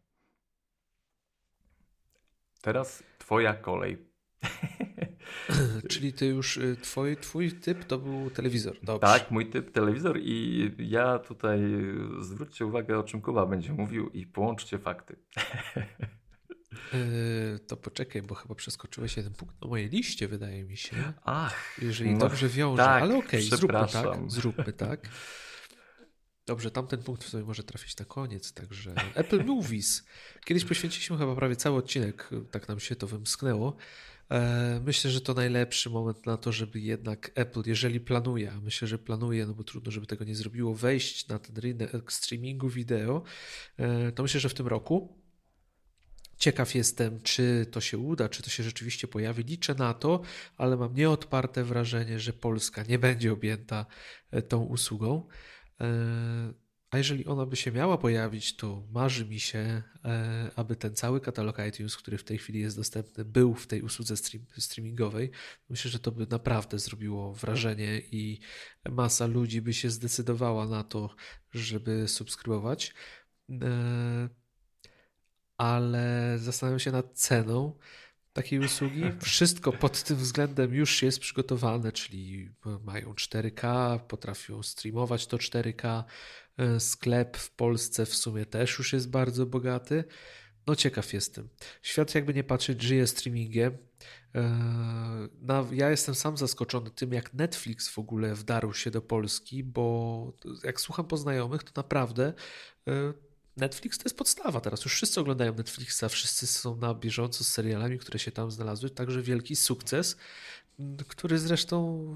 Teraz 2.63 3.03
Twoja 3.19 3.55
kolej. 3.55 3.99
Czyli 5.91 6.13
ty 6.13 6.27
już, 6.27 6.57
y, 6.57 6.77
twój, 6.83 7.17
twój 7.17 7.53
typ 7.53 7.85
to 7.85 7.99
był 7.99 8.31
telewizor. 8.31 8.77
Dobrze. 8.83 9.01
Tak, 9.01 9.31
mój 9.31 9.51
typ 9.51 9.73
telewizor 9.73 10.19
i 10.23 10.71
ja 10.79 11.19
tutaj 11.19 11.61
zwróćcie 12.21 12.67
uwagę 12.67 12.99
o 12.99 13.03
czym 13.03 13.21
Kuba 13.21 13.47
będzie 13.47 13.73
mówił 13.73 14.09
i 14.09 14.27
połączcie 14.27 14.79
fakty. 14.79 15.17
Yy, 16.93 17.59
to 17.69 17.77
poczekaj, 17.77 18.23
bo 18.23 18.35
chyba 18.35 18.55
przeskoczyłeś 18.55 19.17
jeden 19.17 19.33
punkt 19.33 19.63
na 19.63 19.69
mojej 19.69 19.89
liście, 19.89 20.29
wydaje 20.29 20.65
mi 20.65 20.77
się. 20.77 21.13
Ach. 21.25 21.79
Jeżeli 21.83 22.13
no, 22.13 22.19
dobrze 22.19 22.49
wiąże, 22.49 22.83
tak, 22.83 23.03
ale 23.03 23.17
okej, 23.17 23.47
okay, 23.47 23.59
zróbmy 23.59 23.87
tak. 23.93 24.31
Zróbmy 24.31 24.73
tak. 24.73 25.09
Dobrze, 26.49 26.71
tamten 26.71 27.03
punkt 27.03 27.25
sobie 27.25 27.45
może 27.45 27.63
trafić 27.63 27.97
na 27.97 28.05
koniec, 28.05 28.53
także 28.53 28.95
Apple 29.15 29.45
Movies. 29.45 30.05
Kiedyś 30.45 30.65
poświęciliśmy 30.65 31.19
chyba 31.19 31.35
prawie 31.35 31.57
cały 31.57 31.79
odcinek, 31.79 32.31
tak 32.51 32.69
nam 32.69 32.81
się 32.81 32.97
to 32.97 33.07
wymsknęło. 33.07 33.77
E, 34.31 34.81
myślę, 34.85 35.11
że 35.11 35.21
to 35.21 35.35
najlepszy 35.35 35.91
moment 35.91 36.27
na 36.27 36.37
to, 36.37 36.53
żeby 36.53 36.81
jednak 36.81 37.31
Apple, 37.35 37.63
jeżeli 37.67 38.01
planuje, 38.01 38.53
a 38.53 38.61
myślę, 38.61 38.89
że 38.89 38.99
planuje, 38.99 39.47
no 39.47 39.55
bo 39.55 39.65
trudno, 39.65 39.91
żeby 39.91 40.07
tego 40.07 40.25
nie 40.25 40.35
zrobiło, 40.35 40.75
wejść 40.75 41.29
na 41.29 41.39
ten 41.39 41.57
rynek 41.57 42.13
streamingu 42.13 42.69
wideo, 42.69 43.23
e, 43.77 44.13
to 44.13 44.23
myślę, 44.23 44.41
że 44.41 44.49
w 44.49 44.55
tym 44.55 44.67
roku. 44.67 45.19
Ciekaw 46.39 46.75
jestem, 46.75 47.21
czy 47.23 47.67
to 47.71 47.81
się 47.81 47.99
uda, 47.99 48.29
czy 48.29 48.43
to 48.43 48.51
się 48.51 48.63
rzeczywiście 48.63 49.09
pojawi. 49.09 49.45
Liczę 49.45 49.75
na 49.75 49.95
to, 49.95 50.21
ale 50.57 50.77
mam 50.77 50.95
nieodparte 50.95 51.65
wrażenie, 51.65 52.19
że 52.19 52.33
Polska 52.33 52.83
nie 52.83 52.99
będzie 52.99 53.33
objęta 53.33 53.87
e, 54.31 54.43
tą 54.43 54.65
usługą. 54.65 55.29
A 56.91 56.99
jeżeli 56.99 57.27
ona 57.27 57.47
by 57.47 57.57
się 57.57 57.73
miała 57.73 57.99
pojawić, 57.99 58.57
to 58.57 58.83
marzy 58.91 59.27
mi 59.27 59.41
się, 59.41 59.83
e, 60.05 60.51
aby 60.57 60.77
ten 60.77 60.95
cały 60.95 61.21
katalog 61.21 61.57
iTunes, 61.69 61.97
który 61.97 62.19
w 62.19 62.25
tej 62.25 62.39
chwili 62.39 62.61
jest 62.61 62.77
dostępny, 62.77 63.25
był 63.25 63.55
w 63.55 63.67
tej 63.67 63.83
usłudze 63.83 64.17
stream, 64.17 64.47
streamingowej. 64.59 65.31
Myślę, 65.69 65.91
że 65.91 65.99
to 65.99 66.13
by 66.13 66.27
naprawdę 66.31 66.79
zrobiło 66.79 67.35
wrażenie 67.35 68.01
i 68.13 68.41
masa 68.91 69.27
ludzi 69.27 69.63
by 69.63 69.75
się 69.75 69.91
zdecydowała 69.91 70.67
na 70.67 70.85
to, 70.85 71.15
żeby 71.55 72.09
subskrybować. 72.09 72.95
E, 73.51 74.29
ale 75.57 76.35
zastanawiam 76.39 76.79
się 76.79 76.93
nad 76.93 77.13
ceną 77.13 77.79
takiej 78.33 78.59
usługi. 78.59 79.03
Wszystko 79.21 79.73
pod 79.73 80.03
tym 80.03 80.17
względem 80.17 80.75
już 80.75 81.03
jest 81.03 81.21
przygotowane, 81.21 81.93
czyli 81.93 82.51
mają 82.85 83.13
4K, 83.13 83.99
potrafią 83.99 84.63
streamować 84.63 85.27
to 85.27 85.37
4K. 85.37 86.05
E, 86.59 86.81
sklep 86.81 87.37
w 87.37 87.51
Polsce 87.51 88.07
w 88.07 88.15
sumie 88.15 88.47
też 88.47 88.79
już 88.79 88.93
jest 88.93 89.11
bardzo 89.11 89.47
bogaty. 89.47 90.05
No 90.67 90.77
ciekaw 90.77 91.13
jestem. 91.13 91.49
Świat 91.83 92.15
jakby 92.15 92.35
nie 92.35 92.45
patrzeć 92.45 92.83
żyje 92.83 93.07
streamingiem. 93.07 93.79
E, 94.35 95.29
ja 95.73 95.91
jestem 95.91 96.15
sam 96.15 96.37
zaskoczony 96.37 96.91
tym, 96.91 97.13
jak 97.13 97.35
Netflix 97.35 97.89
w 97.89 97.99
ogóle 97.99 98.35
wdarł 98.35 98.75
się 98.75 98.91
do 98.91 99.03
Polski, 99.03 99.65
bo 99.65 100.33
jak 100.65 100.81
słucham 100.81 101.07
poznajomych, 101.07 101.63
to 101.63 101.73
naprawdę 101.77 102.33
e, 102.89 103.13
Netflix 103.57 103.99
to 103.99 104.05
jest 104.05 104.19
podstawa 104.19 104.61
teraz. 104.61 104.85
Już 104.85 104.95
wszyscy 104.95 105.21
oglądają 105.21 105.55
Netflixa, 105.55 106.05
wszyscy 106.09 106.47
są 106.47 106.77
na 106.77 106.95
bieżąco 106.95 107.45
z 107.45 107.49
serialami, 107.49 107.99
które 107.99 108.19
się 108.19 108.33
tam 108.33 108.51
znalazły. 108.51 108.91
Także 108.91 109.23
wielki 109.23 109.57
sukces, 109.57 110.17
który 111.09 111.39
zresztą 111.39 112.07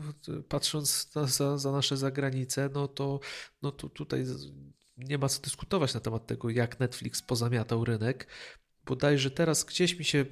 patrząc 0.49 1.15
na, 1.15 1.27
za, 1.27 1.59
za 1.59 1.73
nasze 1.73 1.97
zagranice, 1.97 2.71
no 2.75 2.89
to, 2.89 3.21
no 3.63 3.73
to 3.73 3.89
tutaj 3.89 4.25
nie 4.97 5.19
ma 5.19 5.29
co 5.29 5.43
dyskutować 5.43 5.95
na 5.95 6.01
temat 6.01 6.27
tego, 6.27 6.51
jak 6.51 6.81
Netflix 6.81 7.23
pozamiatał 7.23 7.85
rynek. 7.85 8.27
Bodajże 8.85 9.31
teraz 9.31 9.65
gdzieś 9.65 9.99
mi 9.99 10.05
się 10.05 10.25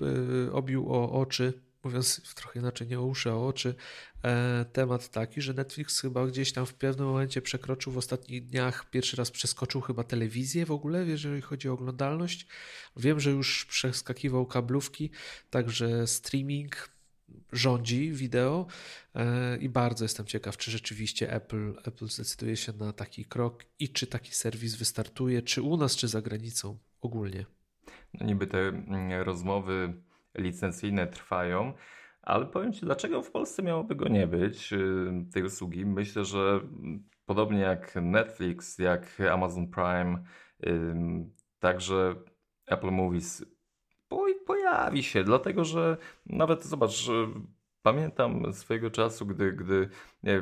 e, 0.48 0.52
obił 0.52 0.92
o 0.92 1.12
oczy 1.12 1.70
mówiąc 1.84 2.34
trochę 2.34 2.60
inaczej, 2.60 2.88
nie 2.88 3.00
o 3.00 3.06
uszy, 3.06 3.32
o 3.32 3.46
oczy, 3.46 3.74
e, 4.22 4.64
temat 4.72 5.08
taki, 5.08 5.42
że 5.42 5.54
Netflix 5.54 6.00
chyba 6.00 6.26
gdzieś 6.26 6.52
tam 6.52 6.66
w 6.66 6.74
pewnym 6.74 7.06
momencie 7.06 7.42
przekroczył 7.42 7.92
w 7.92 7.98
ostatnich 7.98 8.46
dniach, 8.46 8.90
pierwszy 8.90 9.16
raz 9.16 9.30
przeskoczył 9.30 9.80
chyba 9.80 10.04
telewizję 10.04 10.66
w 10.66 10.70
ogóle, 10.70 11.06
jeżeli 11.06 11.40
chodzi 11.40 11.68
o 11.68 11.72
oglądalność. 11.72 12.46
Wiem, 12.96 13.20
że 13.20 13.30
już 13.30 13.64
przeskakiwał 13.64 14.46
kablówki, 14.46 15.10
także 15.50 16.06
streaming 16.06 16.90
rządzi 17.52 18.12
wideo 18.12 18.66
e, 19.14 19.56
i 19.56 19.68
bardzo 19.68 20.04
jestem 20.04 20.26
ciekaw, 20.26 20.56
czy 20.56 20.70
rzeczywiście 20.70 21.32
Apple, 21.32 21.72
Apple 21.84 22.06
zdecyduje 22.06 22.56
się 22.56 22.72
na 22.72 22.92
taki 22.92 23.24
krok 23.24 23.64
i 23.78 23.88
czy 23.88 24.06
taki 24.06 24.34
serwis 24.34 24.74
wystartuje, 24.74 25.42
czy 25.42 25.62
u 25.62 25.76
nas, 25.76 25.96
czy 25.96 26.08
za 26.08 26.22
granicą 26.22 26.78
ogólnie. 27.00 27.46
No 28.14 28.26
niby 28.26 28.46
te 28.46 28.58
mm, 28.58 29.22
rozmowy 29.22 29.94
licencyjne 30.34 31.06
trwają, 31.06 31.72
ale 32.22 32.46
powiem 32.46 32.72
Ci, 32.72 32.80
dlaczego 32.80 33.22
w 33.22 33.30
Polsce 33.30 33.62
miałoby 33.62 33.94
go 33.94 34.08
nie 34.08 34.26
być, 34.26 34.72
y, 34.72 35.12
tej 35.32 35.42
usługi. 35.42 35.86
Myślę, 35.86 36.24
że 36.24 36.60
podobnie 37.26 37.58
jak 37.58 37.94
Netflix, 38.02 38.78
jak 38.78 39.20
Amazon 39.32 39.70
Prime, 39.70 40.24
także 41.58 42.14
Apple 42.66 42.90
Movies 42.90 43.44
pojawi 44.46 45.02
się, 45.02 45.24
dlatego 45.24 45.64
że 45.64 45.96
nawet 46.26 46.64
zobacz, 46.64 47.10
pamiętam 47.82 48.52
swojego 48.52 48.90
czasu, 48.90 49.26
gdy, 49.26 49.52
gdy 49.52 49.90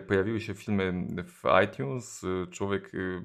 pojawiły 0.07 0.41
się 0.41 0.55
filmy 0.55 1.07
w 1.25 1.43
iTunes, 1.65 2.27
człowiek 2.51 2.95
y, 2.95 3.23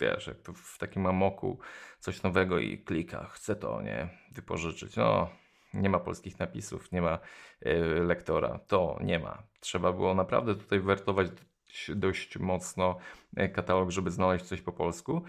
wiesz, 0.00 0.26
jak 0.26 0.40
to 0.40 0.52
w 0.52 0.78
takim 0.78 1.06
amoku 1.06 1.58
coś 1.98 2.22
nowego 2.22 2.58
i 2.58 2.78
klika, 2.78 3.24
chce 3.24 3.56
to, 3.56 3.82
nie, 3.82 4.08
wypożyczyć. 4.32 4.96
No, 4.96 5.28
nie 5.74 5.90
ma 5.90 5.98
polskich 5.98 6.38
napisów, 6.38 6.92
nie 6.92 7.02
ma 7.02 7.18
lektora. 8.00 8.58
To 8.66 8.98
nie 9.00 9.18
ma. 9.18 9.42
Trzeba 9.60 9.92
było 9.92 10.14
naprawdę 10.14 10.54
tutaj 10.54 10.80
wertować 10.80 11.28
dość 11.88 12.38
mocno 12.38 12.98
katalog, 13.54 13.90
żeby 13.90 14.10
znaleźć 14.10 14.44
coś 14.44 14.62
po 14.62 14.72
polsku. 14.72 15.22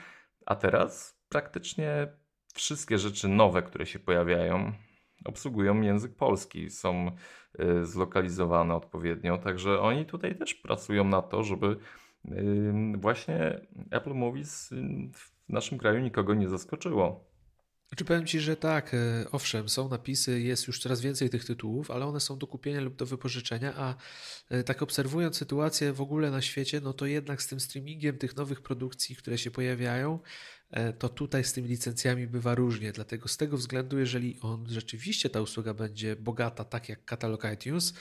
A 0.46 0.56
teraz 0.56 1.20
praktycznie 1.30 2.08
wszystkie 2.54 2.98
rzeczy 2.98 3.28
nowe, 3.28 3.62
które 3.62 3.86
się 3.86 4.00
pojawiają, 4.00 4.74
obsługują 5.26 5.82
język 5.82 6.16
polski, 6.16 6.70
są 6.70 7.12
y, 7.60 7.86
zlokalizowane 7.86 8.76
odpowiednio, 8.76 9.38
także 9.38 9.80
oni 9.80 10.06
tutaj 10.06 10.36
też 10.36 10.54
pracują 10.54 11.04
na 11.04 11.22
to, 11.22 11.44
żeby 11.44 11.78
właśnie 12.98 13.62
Apple 13.92 14.14
Movies 14.14 14.70
w 15.14 15.32
naszym 15.50 15.78
kraju 15.78 16.00
nikogo 16.00 16.34
nie 16.34 16.50
zaskoczyło. 16.50 17.34
Znaczy 17.88 18.06
powiem 18.06 18.26
Ci, 18.26 18.40
że 18.40 18.56
tak, 18.56 18.96
owszem, 19.32 19.70
są 19.70 19.90
napisy, 19.90 20.42
jest 20.42 20.68
już 20.68 20.80
coraz 20.80 21.02
więcej 21.02 21.30
tych 21.30 21.46
tytułów, 21.46 21.92
ale 21.92 22.06
one 22.06 22.20
są 22.20 22.38
do 22.38 22.48
kupienia 22.48 22.82
lub 22.82 22.96
do 22.96 23.06
wypożyczenia, 23.06 23.74
a 23.76 23.96
tak 24.64 24.82
obserwując 24.82 25.38
sytuację 25.38 25.94
w 25.94 26.02
ogóle 26.02 26.32
na 26.32 26.42
świecie, 26.42 26.82
no 26.82 26.94
to 26.94 27.06
jednak 27.06 27.42
z 27.42 27.48
tym 27.48 27.60
streamingiem 27.60 28.18
tych 28.18 28.36
nowych 28.36 28.62
produkcji, 28.62 29.16
które 29.16 29.38
się 29.38 29.52
pojawiają, 29.52 30.20
to 31.00 31.10
tutaj 31.10 31.44
z 31.44 31.54
tymi 31.54 31.68
licencjami 31.68 32.28
bywa 32.28 32.56
różnie. 32.56 32.92
Dlatego 32.92 33.28
z 33.28 33.38
tego 33.38 33.58
względu, 33.58 34.00
jeżeli 34.00 34.40
on 34.42 34.66
rzeczywiście 34.70 35.30
ta 35.30 35.42
usługa 35.42 35.74
będzie 35.74 36.16
bogata, 36.16 36.64
tak 36.64 36.90
jak 36.90 37.06
katalog 37.06 37.44
iTunes, 37.54 37.94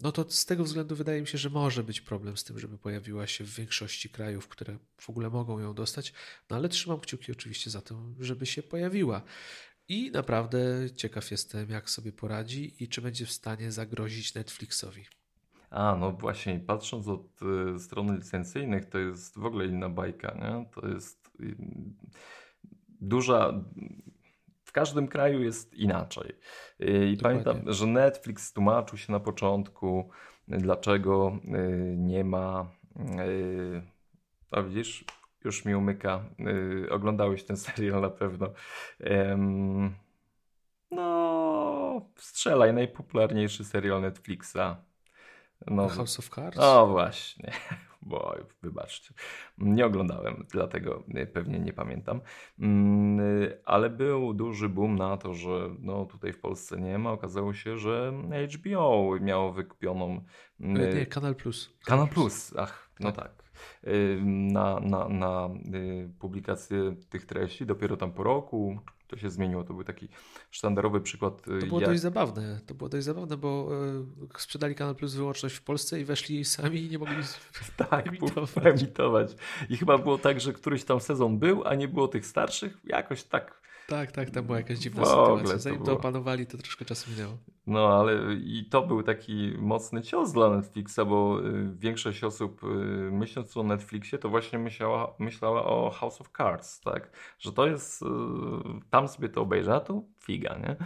no 0.00 0.12
to 0.12 0.30
z 0.30 0.46
tego 0.46 0.64
względu 0.64 0.96
wydaje 0.96 1.20
mi 1.20 1.26
się, 1.26 1.38
że 1.38 1.50
może 1.50 1.84
być 1.84 2.00
problem 2.00 2.36
z 2.36 2.44
tym, 2.44 2.58
żeby 2.58 2.78
pojawiła 2.78 3.26
się 3.26 3.44
w 3.44 3.54
większości 3.54 4.10
krajów, 4.10 4.48
które 4.48 4.78
w 4.98 5.10
ogóle 5.10 5.30
mogą 5.30 5.58
ją 5.58 5.74
dostać. 5.74 6.12
No 6.50 6.56
ale 6.56 6.68
trzymam 6.68 7.00
kciuki 7.00 7.32
oczywiście 7.32 7.70
za 7.70 7.82
to, 7.82 8.02
żeby 8.20 8.46
się 8.46 8.62
pojawiła. 8.62 9.22
I 9.88 10.10
naprawdę 10.10 10.58
ciekaw 10.96 11.30
jestem, 11.30 11.70
jak 11.70 11.90
sobie 11.90 12.12
poradzi 12.12 12.84
i 12.84 12.88
czy 12.88 13.02
będzie 13.02 13.26
w 13.26 13.32
stanie 13.32 13.72
zagrozić 13.72 14.34
Netflixowi. 14.34 15.04
A, 15.70 15.96
no 16.00 16.12
właśnie, 16.12 16.60
patrząc 16.60 17.08
od 17.08 17.26
y, 17.76 17.78
strony 17.78 18.16
licencyjnych, 18.16 18.84
to 18.84 18.98
jest 18.98 19.38
w 19.38 19.44
ogóle 19.44 19.66
inna 19.66 19.88
bajka, 19.88 20.34
nie? 20.34 20.70
To 20.74 20.88
jest 20.88 21.21
duża 23.00 23.52
w 24.64 24.72
każdym 24.72 25.08
kraju 25.08 25.42
jest 25.42 25.74
inaczej. 25.74 26.32
I 26.78 27.16
Dokładnie. 27.16 27.44
pamiętam, 27.44 27.72
że 27.72 27.86
Netflix 27.86 28.52
tłumaczył 28.52 28.98
się 28.98 29.12
na 29.12 29.20
początku, 29.20 30.10
dlaczego 30.48 31.38
y, 31.44 31.94
nie 31.98 32.24
ma. 32.24 32.70
Y, 33.26 33.82
a 34.50 34.62
widzisz, 34.62 35.04
już 35.44 35.64
mi 35.64 35.74
umyka. 35.74 36.24
Y, 36.86 36.90
oglądałeś 36.90 37.44
ten 37.44 37.56
serial 37.66 38.00
na 38.00 38.10
pewno. 38.10 38.52
No, 40.90 42.10
strzelaj, 42.16 42.74
najpopularniejszy 42.74 43.64
serial 43.64 44.00
Netflixa. 44.00 44.76
No, 45.66 45.88
House 45.88 46.18
of 46.18 46.28
Cards? 46.28 46.58
O, 46.58 46.86
właśnie 46.86 47.52
bo 48.02 48.36
wybaczcie, 48.62 49.14
nie 49.58 49.86
oglądałem, 49.86 50.46
dlatego 50.50 51.04
pewnie 51.32 51.58
nie 51.58 51.72
pamiętam. 51.72 52.20
Mm, 52.58 53.20
ale 53.64 53.90
był 53.90 54.34
duży 54.34 54.68
boom 54.68 54.96
na 54.96 55.16
to, 55.16 55.34
że 55.34 55.70
no 55.80 56.06
tutaj 56.06 56.32
w 56.32 56.40
Polsce 56.40 56.80
nie 56.80 56.98
ma. 56.98 57.12
Okazało 57.12 57.54
się, 57.54 57.78
że 57.78 58.12
HBO 58.54 59.18
miało 59.20 59.52
wykupioną. 59.52 60.24
Mm, 60.60 60.96
nie, 60.96 61.06
Kanal 61.06 61.34
Plus. 61.34 61.78
Kanal 61.84 62.08
Plus, 62.08 62.54
ach, 62.56 62.90
no 63.00 63.12
tak. 63.12 63.36
tak. 63.36 63.42
Na, 64.24 64.80
na, 64.80 65.08
na 65.08 65.50
y, 65.74 66.10
publikację 66.18 66.96
tych 67.10 67.26
treści 67.26 67.66
dopiero 67.66 67.96
tam 67.96 68.12
po 68.12 68.22
roku, 68.22 68.78
to 69.12 69.18
się 69.18 69.30
zmieniło. 69.30 69.64
To 69.64 69.74
był 69.74 69.84
taki 69.84 70.08
sztandarowy 70.50 71.00
przykład. 71.00 71.48
Y, 71.48 71.60
to 71.60 71.66
było 71.66 71.80
jak... 71.80 71.90
dość 71.90 72.00
zabawne. 72.00 72.60
To 72.66 72.74
było 72.74 72.88
dość 72.88 73.04
zabawne, 73.04 73.36
bo 73.36 73.68
y, 74.36 74.40
sprzedali 74.40 74.74
Kanal 74.74 74.94
Plus 74.94 75.14
wyłączność 75.14 75.54
w 75.54 75.62
Polsce 75.62 76.00
i 76.00 76.04
weszli 76.04 76.44
sami 76.44 76.80
i 76.80 76.90
nie 76.90 76.98
mogli 76.98 77.16
tak, 77.90 78.08
emitować. 78.08 78.66
emitować. 78.66 79.36
I 79.68 79.76
chyba 79.76 79.98
było 79.98 80.18
tak, 80.18 80.40
że 80.40 80.52
któryś 80.52 80.84
tam 80.84 81.00
sezon 81.00 81.38
był, 81.38 81.64
a 81.64 81.74
nie 81.74 81.88
było 81.88 82.08
tych 82.08 82.26
starszych. 82.26 82.78
Jakoś 82.84 83.22
tak 83.22 83.62
tak, 83.88 84.12
tak, 84.12 84.30
tam 84.30 84.44
była 84.44 84.58
jakaś 84.58 84.78
dziwna 84.78 85.04
sytuacja. 85.04 85.58
Zanim 85.58 85.78
to, 85.78 85.84
to 85.84 85.92
opanowali, 85.92 86.46
to 86.46 86.58
troszkę 86.58 86.84
czasu 86.84 87.10
minęło. 87.10 87.38
No, 87.66 87.98
ale 88.00 88.34
i 88.34 88.68
to 88.70 88.82
był 88.82 89.02
taki 89.02 89.52
mocny 89.58 90.02
cios 90.02 90.32
dla 90.32 90.50
Netflixa, 90.50 91.00
bo 91.06 91.40
y, 91.40 91.70
większość 91.78 92.24
osób 92.24 92.64
y, 92.64 92.66
myśląc 93.12 93.56
o 93.56 93.62
Netflixie, 93.62 94.18
to 94.18 94.28
właśnie 94.28 94.58
myślała, 94.58 95.14
myślała 95.18 95.64
o 95.64 95.90
House 95.90 96.20
of 96.20 96.30
Cards, 96.36 96.80
tak? 96.80 97.10
Że 97.38 97.52
to 97.52 97.66
jest, 97.66 98.02
y, 98.02 98.06
tam 98.90 99.08
sobie 99.08 99.28
to 99.28 99.42
obejrzę, 99.42 99.74
a 99.74 99.80
tu 99.80 100.08
figa, 100.18 100.58
nie? 100.58 100.76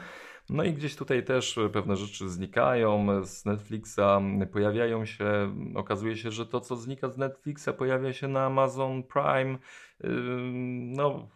No 0.50 0.64
i 0.64 0.72
gdzieś 0.72 0.96
tutaj 0.96 1.24
też 1.24 1.58
pewne 1.72 1.96
rzeczy 1.96 2.28
znikają 2.28 3.24
z 3.24 3.44
Netflixa, 3.44 4.00
pojawiają 4.52 5.04
się, 5.04 5.54
okazuje 5.74 6.16
się, 6.16 6.30
że 6.30 6.46
to 6.46 6.60
co 6.60 6.76
znika 6.76 7.08
z 7.08 7.18
Netflixa 7.18 7.68
pojawia 7.78 8.12
się 8.12 8.28
na 8.28 8.46
Amazon 8.46 9.02
Prime, 9.02 9.58
no 10.94 11.28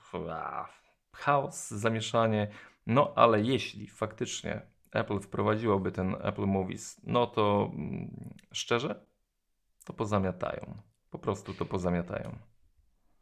chaos, 1.21 1.71
zamieszanie. 1.71 2.49
No 2.87 3.13
ale 3.17 3.41
jeśli 3.41 3.89
faktycznie 3.89 4.63
Apple 4.93 5.21
wprowadziłoby 5.21 5.93
ten 5.93 6.17
Apple 6.23 6.47
Movies, 6.47 7.01
no 7.05 7.27
to 7.27 7.71
mm, 7.75 8.35
szczerze, 8.53 9.07
to 9.85 9.93
pozamiatają. 9.93 10.75
Po 11.11 11.19
prostu 11.19 11.55
to 11.55 11.67
pozamiatają. 11.67 12.39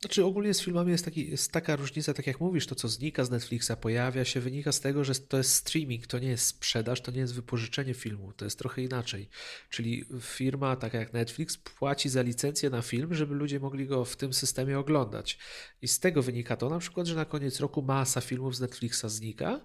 Znaczy 0.00 0.24
ogólnie 0.24 0.54
z 0.54 0.60
filmami 0.60 0.90
jest, 0.90 1.04
taki, 1.04 1.30
jest 1.30 1.52
taka 1.52 1.76
różnica, 1.76 2.14
tak 2.14 2.26
jak 2.26 2.40
mówisz, 2.40 2.66
to 2.66 2.74
co 2.74 2.88
znika 2.88 3.24
z 3.24 3.30
Netflixa, 3.30 3.70
pojawia 3.80 4.24
się, 4.24 4.40
wynika 4.40 4.72
z 4.72 4.80
tego, 4.80 5.04
że 5.04 5.14
to 5.14 5.38
jest 5.38 5.54
streaming, 5.54 6.06
to 6.06 6.18
nie 6.18 6.28
jest 6.28 6.46
sprzedaż, 6.46 7.00
to 7.00 7.10
nie 7.10 7.20
jest 7.20 7.34
wypożyczenie 7.34 7.94
filmu, 7.94 8.32
to 8.32 8.44
jest 8.44 8.58
trochę 8.58 8.82
inaczej. 8.82 9.28
Czyli 9.70 10.04
firma, 10.20 10.76
taka 10.76 10.98
jak 10.98 11.12
Netflix, 11.12 11.56
płaci 11.56 12.08
za 12.08 12.22
licencję 12.22 12.70
na 12.70 12.82
film, 12.82 13.14
żeby 13.14 13.34
ludzie 13.34 13.60
mogli 13.60 13.86
go 13.86 14.04
w 14.04 14.16
tym 14.16 14.32
systemie 14.32 14.78
oglądać. 14.78 15.38
I 15.82 15.88
z 15.88 16.00
tego 16.00 16.22
wynika 16.22 16.56
to 16.56 16.68
na 16.68 16.78
przykład, 16.78 17.06
że 17.06 17.14
na 17.14 17.24
koniec 17.24 17.60
roku 17.60 17.82
masa 17.82 18.20
filmów 18.20 18.56
z 18.56 18.60
Netflixa 18.60 19.04
znika, 19.06 19.60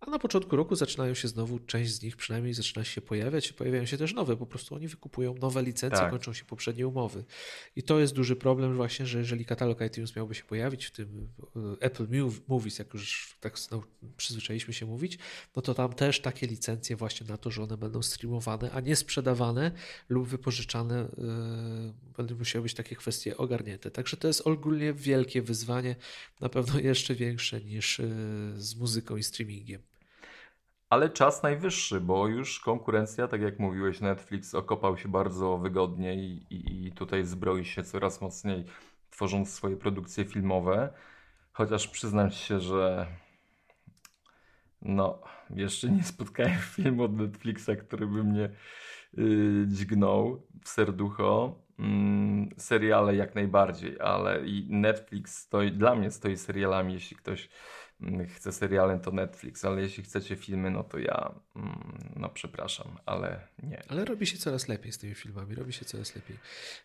a 0.00 0.10
na 0.10 0.18
początku 0.18 0.56
roku 0.56 0.76
zaczynają 0.76 1.14
się 1.14 1.28
znowu, 1.28 1.58
część 1.58 1.92
z 1.92 2.02
nich 2.02 2.16
przynajmniej 2.16 2.54
zaczyna 2.54 2.84
się 2.84 3.00
pojawiać, 3.00 3.52
pojawiają 3.52 3.86
się 3.86 3.98
też 3.98 4.14
nowe, 4.14 4.36
po 4.36 4.46
prostu 4.46 4.74
oni 4.74 4.88
wykupują 4.88 5.34
nowe 5.34 5.62
licencje, 5.62 5.98
tak. 5.98 6.10
kończą 6.10 6.32
się 6.32 6.44
poprzednie 6.44 6.86
umowy. 6.86 7.24
I 7.76 7.82
to 7.82 8.00
jest 8.00 8.14
duży 8.14 8.36
problem 8.36 8.76
właśnie, 8.76 9.06
że 9.06 9.18
jeżeli 9.18 9.44
katalog 9.44 9.80
iTunes 9.80 10.16
miałby 10.16 10.34
się 10.34 10.44
pojawić 10.44 10.86
w 10.86 10.90
tym 10.90 11.28
e, 11.56 11.82
Apple 11.82 12.06
Movies, 12.48 12.78
jak 12.78 12.94
już 12.94 13.36
tak 13.40 13.56
no, 13.70 13.82
przyzwyczailiśmy 14.16 14.74
się 14.74 14.86
mówić, 14.86 15.18
no 15.56 15.62
to 15.62 15.74
tam 15.74 15.92
też 15.92 16.20
takie 16.20 16.46
licencje 16.46 16.96
właśnie 16.96 17.26
na 17.26 17.36
to, 17.36 17.50
że 17.50 17.62
one 17.62 17.76
będą 17.76 18.02
streamowane, 18.02 18.70
a 18.70 18.80
nie 18.80 18.96
sprzedawane 18.96 19.72
lub 20.08 20.28
wypożyczane, 20.28 21.08
yy, 21.18 21.94
będą 22.16 22.36
musiały 22.36 22.62
być 22.62 22.74
takie 22.74 22.96
kwestie 22.96 23.36
ogarnięte. 23.36 23.90
Także 23.90 24.16
to 24.16 24.28
jest 24.28 24.40
ogólnie 24.40 24.92
wielkie 24.92 25.42
wyzwanie, 25.42 25.96
na 26.40 26.48
pewno 26.48 26.80
jeszcze 26.80 27.14
większe 27.14 27.60
niż 27.60 27.98
yy, 27.98 28.06
z 28.56 28.76
muzyką 28.76 29.16
i 29.16 29.22
streamingiem. 29.22 29.82
Ale 30.90 31.10
czas 31.10 31.42
najwyższy, 31.42 32.00
bo 32.00 32.28
już 32.28 32.60
konkurencja, 32.60 33.28
tak 33.28 33.40
jak 33.40 33.58
mówiłeś, 33.58 34.00
Netflix 34.00 34.54
okopał 34.54 34.98
się 34.98 35.08
bardzo 35.08 35.58
wygodnie 35.58 36.14
i, 36.14 36.46
i, 36.50 36.86
i 36.86 36.92
tutaj 36.92 37.24
zbroi 37.24 37.64
się 37.64 37.82
coraz 37.82 38.20
mocniej, 38.20 38.64
tworząc 39.10 39.54
swoje 39.54 39.76
produkcje 39.76 40.24
filmowe. 40.24 40.92
Chociaż 41.52 41.88
przyznam 41.88 42.30
się, 42.30 42.60
że 42.60 43.06
no, 44.82 45.22
jeszcze 45.50 45.88
nie 45.88 46.02
spotkałem 46.02 46.58
filmu 46.76 47.02
od 47.02 47.16
Netflixa, 47.16 47.70
który 47.80 48.06
by 48.06 48.24
mnie 48.24 48.50
yy, 49.14 49.66
dźgnął 49.68 50.42
w 50.64 50.68
serducho. 50.68 51.54
Mm, 51.78 52.48
seriale 52.56 53.16
jak 53.16 53.34
najbardziej, 53.34 54.00
ale 54.00 54.46
i 54.46 54.66
Netflix 54.70 55.38
stoi, 55.38 55.72
dla 55.72 55.94
mnie 55.94 56.10
stoi 56.10 56.36
serialami, 56.36 56.94
jeśli 56.94 57.16
ktoś 57.16 57.48
Chcę 58.36 58.52
seriale, 58.52 58.98
to 58.98 59.10
Netflix, 59.10 59.64
ale 59.64 59.82
jeśli 59.82 60.02
chcecie 60.02 60.36
filmy, 60.36 60.70
no 60.70 60.84
to 60.84 60.98
ja, 60.98 61.34
mm, 61.56 62.12
no 62.16 62.28
przepraszam, 62.28 62.98
ale 63.06 63.48
nie. 63.62 63.82
Ale 63.88 64.04
robi 64.04 64.26
się 64.26 64.38
coraz 64.38 64.68
lepiej 64.68 64.92
z 64.92 64.98
tymi 64.98 65.14
filmami, 65.14 65.54
robi 65.54 65.72
się 65.72 65.84
coraz 65.84 66.14
lepiej. 66.16 66.36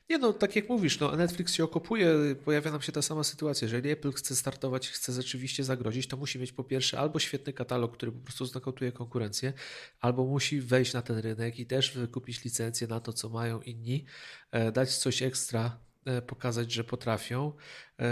Nie 0.10 0.18
no, 0.18 0.34
tak 0.34 0.56
jak 0.56 0.70
mówisz, 0.70 1.00
no 1.00 1.16
Netflix 1.16 1.54
się 1.54 1.64
okopuje, 1.64 2.16
pojawia 2.46 2.72
nam 2.72 2.82
się 2.82 2.92
ta 2.92 3.02
sama 3.02 3.24
sytuacja. 3.24 3.66
Jeżeli 3.66 3.90
Apple 3.90 4.12
chce 4.12 4.36
startować, 4.36 4.90
chce 4.90 5.14
rzeczywiście 5.14 5.64
zagrozić, 5.64 6.08
to 6.08 6.18
musi 6.18 6.40
mieć 6.40 6.52
po 6.52 6.64
pierwsze 6.64 7.00
albo 7.00 7.20
świetny 7.20 7.54
katalog, 7.54 7.94
który 7.94 8.12
po 8.12 8.20
prostu 8.20 8.46
znakotuje 8.46 8.92
konkurencję, 8.92 9.54
albo 10.02 10.26
musi 10.26 10.62
wejść 10.62 10.94
na 10.94 11.02
ten 11.02 11.18
rynek 11.18 11.60
i 11.60 11.66
też 11.66 11.98
wykupić 11.98 12.44
licencję 12.44 12.88
na 12.88 13.00
to, 13.00 13.14
co 13.14 13.30
mają 13.30 13.62
inni, 13.62 14.06
e, 14.52 14.72
dać 14.72 14.98
coś 14.98 15.22
ekstra 15.22 15.80
pokazać, 16.28 16.72
że 16.72 16.84
potrafią, 16.84 17.54
e, 18.00 18.10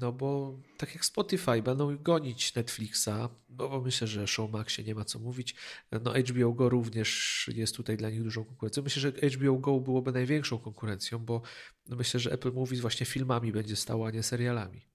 no 0.00 0.12
bo 0.12 0.58
tak 0.78 0.94
jak 0.94 1.04
Spotify 1.04 1.62
będą 1.62 1.96
gonić 1.98 2.54
Netflixa, 2.54 3.08
no 3.50 3.68
bo 3.68 3.80
myślę, 3.80 4.06
że 4.06 4.26
Showmaxie 4.26 4.84
nie 4.84 4.94
ma 4.94 5.04
co 5.04 5.18
mówić, 5.18 5.54
no 5.92 6.12
HBO 6.12 6.52
Go 6.52 6.68
również 6.68 7.50
jest 7.54 7.76
tutaj 7.76 7.96
dla 7.96 8.10
nich 8.10 8.22
dużą 8.22 8.44
konkurencją. 8.44 8.82
Myślę, 8.82 9.00
że 9.00 9.28
HBO 9.28 9.58
Go 9.58 9.80
byłoby 9.80 10.12
największą 10.12 10.58
konkurencją, 10.58 11.18
bo 11.18 11.42
myślę, 11.88 12.20
że 12.20 12.32
Apple 12.32 12.52
Movies 12.52 12.80
właśnie 12.80 13.06
filmami 13.06 13.52
będzie 13.52 13.76
stało, 13.76 14.06
a 14.06 14.10
nie 14.10 14.22
serialami. 14.22 14.86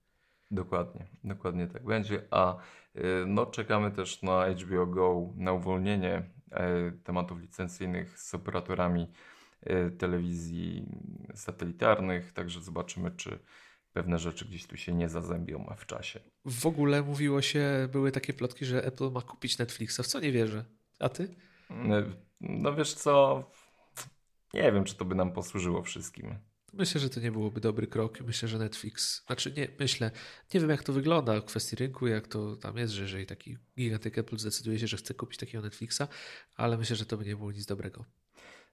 Dokładnie, 0.51 1.07
dokładnie 1.23 1.67
tak 1.67 1.85
będzie. 1.85 2.21
A 2.31 2.57
no, 3.27 3.45
czekamy 3.45 3.91
też 3.91 4.21
na 4.21 4.45
HBO 4.49 4.85
Go, 4.85 5.33
na 5.35 5.53
uwolnienie 5.53 6.29
e, 6.51 6.91
tematów 6.91 7.39
licencyjnych 7.39 8.19
z 8.19 8.33
operatorami 8.33 9.01
e, 9.01 9.36
telewizji 9.97 10.85
satelitarnych, 11.35 12.31
także 12.31 12.61
zobaczymy, 12.61 13.11
czy 13.11 13.39
pewne 13.93 14.19
rzeczy 14.19 14.45
gdzieś 14.45 14.67
tu 14.67 14.77
się 14.77 14.93
nie 14.93 15.09
zazębią 15.09 15.73
w 15.77 15.85
czasie. 15.85 16.19
W 16.45 16.65
ogóle 16.65 17.01
mówiło 17.01 17.41
się, 17.41 17.89
były 17.91 18.11
takie 18.11 18.33
plotki, 18.33 18.65
że 18.65 18.85
Apple 18.85 19.11
ma 19.11 19.21
kupić 19.21 19.57
Netflixa, 19.57 19.99
w 20.03 20.07
co 20.07 20.19
nie 20.19 20.31
wierzę. 20.31 20.65
A 20.99 21.09
ty? 21.09 21.35
E, 21.69 22.03
no 22.41 22.75
wiesz 22.75 22.93
co, 22.93 23.43
nie 24.53 24.71
wiem, 24.71 24.83
czy 24.83 24.95
to 24.95 25.05
by 25.05 25.15
nam 25.15 25.31
posłużyło 25.31 25.83
wszystkim. 25.83 26.35
Myślę, 26.73 27.01
że 27.01 27.09
to 27.09 27.19
nie 27.19 27.31
byłoby 27.31 27.61
dobry 27.61 27.87
krok. 27.87 28.21
Myślę, 28.21 28.49
że 28.49 28.57
Netflix, 28.57 29.25
znaczy 29.25 29.53
nie, 29.57 29.67
myślę, 29.79 30.11
nie 30.53 30.59
wiem 30.59 30.69
jak 30.69 30.83
to 30.83 30.93
wygląda 30.93 31.41
w 31.41 31.45
kwestii 31.45 31.75
rynku, 31.75 32.07
jak 32.07 32.27
to 32.27 32.55
tam 32.55 32.77
jest, 32.77 32.93
że 32.93 33.01
jeżeli 33.01 33.25
taki 33.25 33.57
gigantyk 33.77 34.17
Apple 34.17 34.37
zdecyduje 34.37 34.79
się, 34.79 34.87
że 34.87 34.97
chce 34.97 35.13
kupić 35.13 35.39
takiego 35.39 35.63
Netflixa, 35.63 36.01
ale 36.55 36.77
myślę, 36.77 36.95
że 36.95 37.05
to 37.05 37.17
by 37.17 37.25
nie 37.25 37.35
było 37.35 37.51
nic 37.51 37.65
dobrego. 37.65 38.05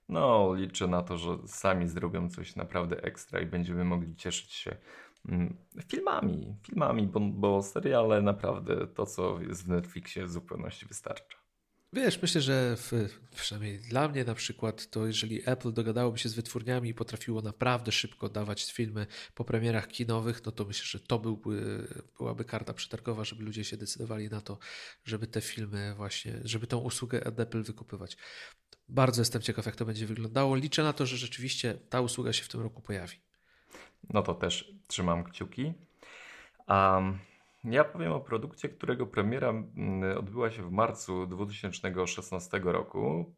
No, 0.09 0.53
liczę 0.53 0.87
na 0.87 1.01
to, 1.01 1.17
że 1.17 1.37
sami 1.47 1.87
zrobią 1.87 2.29
coś 2.29 2.55
naprawdę 2.55 3.03
ekstra 3.03 3.39
i 3.39 3.45
będziemy 3.45 3.83
mogli 3.83 4.15
cieszyć 4.15 4.53
się 4.53 4.77
mm, 5.29 5.57
filmami, 5.87 6.55
filmami, 6.65 7.07
bo, 7.07 7.19
bo 7.19 7.63
seriale 7.63 8.21
naprawdę 8.21 8.87
to, 8.87 9.05
co 9.05 9.41
jest 9.41 9.65
w 9.65 9.69
Netflixie 9.69 10.25
w 10.25 10.31
zupełności 10.31 10.85
wystarcza. 10.85 11.45
Wiesz, 11.93 12.21
myślę, 12.21 12.41
że 12.41 12.75
w, 12.77 12.91
przynajmniej 13.35 13.79
dla 13.79 14.07
mnie 14.07 14.23
na 14.23 14.35
przykład, 14.35 14.89
to 14.89 15.07
jeżeli 15.07 15.41
Apple 15.49 15.73
dogadałoby 15.73 16.17
się 16.17 16.29
z 16.29 16.33
wytwórniami 16.33 16.89
i 16.89 16.93
potrafiło 16.93 17.41
naprawdę 17.41 17.91
szybko 17.91 18.29
dawać 18.29 18.73
filmy 18.73 19.07
po 19.35 19.45
premierach 19.45 19.87
kinowych, 19.87 20.45
no 20.45 20.51
to 20.51 20.65
myślę, 20.65 20.85
że 20.85 20.99
to 20.99 21.19
byłby, 21.19 21.87
byłaby 22.17 22.45
karta 22.45 22.73
przetargowa, 22.73 23.23
żeby 23.23 23.43
ludzie 23.43 23.63
się 23.63 23.77
decydowali 23.77 24.29
na 24.29 24.41
to, 24.41 24.57
żeby 25.03 25.27
te 25.27 25.41
filmy 25.41 25.93
właśnie, 25.95 26.39
żeby 26.43 26.67
tą 26.67 26.77
usługę 26.77 27.25
Apple 27.25 27.63
wykupywać. 27.63 28.17
Bardzo 28.89 29.21
jestem 29.21 29.41
ciekaw, 29.41 29.65
jak 29.65 29.75
to 29.75 29.85
będzie 29.85 30.05
wyglądało. 30.05 30.55
Liczę 30.55 30.83
na 30.83 30.93
to, 30.93 31.05
że 31.05 31.17
rzeczywiście 31.17 31.73
ta 31.89 32.01
usługa 32.01 32.33
się 32.33 32.43
w 32.43 32.47
tym 32.47 32.61
roku 32.61 32.81
pojawi. 32.81 33.17
No 34.13 34.21
to 34.21 34.33
też 34.33 34.73
trzymam 34.87 35.23
kciuki. 35.23 35.73
Um... 36.67 37.19
Ja 37.65 37.83
powiem 37.83 38.11
o 38.11 38.19
produkcie, 38.19 38.69
którego 38.69 39.07
premiera 39.07 39.49
mm, 39.49 40.17
odbyła 40.17 40.51
się 40.51 40.63
w 40.63 40.71
marcu 40.71 41.27
2016 41.27 42.61
roku. 42.63 43.33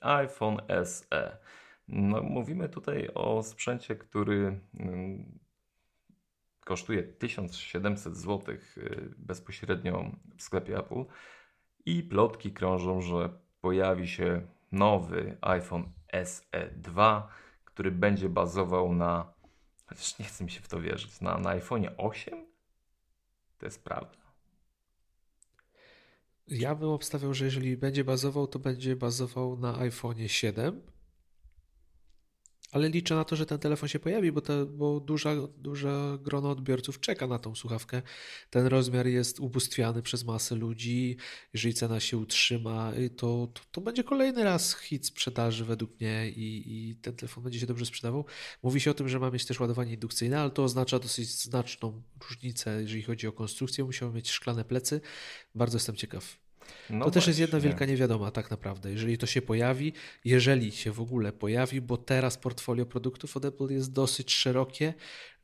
iPhone 0.00 0.60
SE. 0.84 1.38
No, 1.88 2.22
mówimy 2.22 2.68
tutaj 2.68 3.08
o 3.14 3.42
sprzęcie, 3.42 3.96
który 3.96 4.60
mm, 4.74 5.38
kosztuje 6.64 7.02
1700 7.02 8.16
zł 8.16 8.54
y, 8.76 9.14
bezpośrednio 9.18 10.10
w 10.38 10.42
sklepie 10.42 10.78
Apple 10.78 11.04
i 11.86 12.02
plotki 12.02 12.52
krążą, 12.52 13.00
że 13.00 13.28
pojawi 13.60 14.08
się 14.08 14.46
nowy 14.74 15.36
iPhone 15.40 15.92
SE 16.24 16.70
2, 16.76 17.28
który 17.64 17.90
będzie 17.90 18.28
bazował 18.28 18.94
na, 18.94 19.32
chociaż 19.86 20.18
nie 20.18 20.24
chcę 20.24 20.44
mi 20.44 20.50
się 20.50 20.60
w 20.60 20.68
to 20.68 20.80
wierzyć, 20.80 21.20
na, 21.20 21.38
na 21.38 21.50
iPhone 21.50 21.86
8? 21.96 22.46
To 23.58 23.66
jest 23.66 23.84
prawda. 23.84 24.24
Ja 26.48 26.74
bym 26.74 26.88
obstawiał, 26.88 27.34
że 27.34 27.44
jeżeli 27.44 27.76
będzie 27.76 28.04
bazował, 28.04 28.46
to 28.46 28.58
będzie 28.58 28.96
bazował 28.96 29.56
na 29.56 29.78
iPhone 29.78 30.28
7 30.28 30.93
ale 32.74 32.88
liczę 32.88 33.14
na 33.14 33.24
to, 33.24 33.36
że 33.36 33.46
ten 33.46 33.58
telefon 33.58 33.88
się 33.88 33.98
pojawi, 33.98 34.32
bo, 34.32 34.40
te, 34.40 34.66
bo 34.66 35.00
duża, 35.00 35.34
duże 35.58 36.18
grono 36.22 36.50
odbiorców 36.50 37.00
czeka 37.00 37.26
na 37.26 37.38
tą 37.38 37.54
słuchawkę. 37.54 38.02
Ten 38.50 38.66
rozmiar 38.66 39.06
jest 39.06 39.40
ubóstwiany 39.40 40.02
przez 40.02 40.24
masę 40.24 40.54
ludzi. 40.54 41.16
Jeżeli 41.52 41.74
cena 41.74 42.00
się 42.00 42.18
utrzyma, 42.18 42.92
to, 43.16 43.48
to, 43.54 43.60
to 43.72 43.80
będzie 43.80 44.04
kolejny 44.04 44.44
raz 44.44 44.78
hit 44.78 45.06
sprzedaży 45.06 45.64
według 45.64 46.00
mnie 46.00 46.30
i, 46.30 46.62
i, 46.66 46.96
ten 46.96 47.16
telefon 47.16 47.44
będzie 47.44 47.60
się 47.60 47.66
dobrze 47.66 47.86
sprzedawał. 47.86 48.24
Mówi 48.62 48.80
się 48.80 48.90
o 48.90 48.94
tym, 48.94 49.08
że 49.08 49.18
ma 49.18 49.30
mieć 49.30 49.44
też 49.46 49.60
ładowanie 49.60 49.92
indukcyjne, 49.92 50.40
ale 50.40 50.50
to 50.50 50.64
oznacza 50.64 50.98
dosyć 50.98 51.28
znaczną 51.28 52.02
różnicę, 52.28 52.80
jeżeli 52.80 53.02
chodzi 53.02 53.26
o 53.26 53.32
konstrukcję. 53.32 53.84
Musiał 53.84 54.12
mieć 54.12 54.30
szklane 54.30 54.64
plecy. 54.64 55.00
Bardzo 55.54 55.76
jestem 55.76 55.96
ciekaw, 55.96 56.43
no 56.90 57.04
to 57.04 57.10
też 57.10 57.26
jest 57.26 57.38
jedna 57.38 57.60
wielka 57.60 57.84
niewiadoma 57.84 58.30
tak 58.30 58.50
naprawdę. 58.50 58.92
Jeżeli 58.92 59.18
to 59.18 59.26
się 59.26 59.42
pojawi, 59.42 59.92
jeżeli 60.24 60.72
się 60.72 60.92
w 60.92 61.00
ogóle 61.00 61.32
pojawi, 61.32 61.80
bo 61.80 61.96
teraz 61.96 62.38
portfolio 62.38 62.86
produktów 62.86 63.36
od 63.36 63.44
Apple 63.44 63.68
jest 63.68 63.92
dosyć 63.92 64.32
szerokie. 64.32 64.94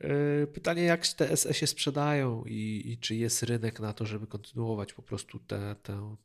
Yy, 0.01 0.47
pytanie, 0.47 0.83
jak 0.83 1.09
te 1.09 1.37
SE 1.37 1.55
się 1.55 1.67
sprzedają 1.67 2.45
i, 2.47 2.83
i 2.87 2.99
czy 2.99 3.15
jest 3.15 3.43
rynek 3.43 3.81
na 3.81 3.93
to, 3.93 4.07
żeby 4.07 4.27
kontynuować 4.27 4.93
po 4.93 5.03
prostu 5.03 5.39
te, 5.39 5.77
te, 5.83 6.17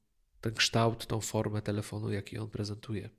ten 0.41 0.53
kształt, 0.53 1.07
tą 1.07 1.21
formę 1.21 1.61
telefonu, 1.61 2.11
jaki 2.11 2.37
on 2.37 2.49
prezentuje. 2.49 3.09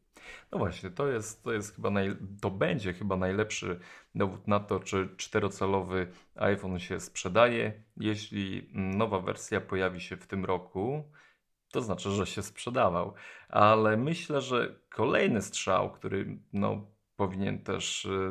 No 0.53 0.59
właśnie, 0.59 0.91
to 0.91 1.09
jest, 1.09 1.43
to 1.43 1.53
jest 1.53 1.75
chyba 1.75 1.91
naj, 1.91 2.17
to 2.41 2.51
będzie 2.51 2.93
chyba 2.93 3.17
najlepszy 3.17 3.81
dowód 4.15 4.49
na 4.49 4.61
to, 4.61 4.81
czy 4.81 5.09
czterocalowy 5.17 6.07
iPhone 6.35 6.79
się 6.79 7.01
sprzedaje. 7.01 7.73
Jeśli 7.97 8.71
nowa 8.73 9.21
wersja 9.21 9.61
pojawi 9.61 10.01
się 10.01 10.17
w 10.17 10.27
tym 10.27 10.45
roku, 10.45 11.05
to 11.73 11.81
znaczy, 11.81 12.11
że 12.11 12.27
się 12.27 12.43
sprzedawał. 12.43 13.15
Ale 13.49 13.97
myślę, 13.97 14.41
że 14.41 14.79
kolejny 14.91 15.43
strzał, 15.43 15.93
który 15.93 16.39
no, 16.53 16.87
powinien 17.17 17.59
też 17.59 18.05
y, 18.05 18.31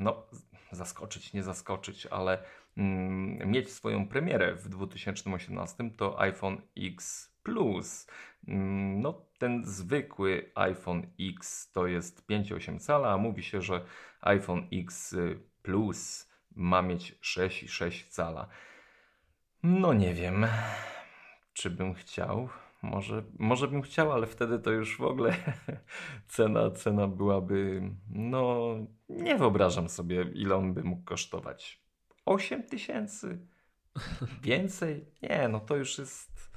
no, 0.00 0.26
zaskoczyć, 0.72 1.32
nie 1.32 1.42
zaskoczyć, 1.42 2.06
ale 2.06 2.44
mm, 2.76 3.50
mieć 3.50 3.72
swoją 3.72 4.08
premierę 4.08 4.54
w 4.54 4.68
2018 4.68 5.90
to 5.96 6.20
iPhone 6.20 6.60
X 6.76 7.30
Plus. 7.42 8.06
Mm, 8.48 9.00
no, 9.00 9.26
ten 9.38 9.64
zwykły 9.64 10.50
iPhone 10.54 11.06
X 11.20 11.70
to 11.72 11.86
jest 11.86 12.26
5,8 12.26 12.78
cala, 12.78 13.12
a 13.12 13.16
mówi 13.16 13.42
się, 13.42 13.62
że 13.62 13.84
iPhone 14.20 14.68
X 14.72 15.16
Plus 15.62 16.30
ma 16.56 16.82
mieć 16.82 17.12
6,6 17.22 18.08
cala. 18.08 18.48
No 19.62 19.92
nie 19.92 20.14
wiem, 20.14 20.46
czy 21.54 21.70
bym 21.70 21.94
chciał. 21.94 22.48
Może, 22.82 23.24
może 23.38 23.68
bym 23.68 23.82
chciał, 23.82 24.12
ale 24.12 24.26
wtedy 24.26 24.58
to 24.58 24.70
już 24.70 24.98
w 24.98 25.02
ogóle 25.02 25.36
cena, 26.28 26.70
cena 26.70 27.08
byłaby, 27.08 27.82
no 28.10 28.74
nie 29.08 29.36
wyobrażam 29.36 29.88
sobie, 29.88 30.22
ile 30.34 30.56
on 30.56 30.74
by 30.74 30.82
mógł 30.82 31.04
kosztować. 31.04 31.82
8 32.26 32.62
tysięcy? 32.62 33.46
Więcej? 34.42 35.04
Nie, 35.22 35.48
no 35.48 35.60
to 35.60 35.76
już 35.76 35.98
jest, 35.98 36.50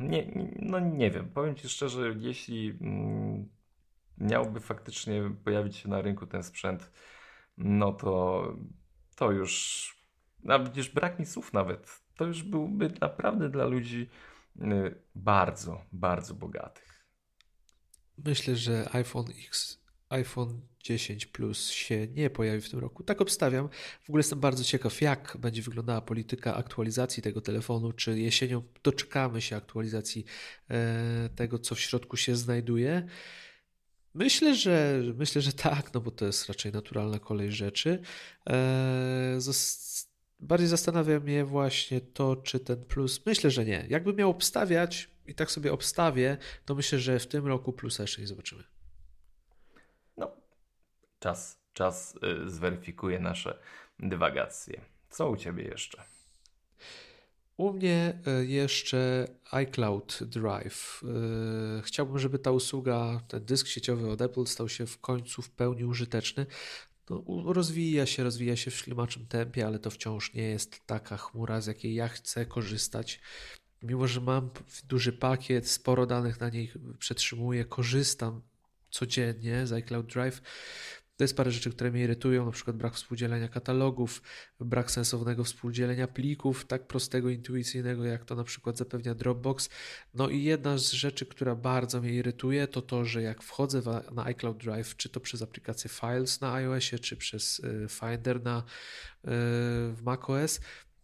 nie, 0.00 0.30
no 0.58 0.80
nie 0.80 1.10
wiem. 1.10 1.28
Powiem 1.28 1.54
Ci 1.54 1.68
szczerze, 1.68 2.14
jeśli 2.18 2.78
mm, 2.80 3.48
miałby 4.18 4.60
faktycznie 4.60 5.22
pojawić 5.44 5.76
się 5.76 5.88
na 5.88 6.02
rynku 6.02 6.26
ten 6.26 6.42
sprzęt, 6.42 6.90
no 7.58 7.92
to 7.92 8.42
to 9.16 9.32
już, 9.32 9.84
nawet 10.44 10.76
już 10.76 10.88
brak 10.88 11.18
mi 11.18 11.26
słów 11.26 11.52
nawet, 11.52 12.02
to 12.20 12.26
już 12.26 12.42
byłby 12.42 12.92
naprawdę 13.00 13.48
dla 13.48 13.64
ludzi 13.64 14.08
Y, 14.62 14.94
bardzo, 15.14 15.84
bardzo 15.92 16.34
bogatych. 16.34 17.04
Myślę, 18.18 18.56
że 18.56 18.88
iPhone 18.92 19.26
X, 19.46 19.80
iPhone 20.08 20.60
10 20.82 21.26
Plus 21.26 21.70
się 21.70 22.06
nie 22.06 22.30
pojawi 22.30 22.60
w 22.60 22.70
tym 22.70 22.80
roku. 22.80 23.02
Tak 23.02 23.20
obstawiam. 23.20 23.68
W 24.02 24.08
ogóle 24.08 24.20
jestem 24.20 24.40
bardzo 24.40 24.64
ciekaw, 24.64 25.00
jak 25.00 25.36
będzie 25.40 25.62
wyglądała 25.62 26.00
polityka 26.00 26.56
aktualizacji 26.56 27.22
tego 27.22 27.40
telefonu. 27.40 27.92
Czy 27.92 28.20
jesienią 28.20 28.62
doczekamy 28.82 29.40
się 29.40 29.56
aktualizacji 29.56 30.24
e, 30.70 31.28
tego, 31.36 31.58
co 31.58 31.74
w 31.74 31.80
środku 31.80 32.16
się 32.16 32.36
znajduje? 32.36 33.06
Myślę, 34.14 34.54
że 34.54 35.02
myślę, 35.16 35.42
że 35.42 35.52
tak, 35.52 35.94
no 35.94 36.00
bo 36.00 36.10
to 36.10 36.26
jest 36.26 36.48
raczej 36.48 36.72
naturalna 36.72 37.18
kolej 37.18 37.52
rzeczy. 37.52 38.02
E, 38.50 39.40
Bardziej 40.42 40.68
zastanawia 40.68 41.20
mnie 41.20 41.44
właśnie 41.44 42.00
to, 42.00 42.36
czy 42.36 42.60
ten 42.60 42.84
plus. 42.84 43.26
Myślę, 43.26 43.50
że 43.50 43.64
nie. 43.64 43.86
Jakby 43.88 44.12
miał 44.12 44.30
obstawiać 44.30 45.10
i 45.26 45.34
tak 45.34 45.50
sobie 45.50 45.72
obstawię, 45.72 46.36
to 46.64 46.74
myślę, 46.74 46.98
że 46.98 47.18
w 47.18 47.26
tym 47.26 47.46
roku 47.46 47.72
plusa 47.72 48.02
jeszcze 48.02 48.20
nie 48.20 48.26
zobaczymy. 48.26 48.64
No, 50.16 50.30
czas, 51.20 51.58
czas 51.72 52.14
y, 52.46 52.50
zweryfikuje 52.50 53.18
nasze 53.18 53.58
dywagacje. 53.98 54.80
Co 55.10 55.30
u 55.30 55.36
Ciebie 55.36 55.64
jeszcze? 55.64 56.02
U 57.56 57.72
mnie 57.72 58.18
y, 58.42 58.46
jeszcze 58.46 59.28
iCloud 59.50 60.18
Drive. 60.22 61.02
Y, 61.78 61.82
chciałbym, 61.82 62.18
żeby 62.18 62.38
ta 62.38 62.50
usługa, 62.50 63.20
ten 63.28 63.44
dysk 63.44 63.66
sieciowy 63.66 64.10
od 64.10 64.20
Apple 64.20 64.44
stał 64.46 64.68
się 64.68 64.86
w 64.86 65.00
końcu 65.00 65.42
w 65.42 65.50
pełni 65.50 65.84
użyteczny 65.84 66.46
no, 67.10 67.52
rozwija 67.52 68.06
się, 68.06 68.24
rozwija 68.24 68.56
się 68.56 68.70
w 68.70 68.74
ślimaczym 68.74 69.26
tempie, 69.26 69.66
ale 69.66 69.78
to 69.78 69.90
wciąż 69.90 70.34
nie 70.34 70.42
jest 70.42 70.86
taka 70.86 71.16
chmura, 71.16 71.60
z 71.60 71.66
jakiej 71.66 71.94
ja 71.94 72.08
chcę 72.08 72.46
korzystać. 72.46 73.20
Mimo, 73.82 74.06
że 74.06 74.20
mam 74.20 74.50
duży 74.88 75.12
pakiet, 75.12 75.68
sporo 75.68 76.06
danych 76.06 76.40
na 76.40 76.48
niej 76.48 76.72
przetrzymuję, 76.98 77.64
korzystam 77.64 78.42
codziennie 78.90 79.66
z 79.66 79.72
iCloud 79.72 80.06
Drive, 80.06 80.42
To 81.20 81.24
jest 81.24 81.36
parę 81.36 81.50
rzeczy, 81.50 81.70
które 81.70 81.90
mnie 81.90 82.04
irytują, 82.04 82.46
na 82.46 82.50
przykład 82.50 82.76
brak 82.76 82.94
współdzielenia 82.94 83.48
katalogów, 83.48 84.22
brak 84.60 84.90
sensownego 84.90 85.44
współdzielenia 85.44 86.08
plików, 86.08 86.66
tak 86.66 86.86
prostego, 86.86 87.30
intuicyjnego, 87.30 88.04
jak 88.04 88.24
to 88.24 88.34
na 88.34 88.44
przykład 88.44 88.76
zapewnia 88.76 89.14
Dropbox. 89.14 89.68
No 90.14 90.28
i 90.28 90.42
jedna 90.42 90.78
z 90.78 90.92
rzeczy, 90.92 91.26
która 91.26 91.54
bardzo 91.54 92.00
mnie 92.00 92.12
irytuje, 92.12 92.66
to 92.66 92.82
to, 92.82 93.04
że 93.04 93.22
jak 93.22 93.42
wchodzę 93.42 93.82
na 94.12 94.24
iCloud 94.24 94.56
Drive, 94.56 94.96
czy 94.96 95.08
to 95.08 95.20
przez 95.20 95.42
aplikację 95.42 95.90
Files 95.90 96.40
na 96.40 96.54
iOSie, 96.54 96.98
czy 96.98 97.16
przez 97.16 97.58
y, 97.58 97.86
Finder 97.88 98.42
na, 98.42 98.58
y, 98.58 98.64
w 99.92 100.00
macOS, 100.02 100.60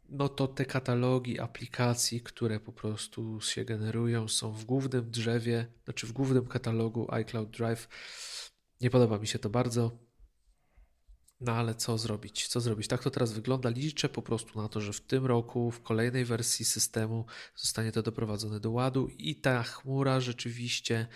no 0.09 0.29
to 0.29 0.49
te 0.49 0.65
katalogi 0.65 1.41
aplikacji, 1.41 2.21
które 2.21 2.61
po 2.61 2.73
prostu 2.73 3.41
się 3.41 3.65
generują, 3.65 4.29
są 4.29 4.53
w 4.53 4.65
głównym 4.65 5.11
drzewie, 5.11 5.67
znaczy 5.85 6.07
w 6.07 6.13
głównym 6.13 6.47
katalogu 6.47 7.07
iCloud 7.15 7.51
Drive. 7.51 7.89
Nie 8.81 8.91
podoba 8.91 9.19
mi 9.19 9.27
się 9.27 9.39
to 9.39 9.51
bardzo. 9.51 10.06
No 11.41 11.53
ale 11.53 11.75
co 11.75 11.99
zrobić? 11.99 12.49
Co 12.49 12.61
zrobić? 12.61 12.89
Tak 12.89 13.03
to 13.03 13.11
teraz 13.11 13.33
wygląda. 13.33 13.69
Liczę 13.71 14.09
po 14.09 14.23
prostu 14.23 14.63
na 14.63 14.69
to, 14.69 14.81
że 14.81 14.93
w 14.93 15.01
tym 15.01 15.27
roku, 15.27 15.71
w 15.71 15.83
kolejnej 15.83 16.25
wersji 16.25 16.65
systemu 16.65 17.27
zostanie 17.57 17.93
to 17.93 18.03
doprowadzone 18.03 18.61
do 18.61 18.71
ładu 18.71 19.09
i 19.19 19.37
ta 19.37 19.63
chmura 19.63 20.21
rzeczywiście, 20.21 21.07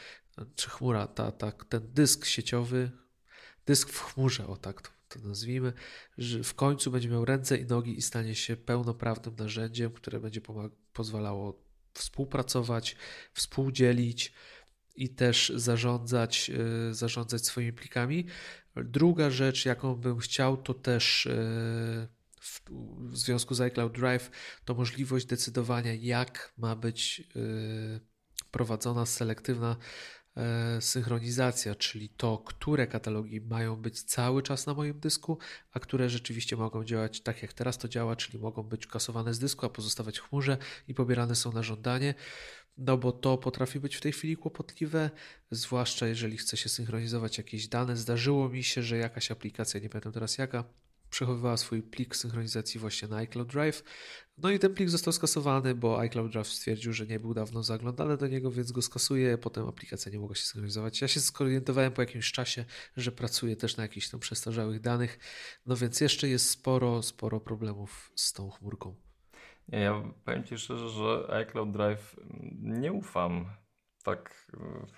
czy 0.54 0.70
chmura, 0.70 1.06
ta, 1.06 1.32
ta, 1.32 1.52
ten 1.52 1.92
dysk 1.92 2.26
sieciowy, 2.26 2.90
dysk 3.66 3.88
w 3.88 4.00
chmurze, 4.00 4.46
o 4.46 4.56
tak 4.56 4.82
to, 4.82 4.90
to 5.08 5.28
nazwijmy, 5.28 5.72
że 6.18 6.42
w 6.42 6.54
końcu 6.54 6.90
będzie 6.90 7.08
miał 7.08 7.24
ręce 7.24 7.56
i 7.56 7.64
nogi 7.64 7.98
i 7.98 8.02
stanie 8.02 8.34
się 8.34 8.56
pełnoprawnym 8.56 9.36
narzędziem, 9.36 9.92
które 9.92 10.20
będzie 10.20 10.40
pozwalało 10.92 11.62
współpracować, 11.94 12.96
współdzielić 13.32 14.32
i 14.94 15.08
też 15.08 15.52
zarządzać, 15.54 16.48
yy, 16.48 16.94
zarządzać 16.94 17.46
swoimi 17.46 17.72
plikami. 17.72 18.26
Druga 18.76 19.30
rzecz, 19.30 19.64
jaką 19.64 19.94
bym 19.94 20.18
chciał, 20.18 20.56
to 20.56 20.74
też 20.74 21.26
e, 21.26 21.30
w, 22.40 22.60
związku 23.12 23.54
z 23.54 23.60
iCloud 23.60 23.92
Drive, 23.92 24.30
to 24.64 24.74
możliwość 24.74 25.26
decydowania, 25.26 25.94
jak 25.94 26.52
ma 26.58 26.76
być 26.76 27.28
e, 27.36 28.00
prowadzona 28.50 29.06
selektywna 29.06 29.76
e, 30.36 30.80
synchronizacja, 30.80 31.74
czyli 31.74 32.08
to, 32.08 32.38
które 32.38 32.86
katalogi 32.86 33.40
mają 33.40 33.76
być 33.76 34.02
cały 34.02 34.42
czas 34.42 34.66
na 34.66 34.74
moim 34.74 35.00
dysku, 35.00 35.38
a 35.72 35.80
które 35.80 36.10
rzeczywiście 36.10 36.56
mogą 36.56 36.84
działać 36.84 37.20
tak, 37.20 37.42
jak 37.42 37.52
teraz 37.52 37.78
to 37.78 37.88
działa, 37.88 38.16
czyli 38.16 38.38
mogą 38.38 38.62
być 38.62 38.86
kasowane 38.86 39.34
z 39.34 39.38
dysku, 39.38 39.66
a 39.66 39.68
pozostawać 39.68 40.18
w 40.18 40.28
chmurze 40.28 40.58
i 40.88 40.94
pobierane 40.94 41.34
są 41.34 41.52
na 41.52 41.62
żądanie 41.62 42.14
no 42.78 42.96
bo 42.96 43.12
to 43.12 43.38
potrafi 43.38 43.80
być 43.80 43.96
w 43.96 44.00
tej 44.00 44.12
chwili 44.12 44.36
kłopotliwe, 44.36 45.10
zwłaszcza 45.50 46.06
jeżeli 46.06 46.36
chce 46.36 46.56
się 46.56 46.68
synchronizować 46.68 47.38
jakieś 47.38 47.68
dane. 47.68 47.96
Zdarzyło 47.96 48.48
mi 48.48 48.64
się, 48.64 48.82
że 48.82 48.96
jakaś 48.96 49.30
aplikacja, 49.30 49.80
nie 49.80 49.88
pamiętam 49.88 50.12
teraz 50.12 50.38
jaka, 50.38 50.64
przechowywała 51.10 51.56
swój 51.56 51.82
plik 51.82 52.16
synchronizacji 52.16 52.80
właśnie 52.80 53.08
na 53.08 53.16
iCloud 53.16 53.48
Drive. 53.48 53.82
No 54.38 54.50
i 54.50 54.58
ten 54.58 54.74
plik 54.74 54.88
został 54.88 55.12
skasowany, 55.12 55.74
bo 55.74 56.00
iCloud 56.00 56.32
Drive 56.32 56.48
stwierdził, 56.48 56.92
że 56.92 57.06
nie 57.06 57.20
był 57.20 57.34
dawno 57.34 57.62
zaglądany 57.62 58.16
do 58.16 58.26
niego, 58.26 58.50
więc 58.50 58.72
go 58.72 58.82
skasuje. 58.82 59.38
Potem 59.38 59.68
aplikacja 59.68 60.12
nie 60.12 60.18
mogła 60.18 60.36
się 60.36 60.44
synchronizować. 60.44 61.00
Ja 61.00 61.08
się 61.08 61.20
skorientowałem 61.20 61.92
po 61.92 62.02
jakimś 62.02 62.32
czasie, 62.32 62.64
że 62.96 63.12
pracuje 63.12 63.56
też 63.56 63.76
na 63.76 63.82
jakichś 63.82 64.08
tam 64.08 64.20
przestarzałych 64.20 64.80
danych. 64.80 65.18
No 65.66 65.76
więc 65.76 66.00
jeszcze 66.00 66.28
jest 66.28 66.50
sporo, 66.50 67.02
sporo 67.02 67.40
problemów 67.40 68.12
z 68.14 68.32
tą 68.32 68.50
chmurką. 68.50 69.09
Ja 69.72 70.02
powiem 70.24 70.44
Ci 70.44 70.58
szczerze, 70.58 70.88
że 70.88 71.34
iCloud 71.34 71.70
Drive 71.70 72.16
nie 72.62 72.92
ufam. 72.92 73.46
Tak, 74.04 74.52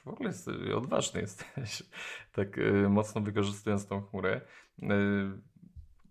w 0.05 0.09
ogóle 0.09 0.29
jest, 0.29 0.51
odważny 0.75 1.21
jesteś, 1.21 1.83
tak 2.33 2.59
y, 2.59 2.89
mocno 2.89 3.21
wykorzystując 3.21 3.87
tą 3.87 4.03
chmurę. 4.03 4.41
Y, 4.83 4.87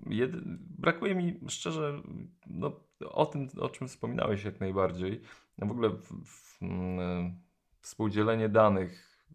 jed, 0.06 0.32
brakuje 0.78 1.16
mi 1.16 1.40
szczerze 1.48 2.02
no, 2.48 2.80
o 3.10 3.26
tym, 3.26 3.48
o 3.60 3.70
czym 3.70 3.88
wspominałeś 3.88 4.44
jak 4.44 4.60
najbardziej. 4.60 5.22
No 5.58 5.68
w 5.68 5.72
ogóle 5.72 5.90
w, 5.90 6.26
w, 6.26 6.62
mm, 6.62 7.42
współdzielenie 7.82 8.50
danych 8.50 9.26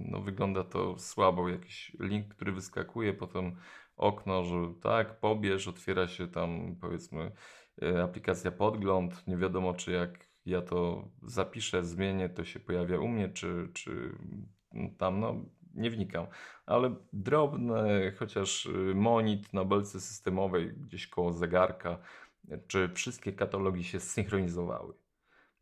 no, 0.00 0.20
wygląda 0.20 0.64
to 0.64 0.98
słabo. 0.98 1.48
Jakiś 1.48 1.96
link, 2.00 2.28
który 2.28 2.52
wyskakuje, 2.52 3.14
potem 3.14 3.56
okno, 3.96 4.44
że 4.44 4.54
tak, 4.82 5.20
pobierz, 5.20 5.68
otwiera 5.68 6.08
się 6.08 6.28
tam 6.28 6.76
powiedzmy 6.80 7.32
aplikacja 8.04 8.50
Podgląd. 8.50 9.26
Nie 9.26 9.36
wiadomo, 9.36 9.74
czy 9.74 9.92
jak 9.92 10.30
ja 10.46 10.62
to 10.62 11.08
zapiszę, 11.22 11.84
zmienię, 11.84 12.28
to 12.28 12.44
się 12.44 12.60
pojawia 12.60 12.98
u 12.98 13.08
mnie, 13.08 13.28
czy, 13.28 13.68
czy 13.74 14.12
tam, 14.98 15.20
no 15.20 15.44
nie 15.74 15.90
wnikam. 15.90 16.26
Ale 16.66 16.94
drobne, 17.12 18.12
chociaż 18.18 18.66
y, 18.66 18.94
monit 18.94 19.52
na 19.52 19.64
belce 19.64 20.00
systemowej, 20.00 20.72
gdzieś 20.72 21.06
koło 21.06 21.32
zegarka, 21.32 21.98
czy 22.66 22.88
wszystkie 22.88 23.32
katalogi 23.32 23.84
się 23.84 24.00
zsynchronizowały. 24.00 24.94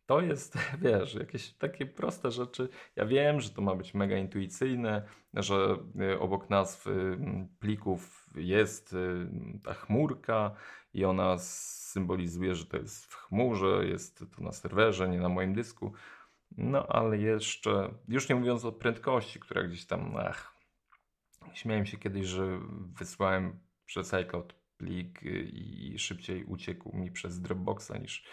To 0.07 0.21
jest, 0.21 0.59
wiesz, 0.83 1.15
jakieś 1.15 1.53
takie 1.53 1.87
proste 1.87 2.31
rzeczy. 2.31 2.69
Ja 2.97 3.07
wiem, 3.07 3.41
że 3.41 3.51
to 3.51 3.63
ma 3.63 3.75
być 3.75 3.95
mega 3.95 4.17
intuicyjne, 4.17 5.03
że 5.35 5.77
y, 6.13 6.21
obok 6.21 6.51
nazw 6.51 6.87
y, 6.87 7.19
plików 7.59 8.27
jest 8.35 8.95
ta 9.65 9.75
chmurka 9.75 10.55
i 10.99 11.05
ona 11.05 11.39
symbolizuje, 11.39 12.55
że 12.55 12.67
to 12.67 12.77
jest 12.77 13.07
w 13.07 13.15
chmurze, 13.15 13.87
jest 13.87 14.25
to 14.37 14.43
na 14.43 14.53
serwerze, 14.53 15.09
nie 15.09 15.21
na 15.21 15.29
moim 15.29 15.55
dysku. 15.55 15.93
No 16.57 16.87
ale 16.87 17.19
jeszcze, 17.19 17.95
już 18.09 18.29
nie 18.29 18.35
mówiąc 18.35 18.65
o 18.65 18.73
prędkości, 18.73 19.41
która 19.41 19.63
gdzieś 19.63 19.87
tam, 19.87 20.15
ach, 20.17 20.55
śmiałem 21.53 21.87
się 21.87 21.99
kiedyś, 21.99 22.27
że 22.27 22.61
wysłałem 22.99 23.59
przez 23.87 24.15
iCloud 24.15 24.55
plik 24.77 25.21
i 25.53 25.95
szybciej 25.99 26.45
uciekł 26.45 26.97
mi 26.97 27.11
przez 27.11 27.41
Dropboxa 27.41 27.93
niż 28.01 28.25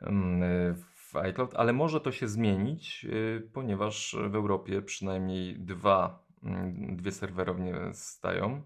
mm, 0.00 0.76
w 0.94 1.16
iCloud, 1.16 1.54
ale 1.54 1.72
może 1.72 2.00
to 2.00 2.12
się 2.12 2.28
zmienić, 2.28 3.04
y, 3.04 3.50
ponieważ 3.52 4.16
w 4.30 4.34
Europie 4.34 4.82
przynajmniej 4.82 5.58
dwa, 5.58 6.26
mm, 6.42 6.96
dwie 6.96 7.12
serwerownie 7.12 7.74
stają, 7.92 8.62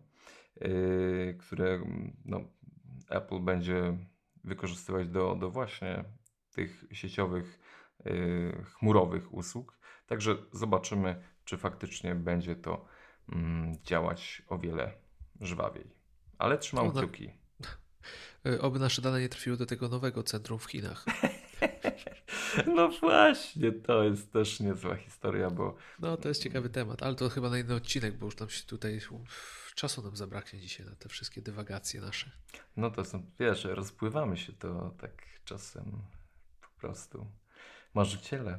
y, 0.62 1.36
które 1.40 1.80
no, 2.24 2.40
Apple 3.10 3.40
będzie 3.40 3.98
wykorzystywać 4.44 5.08
do, 5.08 5.34
do 5.34 5.50
właśnie 5.50 6.04
tych 6.54 6.84
sieciowych, 6.92 7.60
yy, 8.04 8.64
chmurowych 8.64 9.34
usług. 9.34 9.78
Także 10.06 10.36
zobaczymy, 10.52 11.22
czy 11.44 11.58
faktycznie 11.58 12.14
będzie 12.14 12.56
to 12.56 12.86
mm, 13.32 13.74
działać 13.82 14.42
o 14.48 14.58
wiele 14.58 14.92
żwawiej. 15.40 15.90
Ale 16.38 16.58
trzymam 16.58 16.86
no, 16.86 16.92
kciuki. 16.92 17.30
Y, 18.46 18.60
oby 18.60 18.78
nasze 18.78 19.02
dane 19.02 19.20
nie 19.20 19.28
trafiły 19.28 19.56
do 19.56 19.66
tego 19.66 19.88
nowego 19.88 20.22
centrum 20.22 20.58
w 20.58 20.64
Chinach. 20.64 21.04
No 22.66 22.88
właśnie, 22.88 23.72
to 23.72 24.04
jest 24.04 24.32
też 24.32 24.60
niezła 24.60 24.96
historia, 24.96 25.50
bo... 25.50 25.76
No 25.98 26.16
to 26.16 26.28
jest 26.28 26.42
ciekawy 26.42 26.70
temat, 26.70 27.02
ale 27.02 27.14
to 27.14 27.28
chyba 27.28 27.50
na 27.50 27.58
inny 27.58 27.74
odcinek, 27.74 28.18
bo 28.18 28.26
już 28.26 28.36
tam 28.36 28.48
się 28.48 28.66
tutaj 28.66 29.00
czasu 29.80 30.02
nam 30.02 30.16
zabraknie 30.16 30.60
dzisiaj 30.60 30.86
na 30.86 30.96
te 30.96 31.08
wszystkie 31.08 31.42
dywagacje 31.42 32.00
nasze. 32.00 32.30
No 32.76 32.90
to 32.90 33.04
są, 33.04 33.30
wiesz, 33.38 33.64
rozpływamy 33.64 34.36
się 34.36 34.52
to 34.52 34.94
tak 34.98 35.10
czasem 35.44 36.02
po 36.60 36.80
prostu 36.80 37.26
marzyciele. 37.94 38.58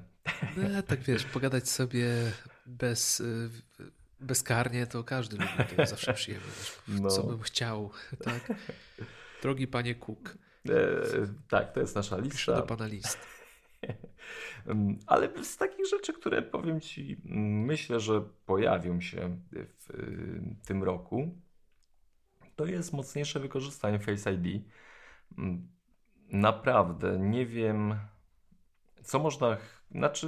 No, 0.58 0.84
tak 0.84 1.00
wiesz, 1.00 1.26
pogadać 1.26 1.70
sobie 1.70 2.32
bez, 2.66 3.20
y, 3.20 3.50
bezkarnie 4.20 4.88
to 4.88 5.04
każdy 5.04 5.38
lubi, 5.38 5.76
to 5.78 5.86
zawsze 5.86 6.14
przyjemnie. 6.14 6.52
No. 6.88 7.10
Co 7.10 7.24
bym 7.24 7.42
chciał, 7.42 7.92
tak? 8.24 8.54
Drogi 9.42 9.68
panie 9.68 9.96
Cook. 9.96 10.38
E, 10.70 10.74
tak, 11.50 11.74
to 11.74 11.80
jest 11.80 11.96
nasza 11.96 12.18
lista. 12.18 12.38
Piszę 12.38 12.56
do 12.56 12.64
pana 12.64 12.86
list. 12.86 13.20
Ale 15.08 15.44
z 15.44 15.58
takich 15.58 15.88
rzeczy, 15.88 16.14
które 16.14 16.42
powiem 16.42 16.82
Ci, 16.82 17.22
myślę, 17.66 18.00
że 18.00 18.22
pojawią 18.46 19.02
się 19.02 19.38
w 19.52 20.68
tym 20.68 20.84
roku, 20.84 21.42
to 22.56 22.66
jest 22.66 22.94
mocniejsze 22.94 23.40
wykorzystanie 23.40 24.00
Face 24.00 24.34
ID. 24.34 24.66
Naprawdę 26.30 27.20
nie 27.20 27.46
wiem, 27.46 27.96
co 29.04 29.20
można, 29.20 29.58
znaczy 29.92 30.28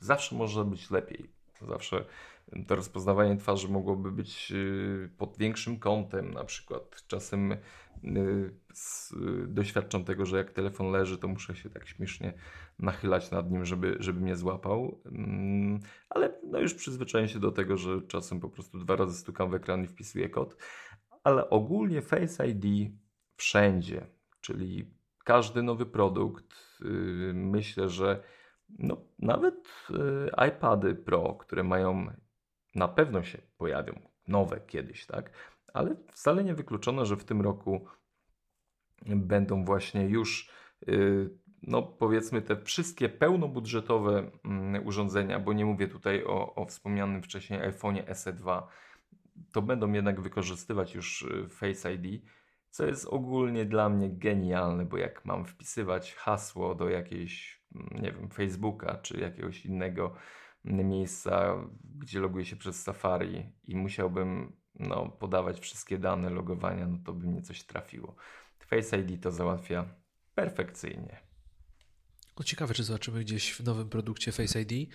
zawsze 0.00 0.34
może 0.34 0.64
być 0.64 0.90
lepiej. 0.90 1.30
Zawsze 1.60 2.04
to 2.66 2.76
rozpoznawanie 2.76 3.36
twarzy 3.36 3.68
mogłoby 3.68 4.12
być 4.12 4.52
y, 4.52 5.10
pod 5.18 5.36
większym 5.38 5.78
kątem, 5.78 6.34
na 6.34 6.44
przykład 6.44 7.04
czasem 7.06 7.52
y, 7.52 7.58
doświadczam 9.48 10.04
tego, 10.04 10.26
że 10.26 10.36
jak 10.36 10.50
telefon 10.50 10.90
leży, 10.90 11.18
to 11.18 11.28
muszę 11.28 11.56
się 11.56 11.70
tak 11.70 11.88
śmiesznie 11.88 12.32
nachylać 12.78 13.30
nad 13.30 13.50
nim, 13.50 13.64
żeby, 13.64 13.96
żeby 14.00 14.20
mnie 14.20 14.36
złapał. 14.36 15.00
Mm, 15.06 15.80
ale 16.10 16.40
no 16.50 16.60
już 16.60 16.74
przyzwyczaiłem 16.74 17.28
się 17.28 17.38
do 17.38 17.52
tego, 17.52 17.76
że 17.76 18.02
czasem 18.02 18.40
po 18.40 18.48
prostu 18.48 18.78
dwa 18.78 18.96
razy 18.96 19.18
stukam 19.18 19.50
w 19.50 19.54
ekran 19.54 19.84
i 19.84 19.86
wpisuję 19.86 20.28
kod. 20.28 20.56
Ale 21.24 21.50
ogólnie 21.50 22.02
Face 22.02 22.48
ID 22.48 22.92
wszędzie, 23.36 24.06
czyli 24.40 24.90
każdy 25.24 25.62
nowy 25.62 25.86
produkt, 25.86 26.54
y, 26.80 27.32
myślę, 27.34 27.88
że 27.88 28.22
no, 28.68 28.96
nawet 29.18 29.88
iPady 30.48 30.94
Pro, 30.94 31.34
które 31.34 31.62
mają 31.62 32.06
na 32.74 32.88
pewno 32.88 33.22
się 33.22 33.38
pojawią 33.56 34.00
nowe 34.28 34.60
kiedyś, 34.60 35.06
tak? 35.06 35.30
Ale 35.74 35.96
wcale 36.12 36.44
nie 36.44 36.54
wykluczone, 36.54 37.06
że 37.06 37.16
w 37.16 37.24
tym 37.24 37.40
roku 37.40 37.86
będą 39.06 39.64
właśnie 39.64 40.04
już 40.08 40.50
y, 40.88 41.30
no 41.62 41.82
powiedzmy 41.82 42.42
te 42.42 42.56
wszystkie 42.56 43.08
pełnobudżetowe 43.08 44.30
mm, 44.44 44.86
urządzenia, 44.86 45.40
bo 45.40 45.52
nie 45.52 45.64
mówię 45.64 45.88
tutaj 45.88 46.24
o, 46.24 46.54
o 46.54 46.64
wspomnianym 46.66 47.22
wcześniej 47.22 47.60
iPhone 47.60 47.96
SE2, 47.96 48.62
to 49.52 49.62
będą 49.62 49.92
jednak 49.92 50.20
wykorzystywać 50.20 50.94
już 50.94 51.22
y, 51.22 51.48
Face 51.48 51.94
ID, 51.94 52.22
co 52.70 52.86
jest 52.86 53.06
ogólnie 53.06 53.64
dla 53.64 53.88
mnie 53.88 54.10
genialne, 54.10 54.84
bo 54.84 54.96
jak 54.96 55.24
mam 55.24 55.44
wpisywać 55.44 56.14
hasło 56.14 56.74
do 56.74 56.88
jakiejś, 56.88 57.63
nie 57.74 58.12
wiem, 58.12 58.30
Facebooka 58.30 58.96
czy 58.96 59.20
jakiegoś 59.20 59.66
innego 59.66 60.14
miejsca, 60.64 61.56
gdzie 61.98 62.20
loguję 62.20 62.44
się 62.44 62.56
przez 62.56 62.82
Safari 62.82 63.52
i 63.64 63.76
musiałbym 63.76 64.56
no, 64.74 65.08
podawać 65.08 65.60
wszystkie 65.60 65.98
dane 65.98 66.30
logowania, 66.30 66.86
no 66.86 66.98
to 67.04 67.12
by 67.12 67.26
mnie 67.26 67.42
coś 67.42 67.62
trafiło. 67.62 68.16
Face 68.66 68.98
ID 68.98 69.22
to 69.22 69.30
załatwia 69.30 69.94
perfekcyjnie. 70.34 71.20
No 72.38 72.44
ciekawe, 72.44 72.74
czy 72.74 72.84
zobaczymy 72.84 73.20
gdzieś 73.20 73.52
w 73.52 73.64
nowym 73.64 73.88
produkcie 73.88 74.32
Face 74.32 74.60
ID. 74.60 74.90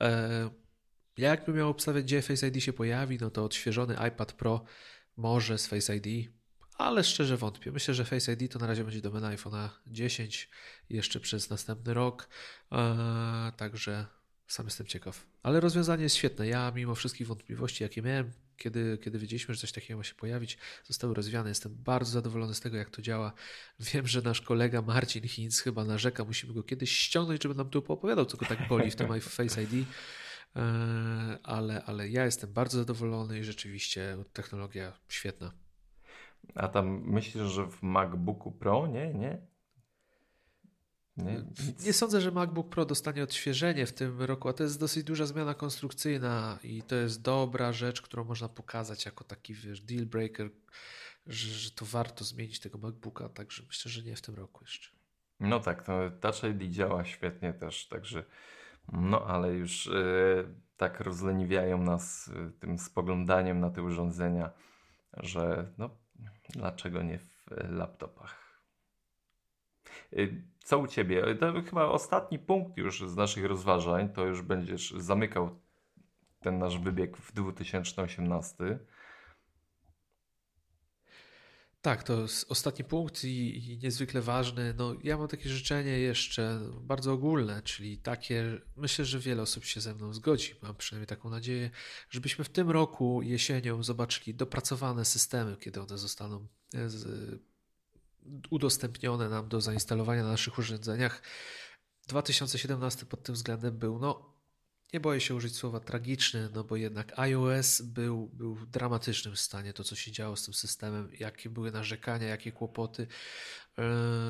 E, 0.00 0.50
ja 1.16 1.30
jakbym 1.30 1.56
miał 1.56 1.68
obstawiać, 1.68 2.04
gdzie 2.04 2.22
Face 2.22 2.48
ID 2.48 2.62
się 2.62 2.72
pojawi, 2.72 3.18
no 3.20 3.30
to 3.30 3.44
odświeżony 3.44 3.96
iPad 4.08 4.32
Pro 4.32 4.64
może 5.16 5.58
z 5.58 5.66
Face 5.66 5.96
ID, 5.96 6.32
ale 6.78 7.04
szczerze 7.04 7.36
wątpię. 7.36 7.72
Myślę, 7.72 7.94
że 7.94 8.04
Face 8.04 8.32
ID 8.32 8.52
to 8.52 8.58
na 8.58 8.66
razie 8.66 8.84
będzie 8.84 9.00
domena 9.00 9.36
iPhone'a 9.36 9.68
10 9.86 10.50
jeszcze 10.90 11.20
przez 11.20 11.50
następny 11.50 11.94
rok, 11.94 12.28
e, 12.72 13.52
także 13.56 14.06
sam 14.46 14.66
jestem 14.66 14.86
ciekaw. 14.86 15.26
Ale 15.42 15.60
rozwiązanie 15.60 16.02
jest 16.02 16.16
świetne. 16.16 16.48
Ja 16.48 16.72
mimo 16.74 16.94
wszystkich 16.94 17.26
wątpliwości, 17.26 17.82
jakie 17.82 18.02
miałem, 18.02 18.32
kiedy, 18.56 18.98
kiedy 19.04 19.18
wiedzieliśmy, 19.18 19.54
że 19.54 19.60
coś 19.60 19.72
takiego 19.72 19.98
ma 19.98 20.04
się 20.04 20.14
pojawić, 20.14 20.58
zostały 20.84 21.14
rozwiane. 21.14 21.48
Jestem 21.48 21.74
bardzo 21.74 22.12
zadowolony 22.12 22.54
z 22.54 22.60
tego, 22.60 22.76
jak 22.76 22.90
to 22.90 23.02
działa. 23.02 23.32
Wiem, 23.80 24.06
że 24.06 24.22
nasz 24.22 24.40
kolega 24.40 24.82
Marcin 24.82 25.28
Hinz 25.28 25.60
chyba 25.60 25.84
narzeka, 25.84 26.24
musimy 26.24 26.54
go 26.54 26.62
kiedyś 26.62 26.98
ściągnąć, 26.98 27.42
żeby 27.42 27.54
nam 27.54 27.70
tu 27.70 27.78
opowiadał, 27.78 28.24
co 28.24 28.36
go 28.36 28.46
tak 28.46 28.68
boli 28.68 28.90
w 28.90 28.96
tym 28.96 29.20
Face 29.20 29.62
ID. 29.62 29.86
E, 30.56 31.38
ale, 31.42 31.84
ale 31.84 32.08
ja 32.08 32.24
jestem 32.24 32.52
bardzo 32.52 32.78
zadowolony 32.78 33.38
i 33.38 33.44
rzeczywiście 33.44 34.24
technologia 34.32 34.92
świetna. 35.08 35.52
A 36.54 36.68
tam 36.68 37.00
myślisz, 37.04 37.44
że 37.44 37.66
w 37.66 37.82
MacBooku 37.82 38.52
Pro? 38.52 38.86
Nie, 38.86 39.14
nie? 39.14 39.52
Nie, 41.16 41.44
nie, 41.84 41.92
sądzę, 41.92 42.20
że 42.20 42.30
MacBook 42.30 42.68
Pro 42.68 42.84
dostanie 42.84 43.22
odświeżenie 43.22 43.86
w 43.86 43.92
tym 43.92 44.22
roku, 44.22 44.48
a 44.48 44.52
to 44.52 44.62
jest 44.62 44.80
dosyć 44.80 45.04
duża 45.04 45.26
zmiana 45.26 45.54
konstrukcyjna 45.54 46.58
i 46.62 46.82
to 46.82 46.94
jest 46.94 47.22
dobra 47.22 47.72
rzecz, 47.72 48.02
którą 48.02 48.24
można 48.24 48.48
pokazać 48.48 49.04
jako 49.06 49.24
taki 49.24 49.54
wiesz, 49.54 49.80
deal 49.80 50.06
breaker, 50.06 50.50
że, 51.26 51.48
że 51.48 51.70
to 51.70 51.84
warto 51.84 52.24
zmienić 52.24 52.60
tego 52.60 52.78
MacBooka, 52.78 53.28
także 53.28 53.62
myślę, 53.66 53.90
że 53.90 54.02
nie 54.02 54.16
w 54.16 54.22
tym 54.22 54.34
roku 54.34 54.64
jeszcze. 54.64 54.90
No 55.40 55.60
tak, 55.60 55.82
to 55.82 56.10
Touch 56.20 56.44
ID 56.44 56.72
działa 56.72 57.04
świetnie 57.04 57.52
też, 57.52 57.88
także 57.88 58.24
no 58.92 59.26
ale 59.26 59.54
już 59.54 59.86
yy, 59.86 60.54
tak 60.76 61.00
rozleniwiają 61.00 61.78
nas 61.78 62.26
yy, 62.26 62.52
tym 62.60 62.78
spoglądaniem 62.78 63.60
na 63.60 63.70
te 63.70 63.82
urządzenia, 63.82 64.50
że 65.16 65.72
no 65.78 66.01
dlaczego 66.52 67.02
nie 67.02 67.18
w 67.18 67.26
laptopach. 67.70 68.62
Y, 70.12 70.42
co 70.64 70.78
u 70.78 70.86
Ciebie? 70.86 71.34
To 71.34 71.52
chyba 71.62 71.84
ostatni 71.84 72.38
punkt 72.38 72.76
już 72.76 73.10
z 73.10 73.16
naszych 73.16 73.44
rozważań, 73.44 74.08
to 74.08 74.26
już 74.26 74.42
będziesz 74.42 74.90
zamykał 74.90 75.60
ten 76.40 76.58
nasz 76.58 76.78
wybieg 76.78 77.16
w 77.16 77.32
2018. 77.32 78.78
Tak, 81.82 82.02
to 82.02 82.22
jest 82.22 82.50
ostatni 82.50 82.84
punkt 82.84 83.24
i, 83.24 83.56
i, 83.72 83.78
niezwykle 83.78 84.22
ważny. 84.22 84.74
No, 84.74 84.94
ja 85.02 85.18
mam 85.18 85.28
takie 85.28 85.48
życzenie 85.48 85.98
jeszcze 85.98 86.60
bardzo 86.80 87.12
ogólne, 87.12 87.62
czyli 87.62 87.98
takie, 87.98 88.60
myślę, 88.76 89.04
że 89.04 89.18
wiele 89.18 89.42
osób 89.42 89.64
się 89.64 89.80
ze 89.80 89.94
mną 89.94 90.12
zgodzi, 90.12 90.54
mam 90.62 90.76
przynajmniej 90.76 91.06
taką 91.06 91.30
nadzieję, 91.30 91.70
żebyśmy 92.10 92.44
w 92.44 92.48
tym 92.48 92.70
roku 92.70 93.22
jesienią 93.22 93.82
zobaczyli 93.82 94.34
dopracowane 94.34 95.04
systemy, 95.04 95.56
kiedy 95.56 95.80
one 95.80 95.98
zostaną 95.98 96.46
e, 96.74 96.88
udostępnione 98.50 99.28
nam 99.28 99.48
do 99.48 99.60
zainstalowania 99.60 100.22
na 100.22 100.30
naszych 100.30 100.58
urządzeniach. 100.58 101.22
2017 102.08 103.06
pod 103.06 103.22
tym 103.22 103.34
względem 103.34 103.78
był, 103.78 103.98
no 103.98 104.31
nie 104.92 105.00
boję 105.00 105.20
się 105.20 105.34
użyć 105.34 105.56
słowa 105.56 105.80
tragiczny, 105.80 106.48
no 106.54 106.64
bo 106.64 106.76
jednak 106.76 107.18
iOS 107.18 107.82
był, 107.82 108.28
był 108.28 108.54
w 108.54 108.66
dramatycznym 108.66 109.36
stanie, 109.36 109.72
to 109.72 109.84
co 109.84 109.96
się 109.96 110.12
działo 110.12 110.36
z 110.36 110.44
tym 110.44 110.54
systemem, 110.54 111.10
jakie 111.18 111.50
były 111.50 111.72
narzekania, 111.72 112.26
jakie 112.26 112.52
kłopoty, 112.52 113.06
e, 113.78 113.82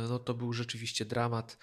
no 0.09 0.19
to 0.19 0.35
był 0.35 0.53
rzeczywiście 0.53 1.05
dramat. 1.05 1.59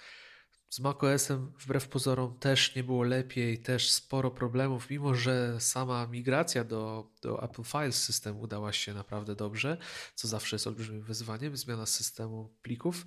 Z 0.68 0.80
macOSem 0.80 1.52
wbrew 1.58 1.88
pozorom 1.88 2.38
też 2.38 2.74
nie 2.74 2.84
było 2.84 3.02
lepiej, 3.02 3.58
też 3.58 3.90
sporo 3.90 4.30
problemów, 4.30 4.90
mimo 4.90 5.14
że 5.14 5.60
sama 5.60 6.06
migracja 6.06 6.64
do, 6.64 7.10
do 7.22 7.42
Apple 7.42 7.62
Files 7.62 8.02
System 8.02 8.40
udała 8.40 8.72
się 8.72 8.94
naprawdę 8.94 9.34
dobrze, 9.34 9.76
co 10.14 10.28
zawsze 10.28 10.56
jest 10.56 10.66
olbrzymim 10.66 11.02
wyzwaniem, 11.02 11.56
zmiana 11.56 11.86
systemu 11.86 12.56
plików, 12.62 13.06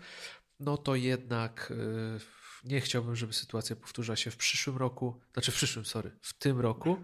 no 0.60 0.78
to 0.78 0.96
jednak 0.96 1.74
yy, 2.14 2.20
nie 2.64 2.82
chciałbym, 2.82 3.16
żeby 3.16 3.34
sytuacja 3.34 3.76
powtórzyła 3.76 4.16
się 4.16 4.32
w 4.32 4.38
przyszłym 4.38 4.78
roku, 4.78 5.22
znaczy 5.34 5.52
w 5.52 5.56
przyszłym, 5.56 5.86
sorry, 5.86 6.12
w 6.22 6.34
tym 6.34 6.60
roku. 6.60 6.98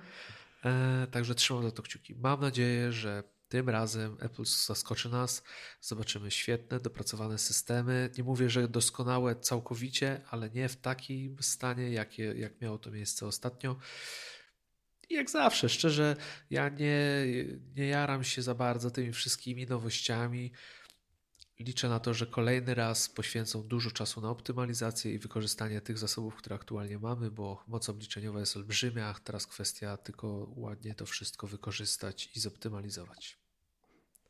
E, 0.65 1.07
także 1.11 1.35
trzymam 1.35 1.63
za 1.63 1.71
to 1.71 1.83
kciuki. 1.83 2.15
Mam 2.15 2.41
nadzieję, 2.41 2.91
że 2.91 3.23
tym 3.49 3.69
razem 3.69 4.17
Apple 4.19 4.45
zaskoczy 4.45 5.09
nas. 5.09 5.43
Zobaczymy 5.81 6.31
świetne, 6.31 6.79
dopracowane 6.79 7.37
systemy. 7.37 8.09
Nie 8.17 8.23
mówię, 8.23 8.49
że 8.49 8.67
doskonałe 8.67 9.35
całkowicie, 9.35 10.21
ale 10.29 10.49
nie 10.49 10.69
w 10.69 10.75
takim 10.75 11.37
stanie, 11.41 11.91
jakie, 11.91 12.23
jak 12.23 12.61
miało 12.61 12.77
to 12.77 12.91
miejsce 12.91 13.27
ostatnio. 13.27 13.75
I 15.09 15.13
jak 15.13 15.29
zawsze, 15.29 15.69
szczerze, 15.69 16.15
ja 16.49 16.69
nie, 16.69 17.25
nie 17.75 17.87
jaram 17.87 18.23
się 18.23 18.41
za 18.41 18.55
bardzo 18.55 18.91
tymi 18.91 19.13
wszystkimi 19.13 19.65
nowościami. 19.65 20.51
Liczę 21.59 21.89
na 21.89 21.99
to, 21.99 22.13
że 22.13 22.25
kolejny 22.25 22.75
raz 22.75 23.09
poświęcą 23.09 23.63
dużo 23.63 23.91
czasu 23.91 24.21
na 24.21 24.29
optymalizację 24.29 25.13
i 25.13 25.19
wykorzystanie 25.19 25.81
tych 25.81 25.97
zasobów, 25.97 26.35
które 26.35 26.55
aktualnie 26.55 26.99
mamy, 26.99 27.31
bo 27.31 27.63
moc 27.67 27.89
obliczeniowa 27.89 28.39
jest 28.39 28.57
olbrzymia. 28.57 29.15
Teraz 29.23 29.47
kwestia 29.47 29.97
tylko 29.97 30.47
ładnie 30.55 30.95
to 30.95 31.05
wszystko 31.05 31.47
wykorzystać 31.47 32.37
i 32.37 32.39
zoptymalizować. 32.39 33.39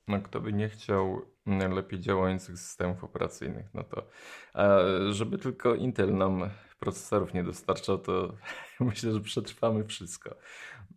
No, 0.08 0.22
kto 0.22 0.42
by 0.42 0.54
nie 0.54 0.70
chciał 0.70 1.22
lepiej 1.46 2.00
działających 2.00 2.60
systemów 2.60 3.04
operacyjnych, 3.04 3.74
no 3.74 3.84
to 3.84 4.08
a 4.54 4.78
żeby 5.12 5.38
tylko 5.38 5.76
Intel 5.76 6.18
nam 6.18 6.50
procesorów 6.80 7.34
nie 7.34 7.44
dostarczał, 7.44 7.98
to 7.98 8.38
myślę, 8.80 9.14
że 9.14 9.22
przetrwamy 9.22 9.86
wszystko. 9.86 10.36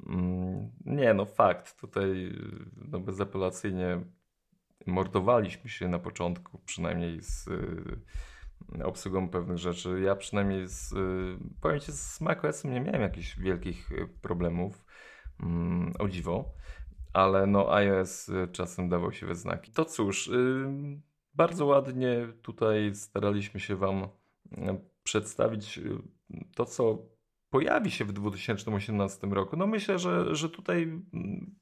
Mm, 0.07 0.70
nie, 0.85 1.14
no 1.14 1.24
fakt, 1.24 1.80
tutaj 1.80 2.33
no 2.76 3.01
bezapelacyjnie 3.01 4.05
mordowaliśmy 4.87 5.70
się 5.70 5.89
na 5.89 5.99
początku, 5.99 6.59
przynajmniej 6.59 7.22
z 7.22 7.49
y, 7.49 8.85
obsługą 8.85 9.28
pewnych 9.28 9.59
rzeczy. 9.59 10.01
Ja 10.01 10.16
przynajmniej 10.16 10.68
z, 10.68 10.93
y, 10.93 11.39
powiem 11.61 11.80
Ci, 11.80 11.93
z 11.93 12.20
macOSem 12.20 12.72
nie 12.72 12.80
miałem 12.80 13.03
jakichś 13.03 13.39
wielkich 13.39 13.93
y, 13.93 14.09
problemów, 14.22 14.85
mm, 15.43 15.93
o 15.99 16.09
dziwo, 16.09 16.55
ale 17.12 17.47
no 17.47 17.74
iOS 17.74 18.30
czasem 18.53 18.89
dawał 18.89 19.12
się 19.12 19.26
we 19.26 19.35
znaki. 19.35 19.72
To 19.72 19.85
cóż, 19.85 20.30
bardzo 21.35 21.66
ładnie 21.66 22.28
tutaj 22.43 22.95
staraliśmy 22.95 23.61
się 23.61 23.76
Wam 23.76 24.09
przedstawić 25.03 25.80
to, 26.55 26.64
co 26.64 26.99
pojawi 27.51 27.91
się 27.91 28.05
w 28.05 28.12
2018 28.12 29.26
roku. 29.26 29.57
No 29.57 29.66
myślę, 29.66 29.99
że, 29.99 30.35
że 30.35 30.51
tutaj 30.51 30.83
mm, 30.83 31.55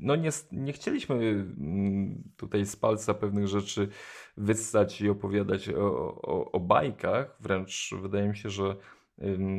no 0.00 0.16
nie, 0.16 0.30
nie 0.52 0.72
chcieliśmy 0.72 1.14
mm, 1.14 2.22
tutaj 2.36 2.66
z 2.66 2.76
palca 2.76 3.14
pewnych 3.14 3.48
rzeczy 3.48 3.88
wyssać 4.36 5.00
i 5.00 5.08
opowiadać 5.08 5.68
o, 5.68 6.14
o, 6.22 6.52
o 6.52 6.60
bajkach. 6.60 7.36
Wręcz 7.40 7.94
wydaje 8.02 8.28
mi 8.28 8.36
się, 8.36 8.50
że 8.50 8.76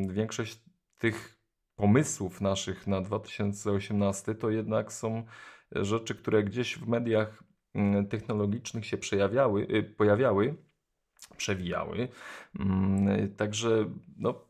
większość 0.10 0.62
tych 0.98 1.38
pomysłów 1.76 2.42
naszych 2.42 2.88
na 2.88 3.02
2018 3.02 4.36
to 4.36 4.50
jednak 4.50 4.94
są 4.94 5.24
rzeczy, 5.72 6.16
które 6.16 6.44
gdzieś 6.44 6.78
w 6.78 6.88
mediach 6.88 7.44
mm, 7.74 8.08
technologicznych 8.08 8.86
się 8.86 8.98
przejawiały, 8.98 9.68
y, 9.70 9.84
pojawiały, 9.84 10.56
przewijały. 11.38 12.08
Mm, 12.60 13.36
także 13.36 13.90
no, 14.18 14.46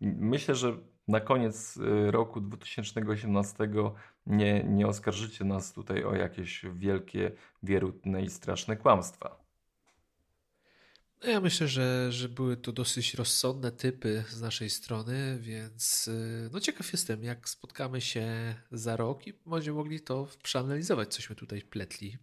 myślę, 0.00 0.54
że 0.54 0.78
na 1.08 1.20
koniec 1.20 1.76
y, 1.76 2.10
roku 2.10 2.40
2018 2.40 3.68
nie, 4.26 4.64
nie 4.64 4.86
oskarżycie 4.86 5.44
nas 5.44 5.72
tutaj 5.72 6.04
o 6.04 6.14
jakieś 6.14 6.64
wielkie, 6.74 7.32
wierutne 7.62 8.22
i 8.22 8.30
straszne 8.30 8.76
kłamstwa. 8.76 9.48
No 11.24 11.30
ja 11.30 11.40
myślę, 11.40 11.68
że, 11.68 12.12
że 12.12 12.28
były 12.28 12.56
to 12.56 12.72
dosyć 12.72 13.14
rozsądne 13.14 13.72
typy 13.72 14.24
z 14.28 14.40
naszej 14.40 14.70
strony, 14.70 15.38
więc 15.40 16.08
y, 16.08 16.50
no 16.52 16.60
ciekaw 16.60 16.92
jestem, 16.92 17.24
jak 17.24 17.48
spotkamy 17.48 18.00
się 18.00 18.54
za 18.72 18.96
rok 18.96 19.26
i 19.26 19.32
będziemy 19.46 19.76
mogli 19.76 20.00
to 20.00 20.28
przeanalizować, 20.42 21.14
cośmy 21.14 21.36
tutaj 21.36 21.62
pletli. 21.62 22.18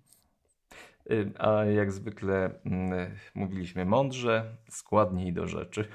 Y, 1.11 1.31
a 1.39 1.65
jak 1.65 1.91
zwykle 1.91 2.59
mm, 2.65 3.15
mówiliśmy 3.35 3.85
mądrze, 3.85 4.57
składniej 4.69 5.33
do 5.33 5.47
rzeczy. 5.47 5.87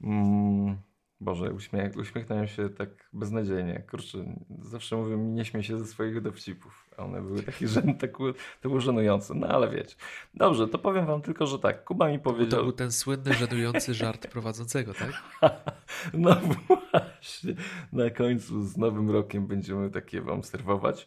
Boże, 1.20 1.52
uśmiech, 1.52 1.96
uśmiechnąłem 1.96 2.46
się 2.46 2.68
tak 2.68 2.88
beznadziejnie. 3.12 3.82
Kurczę, 3.90 4.18
zawsze 4.62 4.96
mówię, 4.96 5.16
nie 5.16 5.44
śmiej 5.44 5.62
się 5.62 5.78
ze 5.78 5.86
swoich 5.86 6.20
dowcipów. 6.20 6.86
A 6.96 7.04
one 7.04 7.22
były 7.22 7.42
takie, 7.42 7.68
że 7.68 7.82
tak, 8.00 8.16
to 8.60 8.68
było 8.68 8.80
żenujące. 8.80 9.34
No 9.34 9.48
ale 9.48 9.70
wiecie. 9.70 9.96
Dobrze, 10.34 10.68
to 10.68 10.78
powiem 10.78 11.06
wam 11.06 11.22
tylko, 11.22 11.46
że 11.46 11.58
tak. 11.58 11.84
Kuba 11.84 12.08
mi 12.08 12.18
powiedział... 12.18 12.58
To 12.58 12.62
był 12.62 12.72
ten 12.72 12.92
słynny, 12.92 13.34
żenujący 13.34 13.94
żart 13.94 14.26
prowadzącego, 14.32 14.92
tak? 14.94 15.12
no 16.14 16.36
właśnie. 16.68 17.54
Na 17.92 18.10
końcu 18.10 18.62
z 18.62 18.76
nowym 18.76 19.10
rokiem 19.10 19.46
będziemy 19.46 19.90
takie 19.90 20.20
wam 20.20 20.44
serwować. 20.44 21.06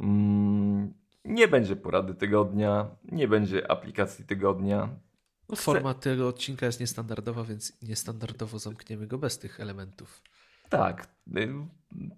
Mm, 0.00 0.94
nie 1.24 1.48
będzie 1.48 1.76
porady 1.76 2.14
tygodnia, 2.14 2.86
nie 3.12 3.28
będzie 3.28 3.70
aplikacji 3.70 4.24
tygodnia. 4.24 4.88
No, 5.48 5.56
forma 5.56 5.94
tego 5.94 6.28
odcinka 6.28 6.66
jest 6.66 6.80
niestandardowa, 6.80 7.44
więc 7.44 7.82
niestandardowo 7.82 8.58
zamkniemy 8.58 9.06
go 9.06 9.18
bez 9.18 9.38
tych 9.38 9.60
elementów. 9.60 10.22
Tak. 10.68 11.08
Y, 11.36 11.48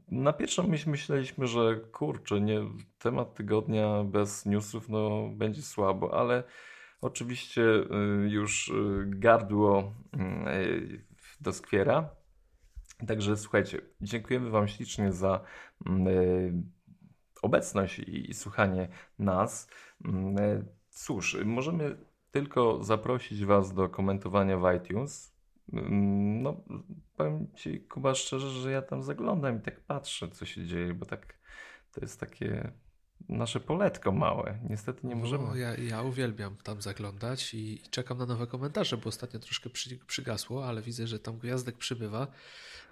na 0.09 0.33
pierwszą 0.33 0.69
myśl 0.69 0.91
myśleliśmy, 0.91 1.47
że 1.47 1.77
kurczę, 1.93 2.41
nie, 2.41 2.61
temat 2.99 3.35
tygodnia 3.35 4.05
bez 4.05 4.47
newsów 4.47 4.89
no, 4.89 5.29
będzie 5.29 5.63
słabo, 5.63 6.21
ale 6.21 6.45
oczywiście 7.01 7.63
y, 7.63 8.29
już 8.29 8.69
y, 8.69 9.05
gardło 9.07 9.93
doskwiera. 11.41 12.11
Także 13.07 13.37
słuchajcie, 13.37 13.81
dziękujemy 14.01 14.51
Wam 14.51 14.69
ślicznie 14.69 15.13
za 15.13 15.41
obecność 17.43 17.99
i 17.99 18.35
słuchanie 18.35 18.89
nas. 19.19 19.69
Cóż, 20.91 21.37
możemy 21.45 21.97
tylko 22.31 22.85
zaprosić 22.85 23.45
Was 23.45 23.75
do 23.75 23.89
komentowania 23.89 24.59
w 24.59 24.75
iTunes. 24.77 25.37
Mm, 25.73 26.43
no, 26.43 26.65
powiem 27.17 27.53
Ci, 27.55 27.81
Kuba, 27.81 28.15
szczerze, 28.15 28.49
że 28.49 28.71
ja 28.71 28.83
tam 28.83 29.03
zaglądam 29.03 29.59
i 29.59 29.61
tak 29.61 29.81
patrzę, 29.81 30.29
co 30.29 30.47
się 30.47 30.67
dzieje, 30.67 30.95
bo 30.95 31.07
tak 31.07 31.39
to 31.93 32.01
jest 32.01 32.21
takie 32.21 32.73
nasze 33.29 33.61
poletko 33.61 34.13
małe. 34.13 34.59
Niestety 34.71 35.07
nie 35.07 35.15
no, 35.15 35.21
możemy. 35.21 35.45
No, 35.45 35.57
ja, 35.57 35.77
ja 35.77 36.03
uwielbiam 36.03 36.57
tam 36.57 36.83
zaglądać 36.83 37.55
i, 37.55 37.59
i, 37.59 37.89
czekam 37.91 38.19
na 38.19 38.27
nowe 38.27 38.47
komentarze, 38.47 38.97
bo 38.97 39.09
ostatnio 39.09 39.41
troszkę 39.41 39.71
przy, 39.71 39.99
przygasło, 40.07 40.67
ale 40.67 40.83
widzę, 40.83 41.07
że 41.07 41.19
tam 41.19 41.39
gwiazdek 41.39 41.77
przybywa. 41.77 42.27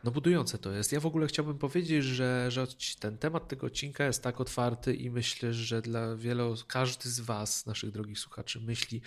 No 0.04 0.10
budujące 0.10 0.58
to 0.58 0.72
jest. 0.72 0.92
Ja 0.92 1.00
w 1.00 1.06
ogóle 1.06 1.26
chciałbym 1.26 1.58
powiedzieć, 1.58 2.04
że, 2.04 2.50
że 2.50 2.66
ten 3.00 3.18
temat 3.18 3.48
tego 3.48 3.66
odcinka 3.66 4.04
jest 4.04 4.22
tak 4.22 4.40
otwarty 4.40 4.94
i 4.94 5.10
myślę, 5.10 5.52
że 5.52 5.82
dla 5.82 6.16
wielu, 6.16 6.54
każdy 6.66 7.08
z 7.08 7.20
Was, 7.20 7.66
naszych 7.66 7.90
drogich 7.90 8.18
słuchaczy, 8.18 8.60
myśli 8.60 9.00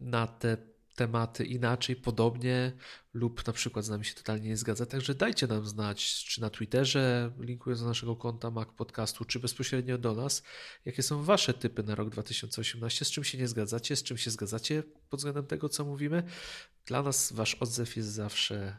na 0.00 0.26
te 0.26 0.56
tematy 0.94 1.44
inaczej, 1.44 1.96
podobnie 1.96 2.72
lub 3.14 3.46
na 3.46 3.52
przykład 3.52 3.84
z 3.84 3.88
nami 3.88 4.04
się 4.04 4.14
totalnie 4.14 4.48
nie 4.48 4.56
zgadza. 4.56 4.86
Także 4.86 5.14
dajcie 5.14 5.46
nam 5.46 5.66
znać, 5.66 6.24
czy 6.24 6.40
na 6.40 6.50
Twitterze, 6.50 7.32
linkując 7.38 7.80
do 7.80 7.88
naszego 7.88 8.16
konta 8.16 8.50
Mac 8.50 8.68
Podcastu, 8.76 9.24
czy 9.24 9.40
bezpośrednio 9.40 9.98
do 9.98 10.14
nas, 10.14 10.42
jakie 10.84 11.02
są 11.02 11.22
Wasze 11.22 11.54
typy 11.54 11.82
na 11.82 11.94
rok 11.94 12.08
2018, 12.08 13.04
z 13.04 13.10
czym 13.10 13.24
się 13.24 13.38
nie 13.38 13.48
zgadzacie, 13.48 13.96
z 13.96 14.02
czym 14.02 14.18
się 14.18 14.30
zgadzacie 14.30 14.82
pod 15.10 15.20
względem 15.20 15.46
tego, 15.46 15.68
co 15.68 15.84
mówimy. 15.84 16.22
Dla 16.86 17.02
nas 17.02 17.32
Wasz 17.32 17.54
odzew 17.54 17.96
jest 17.96 18.08
zawsze 18.08 18.76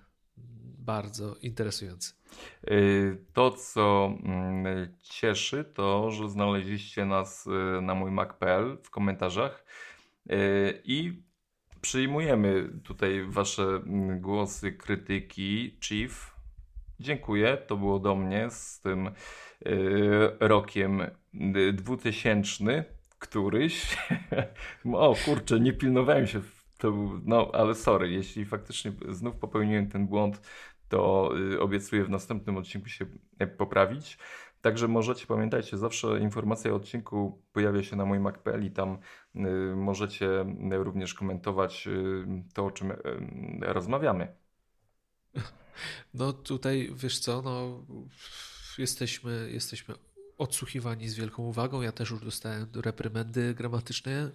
bardzo 0.84 1.36
interesujący. 1.36 2.14
Y, 2.72 3.18
to, 3.34 3.52
co 3.52 4.14
mm, 4.24 4.98
cieszy, 5.02 5.64
to, 5.64 6.12
że 6.12 6.30
znaleźliście 6.30 7.06
nas 7.06 7.48
y, 7.48 7.82
na 7.82 7.96
mój 7.96 8.12
Mac.pl 8.12 8.78
w 8.84 8.90
komentarzach 8.90 9.66
y, 10.32 10.82
i 10.84 11.24
przyjmujemy 11.84 12.70
tutaj 12.84 13.26
Wasze 13.28 13.64
mm, 13.64 14.22
głosy, 14.22 14.72
krytyki. 14.72 15.78
Chief, 15.82 16.36
dziękuję. 17.00 17.58
To 17.68 17.78
było 17.78 18.00
do 18.00 18.16
mnie 18.16 18.50
z 18.50 18.80
tym 18.82 19.10
rokiem 20.40 21.02
2000 21.74 22.86
któryś. 23.20 23.98
o 24.94 25.16
kurczę, 25.26 25.60
nie 25.60 25.74
pilnowałem 25.74 26.28
się 26.28 26.42
to 26.84 26.94
no 27.26 27.52
ale 27.54 27.76
sorry, 27.76 28.12
jeśli 28.12 28.46
faktycznie 28.46 28.92
znów 29.10 29.36
popełniłem 29.36 29.90
ten 29.90 30.08
błąd, 30.08 30.42
to 30.90 31.32
y, 31.54 31.62
obiecuję 31.62 32.04
w 32.04 32.10
następnym 32.10 32.58
odcinku 32.58 32.90
się 32.90 33.06
e, 33.40 33.48
poprawić. 33.48 34.18
Także 34.64 34.88
możecie, 34.88 35.28
pamiętajcie, 35.28 35.78
zawsze 35.78 36.20
informacja 36.20 36.72
o 36.72 36.76
odcinku 36.76 37.42
pojawia 37.54 37.84
się 37.84 37.96
na 37.96 38.06
moim 38.06 38.22
Mac.pl 38.22 38.66
i 38.66 38.72
tam 38.72 38.98
y, 39.36 39.40
możecie 39.76 40.46
również 40.72 41.14
komentować 41.14 41.88
y, 41.88 42.26
to, 42.54 42.66
o 42.66 42.72
czym 42.72 42.92
y, 42.92 42.98
rozmawiamy. 43.62 44.28
No 46.14 46.34
tutaj, 46.34 46.92
wiesz 46.96 47.20
co, 47.20 47.42
no 47.42 47.86
jesteśmy, 48.78 49.50
jesteśmy 49.52 49.96
odsłuchiwani 50.38 51.10
z 51.10 51.16
wielką 51.16 51.44
uwagą. 51.44 51.82
Ja 51.82 51.92
też 51.92 52.10
już 52.10 52.26
dostałem 52.26 52.68
reprymendy 52.76 53.54
gramatyczne 53.54 54.32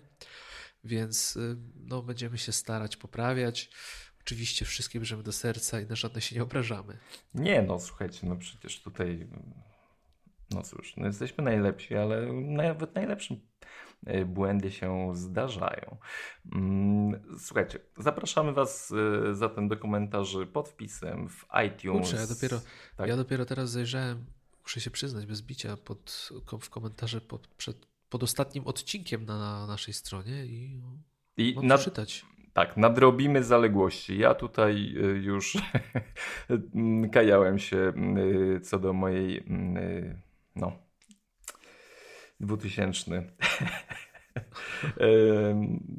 więc 0.85 1.37
y, 1.37 1.57
no, 1.77 2.03
będziemy 2.03 2.39
się 2.39 2.53
starać 2.53 2.97
poprawiać. 2.97 3.71
Oczywiście 4.21 4.65
wszystkie 4.65 4.99
bierzemy 5.01 5.23
do 5.23 5.33
serca 5.33 5.81
i 5.81 5.87
na 5.87 5.97
żadne 5.97 6.21
się 6.21 6.37
nie 6.37 6.43
obrażamy. 6.43 6.99
Nie, 7.35 7.63
no 7.63 7.79
słuchajcie, 7.79 8.27
no 8.27 8.37
przecież 8.37 8.83
tutaj, 8.83 9.29
no 10.51 10.63
cóż, 10.63 10.97
no 10.97 11.07
jesteśmy 11.07 11.45
najlepsi, 11.45 11.97
ale 11.97 12.33
nawet 12.33 12.95
najlepszym 12.95 13.41
y, 14.09 14.25
błędy 14.25 14.71
się 14.71 15.11
zdarzają. 15.15 15.97
Mm, 16.53 17.21
słuchajcie, 17.39 17.79
zapraszamy 17.97 18.53
Was 18.53 18.91
y, 19.31 19.35
zatem 19.35 19.69
do 19.69 19.77
komentarzy 19.77 20.47
pod 20.47 20.69
wpisem 20.69 21.29
w 21.29 21.47
iTunes. 21.67 22.09
Kurczę, 22.09 22.17
ja 22.17 22.27
dopiero, 22.27 22.61
tak? 22.97 23.09
ja 23.09 23.17
dopiero 23.17 23.45
teraz 23.45 23.71
zajrzałem, 23.71 24.25
muszę 24.63 24.81
się 24.81 24.91
przyznać, 24.91 25.27
bez 25.27 25.43
bicia 25.43 25.77
pod, 25.77 26.31
w 26.61 26.71
komentarze 26.71 27.21
pod, 27.21 27.47
przed 27.47 27.87
pod 28.09 28.23
ostatnim 28.23 28.67
odcinkiem 28.67 29.25
na 29.25 29.67
naszej 29.67 29.95
stronie 29.95 30.47
i, 30.47 30.83
I 31.37 31.55
mam 31.55 31.67
nad, 31.67 31.85
czytać. 31.85 32.25
Tak, 32.53 32.77
nadrobimy 32.77 33.45
zaległości. 33.45 34.19
Ja 34.19 34.35
tutaj 34.35 34.95
y, 34.97 35.19
już 35.23 35.59
kajałem 37.13 37.59
się 37.59 37.93
y, 38.57 38.61
co 38.61 38.79
do 38.79 38.93
mojej 38.93 39.39
y, 39.39 40.28
no 40.59 40.73
2000. 42.41 43.23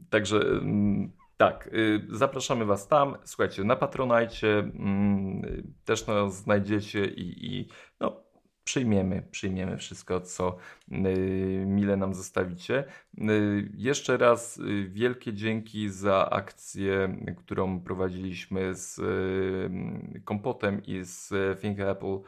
Także 0.10 0.40
tak, 1.38 1.70
zapraszamy 2.10 2.66
Was 2.66 2.88
tam. 2.88 3.18
Słuchajcie, 3.24 3.64
na 3.64 3.76
Patronajcie 3.76 4.60
mm, 4.60 5.74
też 5.86 6.08
nas 6.08 6.36
znajdziecie 6.36 7.06
i, 7.06 7.56
i 7.56 7.70
no, 8.00 8.24
przyjmiemy, 8.70 9.24
przyjmiemy 9.32 9.78
wszystko, 9.78 10.22
co 10.22 10.58
y, 10.92 11.64
mile 11.68 11.98
nam 11.98 12.14
zostawicie. 12.14 12.84
Y, 13.18 13.72
jeszcze 13.78 14.18
raz 14.18 14.58
y, 14.58 14.90
wielkie 14.90 15.34
dzięki 15.34 15.90
za 15.90 16.30
akcję, 16.30 17.18
którą 17.38 17.82
prowadziliśmy 17.82 18.76
z 18.76 19.02
Kompotem 20.26 20.82
i 20.86 21.00
z 21.04 21.34
Think 21.62 21.80
Apple. 21.80 22.20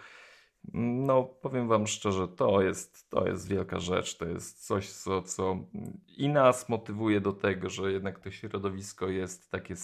No, 0.74 1.24
powiem 1.24 1.68
Wam 1.68 1.88
szczerze, 1.88 2.28
to 2.28 2.62
jest, 2.62 3.10
to 3.10 3.28
jest 3.28 3.48
wielka 3.48 3.80
rzecz. 3.80 4.18
To 4.18 4.26
jest 4.26 4.66
coś, 4.66 4.90
co, 4.90 5.22
co 5.22 5.58
i 6.08 6.30
nas 6.30 6.70
motywuje 6.70 7.22
do 7.22 7.34
tego, 7.34 7.70
że 7.70 7.92
jednak 7.92 8.20
to 8.20 8.32
środowisko 8.32 9.08
jest 9.08 9.52
takie 9.52 9.76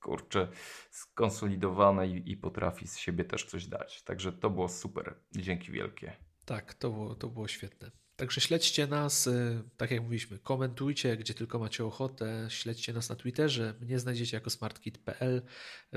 kurczę, 0.00 0.48
skonsolidowane 0.90 2.08
i, 2.08 2.30
i 2.30 2.36
potrafi 2.36 2.88
z 2.88 2.98
siebie 2.98 3.24
też 3.24 3.44
coś 3.44 3.66
dać. 3.66 4.02
Także 4.02 4.32
to 4.32 4.50
było 4.50 4.68
super. 4.68 5.14
Dzięki 5.32 5.72
wielkie. 5.72 6.12
Tak, 6.44 6.74
to 6.74 6.90
było, 6.90 7.14
to 7.14 7.28
było 7.28 7.48
świetne. 7.48 7.90
Także 8.16 8.40
śledźcie 8.40 8.86
nas, 8.86 9.26
y, 9.26 9.62
tak 9.76 9.90
jak 9.90 10.02
mówiliśmy, 10.02 10.38
komentujcie, 10.38 11.16
gdzie 11.16 11.34
tylko 11.34 11.58
macie 11.58 11.84
ochotę, 11.84 12.46
śledźcie 12.48 12.92
nas 12.92 13.08
na 13.08 13.16
Twitterze, 13.16 13.74
mnie 13.80 13.98
znajdziecie 13.98 14.36
jako 14.36 14.50
smartkit.pl, 14.50 15.42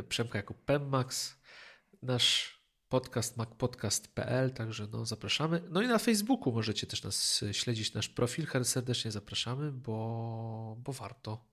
Przemka 0.10 0.38
jako 0.38 0.54
Pemmax, 0.54 1.40
nasz 2.02 2.59
podcast 2.90 3.38
macpodcast.pl, 3.38 4.54
także 4.54 4.88
no 4.92 5.06
zapraszamy. 5.06 5.62
No 5.70 5.82
i 5.82 5.88
na 5.88 5.98
Facebooku 5.98 6.54
możecie 6.54 6.88
też 6.88 7.04
nas 7.04 7.46
śledzić, 7.52 7.94
nasz 7.94 8.10
profil, 8.10 8.48
serdecznie 8.64 9.12
zapraszamy, 9.12 9.72
bo, 9.72 10.76
bo 10.80 10.94
warto. 10.94 11.46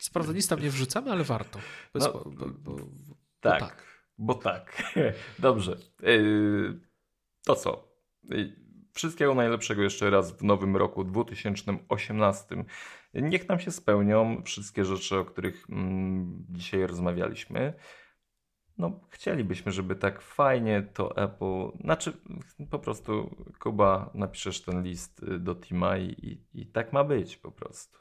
Co 0.00 0.12
prawda 0.12 0.32
nic 0.32 0.48
tam 0.48 0.60
nie 0.60 0.70
wrzucamy, 0.70 1.12
ale 1.12 1.24
warto. 1.24 1.58
No, 1.94 2.12
bo, 2.12 2.30
bo, 2.30 2.46
bo, 2.48 3.16
tak, 3.40 3.60
bo 3.60 3.64
tak. 3.64 3.86
Bo 4.18 4.34
tak. 4.34 4.82
Dobrze. 5.38 5.76
Yy, 6.02 6.80
to 7.44 7.54
co? 7.54 7.88
Yy, 8.24 8.66
wszystkiego 8.92 9.34
najlepszego 9.34 9.82
jeszcze 9.82 10.10
raz 10.10 10.32
w 10.32 10.42
nowym 10.42 10.76
roku 10.76 11.04
2018. 11.04 12.64
Niech 13.14 13.48
nam 13.48 13.60
się 13.60 13.70
spełnią 13.70 14.42
wszystkie 14.42 14.84
rzeczy, 14.84 15.18
o 15.18 15.24
których 15.24 15.66
mm, 15.70 16.46
dzisiaj 16.50 16.86
rozmawialiśmy. 16.86 17.72
No, 18.78 19.00
chcielibyśmy, 19.10 19.72
żeby 19.72 19.96
tak 19.96 20.22
fajnie 20.22 20.82
to 20.94 21.16
Apple, 21.16 21.78
znaczy 21.80 22.12
po 22.70 22.78
prostu 22.78 23.36
Kuba, 23.58 24.10
napiszesz 24.14 24.62
ten 24.62 24.82
list 24.82 25.22
y, 25.22 25.38
do 25.38 25.54
Tima 25.54 25.98
i, 25.98 26.04
i, 26.04 26.60
i 26.60 26.66
tak 26.66 26.92
ma 26.92 27.04
być 27.04 27.36
po 27.36 27.50
prostu. 27.50 27.98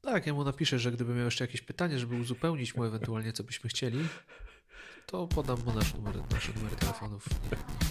Tak, 0.00 0.26
ja 0.26 0.34
mu 0.34 0.44
napiszę, 0.44 0.78
że 0.78 0.92
gdyby 0.92 1.14
miał 1.14 1.24
jeszcze 1.24 1.44
jakieś 1.44 1.62
pytanie, 1.62 1.98
żeby 1.98 2.16
uzupełnić 2.16 2.76
mu 2.76 2.84
ewentualnie, 2.84 3.32
co 3.32 3.44
byśmy 3.44 3.70
chcieli, 3.70 4.08
to 5.06 5.26
podam 5.26 5.58
mu 5.64 5.72
nasz 5.72 5.94
numer, 5.94 6.14
nasze 6.32 6.52
numery 6.52 6.76
telefonów. 6.76 7.28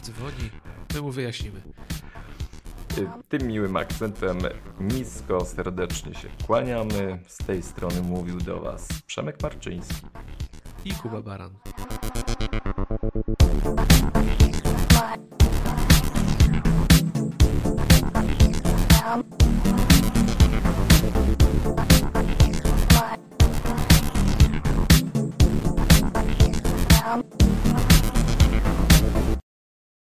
Dzwoni, 0.01 0.49
my 0.93 1.01
mu 1.01 1.11
wyjaśnimy. 1.11 1.61
Y, 2.97 3.07
tym 3.29 3.47
miłym 3.47 3.77
akcentem 3.77 4.37
nisko 4.79 5.45
serdecznie 5.45 6.13
się 6.13 6.29
kłaniamy. 6.47 7.19
Z 7.27 7.37
tej 7.37 7.63
strony 7.63 8.01
mówił 8.01 8.37
do 8.37 8.59
Was 8.59 8.87
Przemek 9.05 9.43
Marczyński 9.43 10.07
i 10.83 10.93
Kuba 10.93 11.21
Baran. 11.21 11.51
Thank 27.11 27.40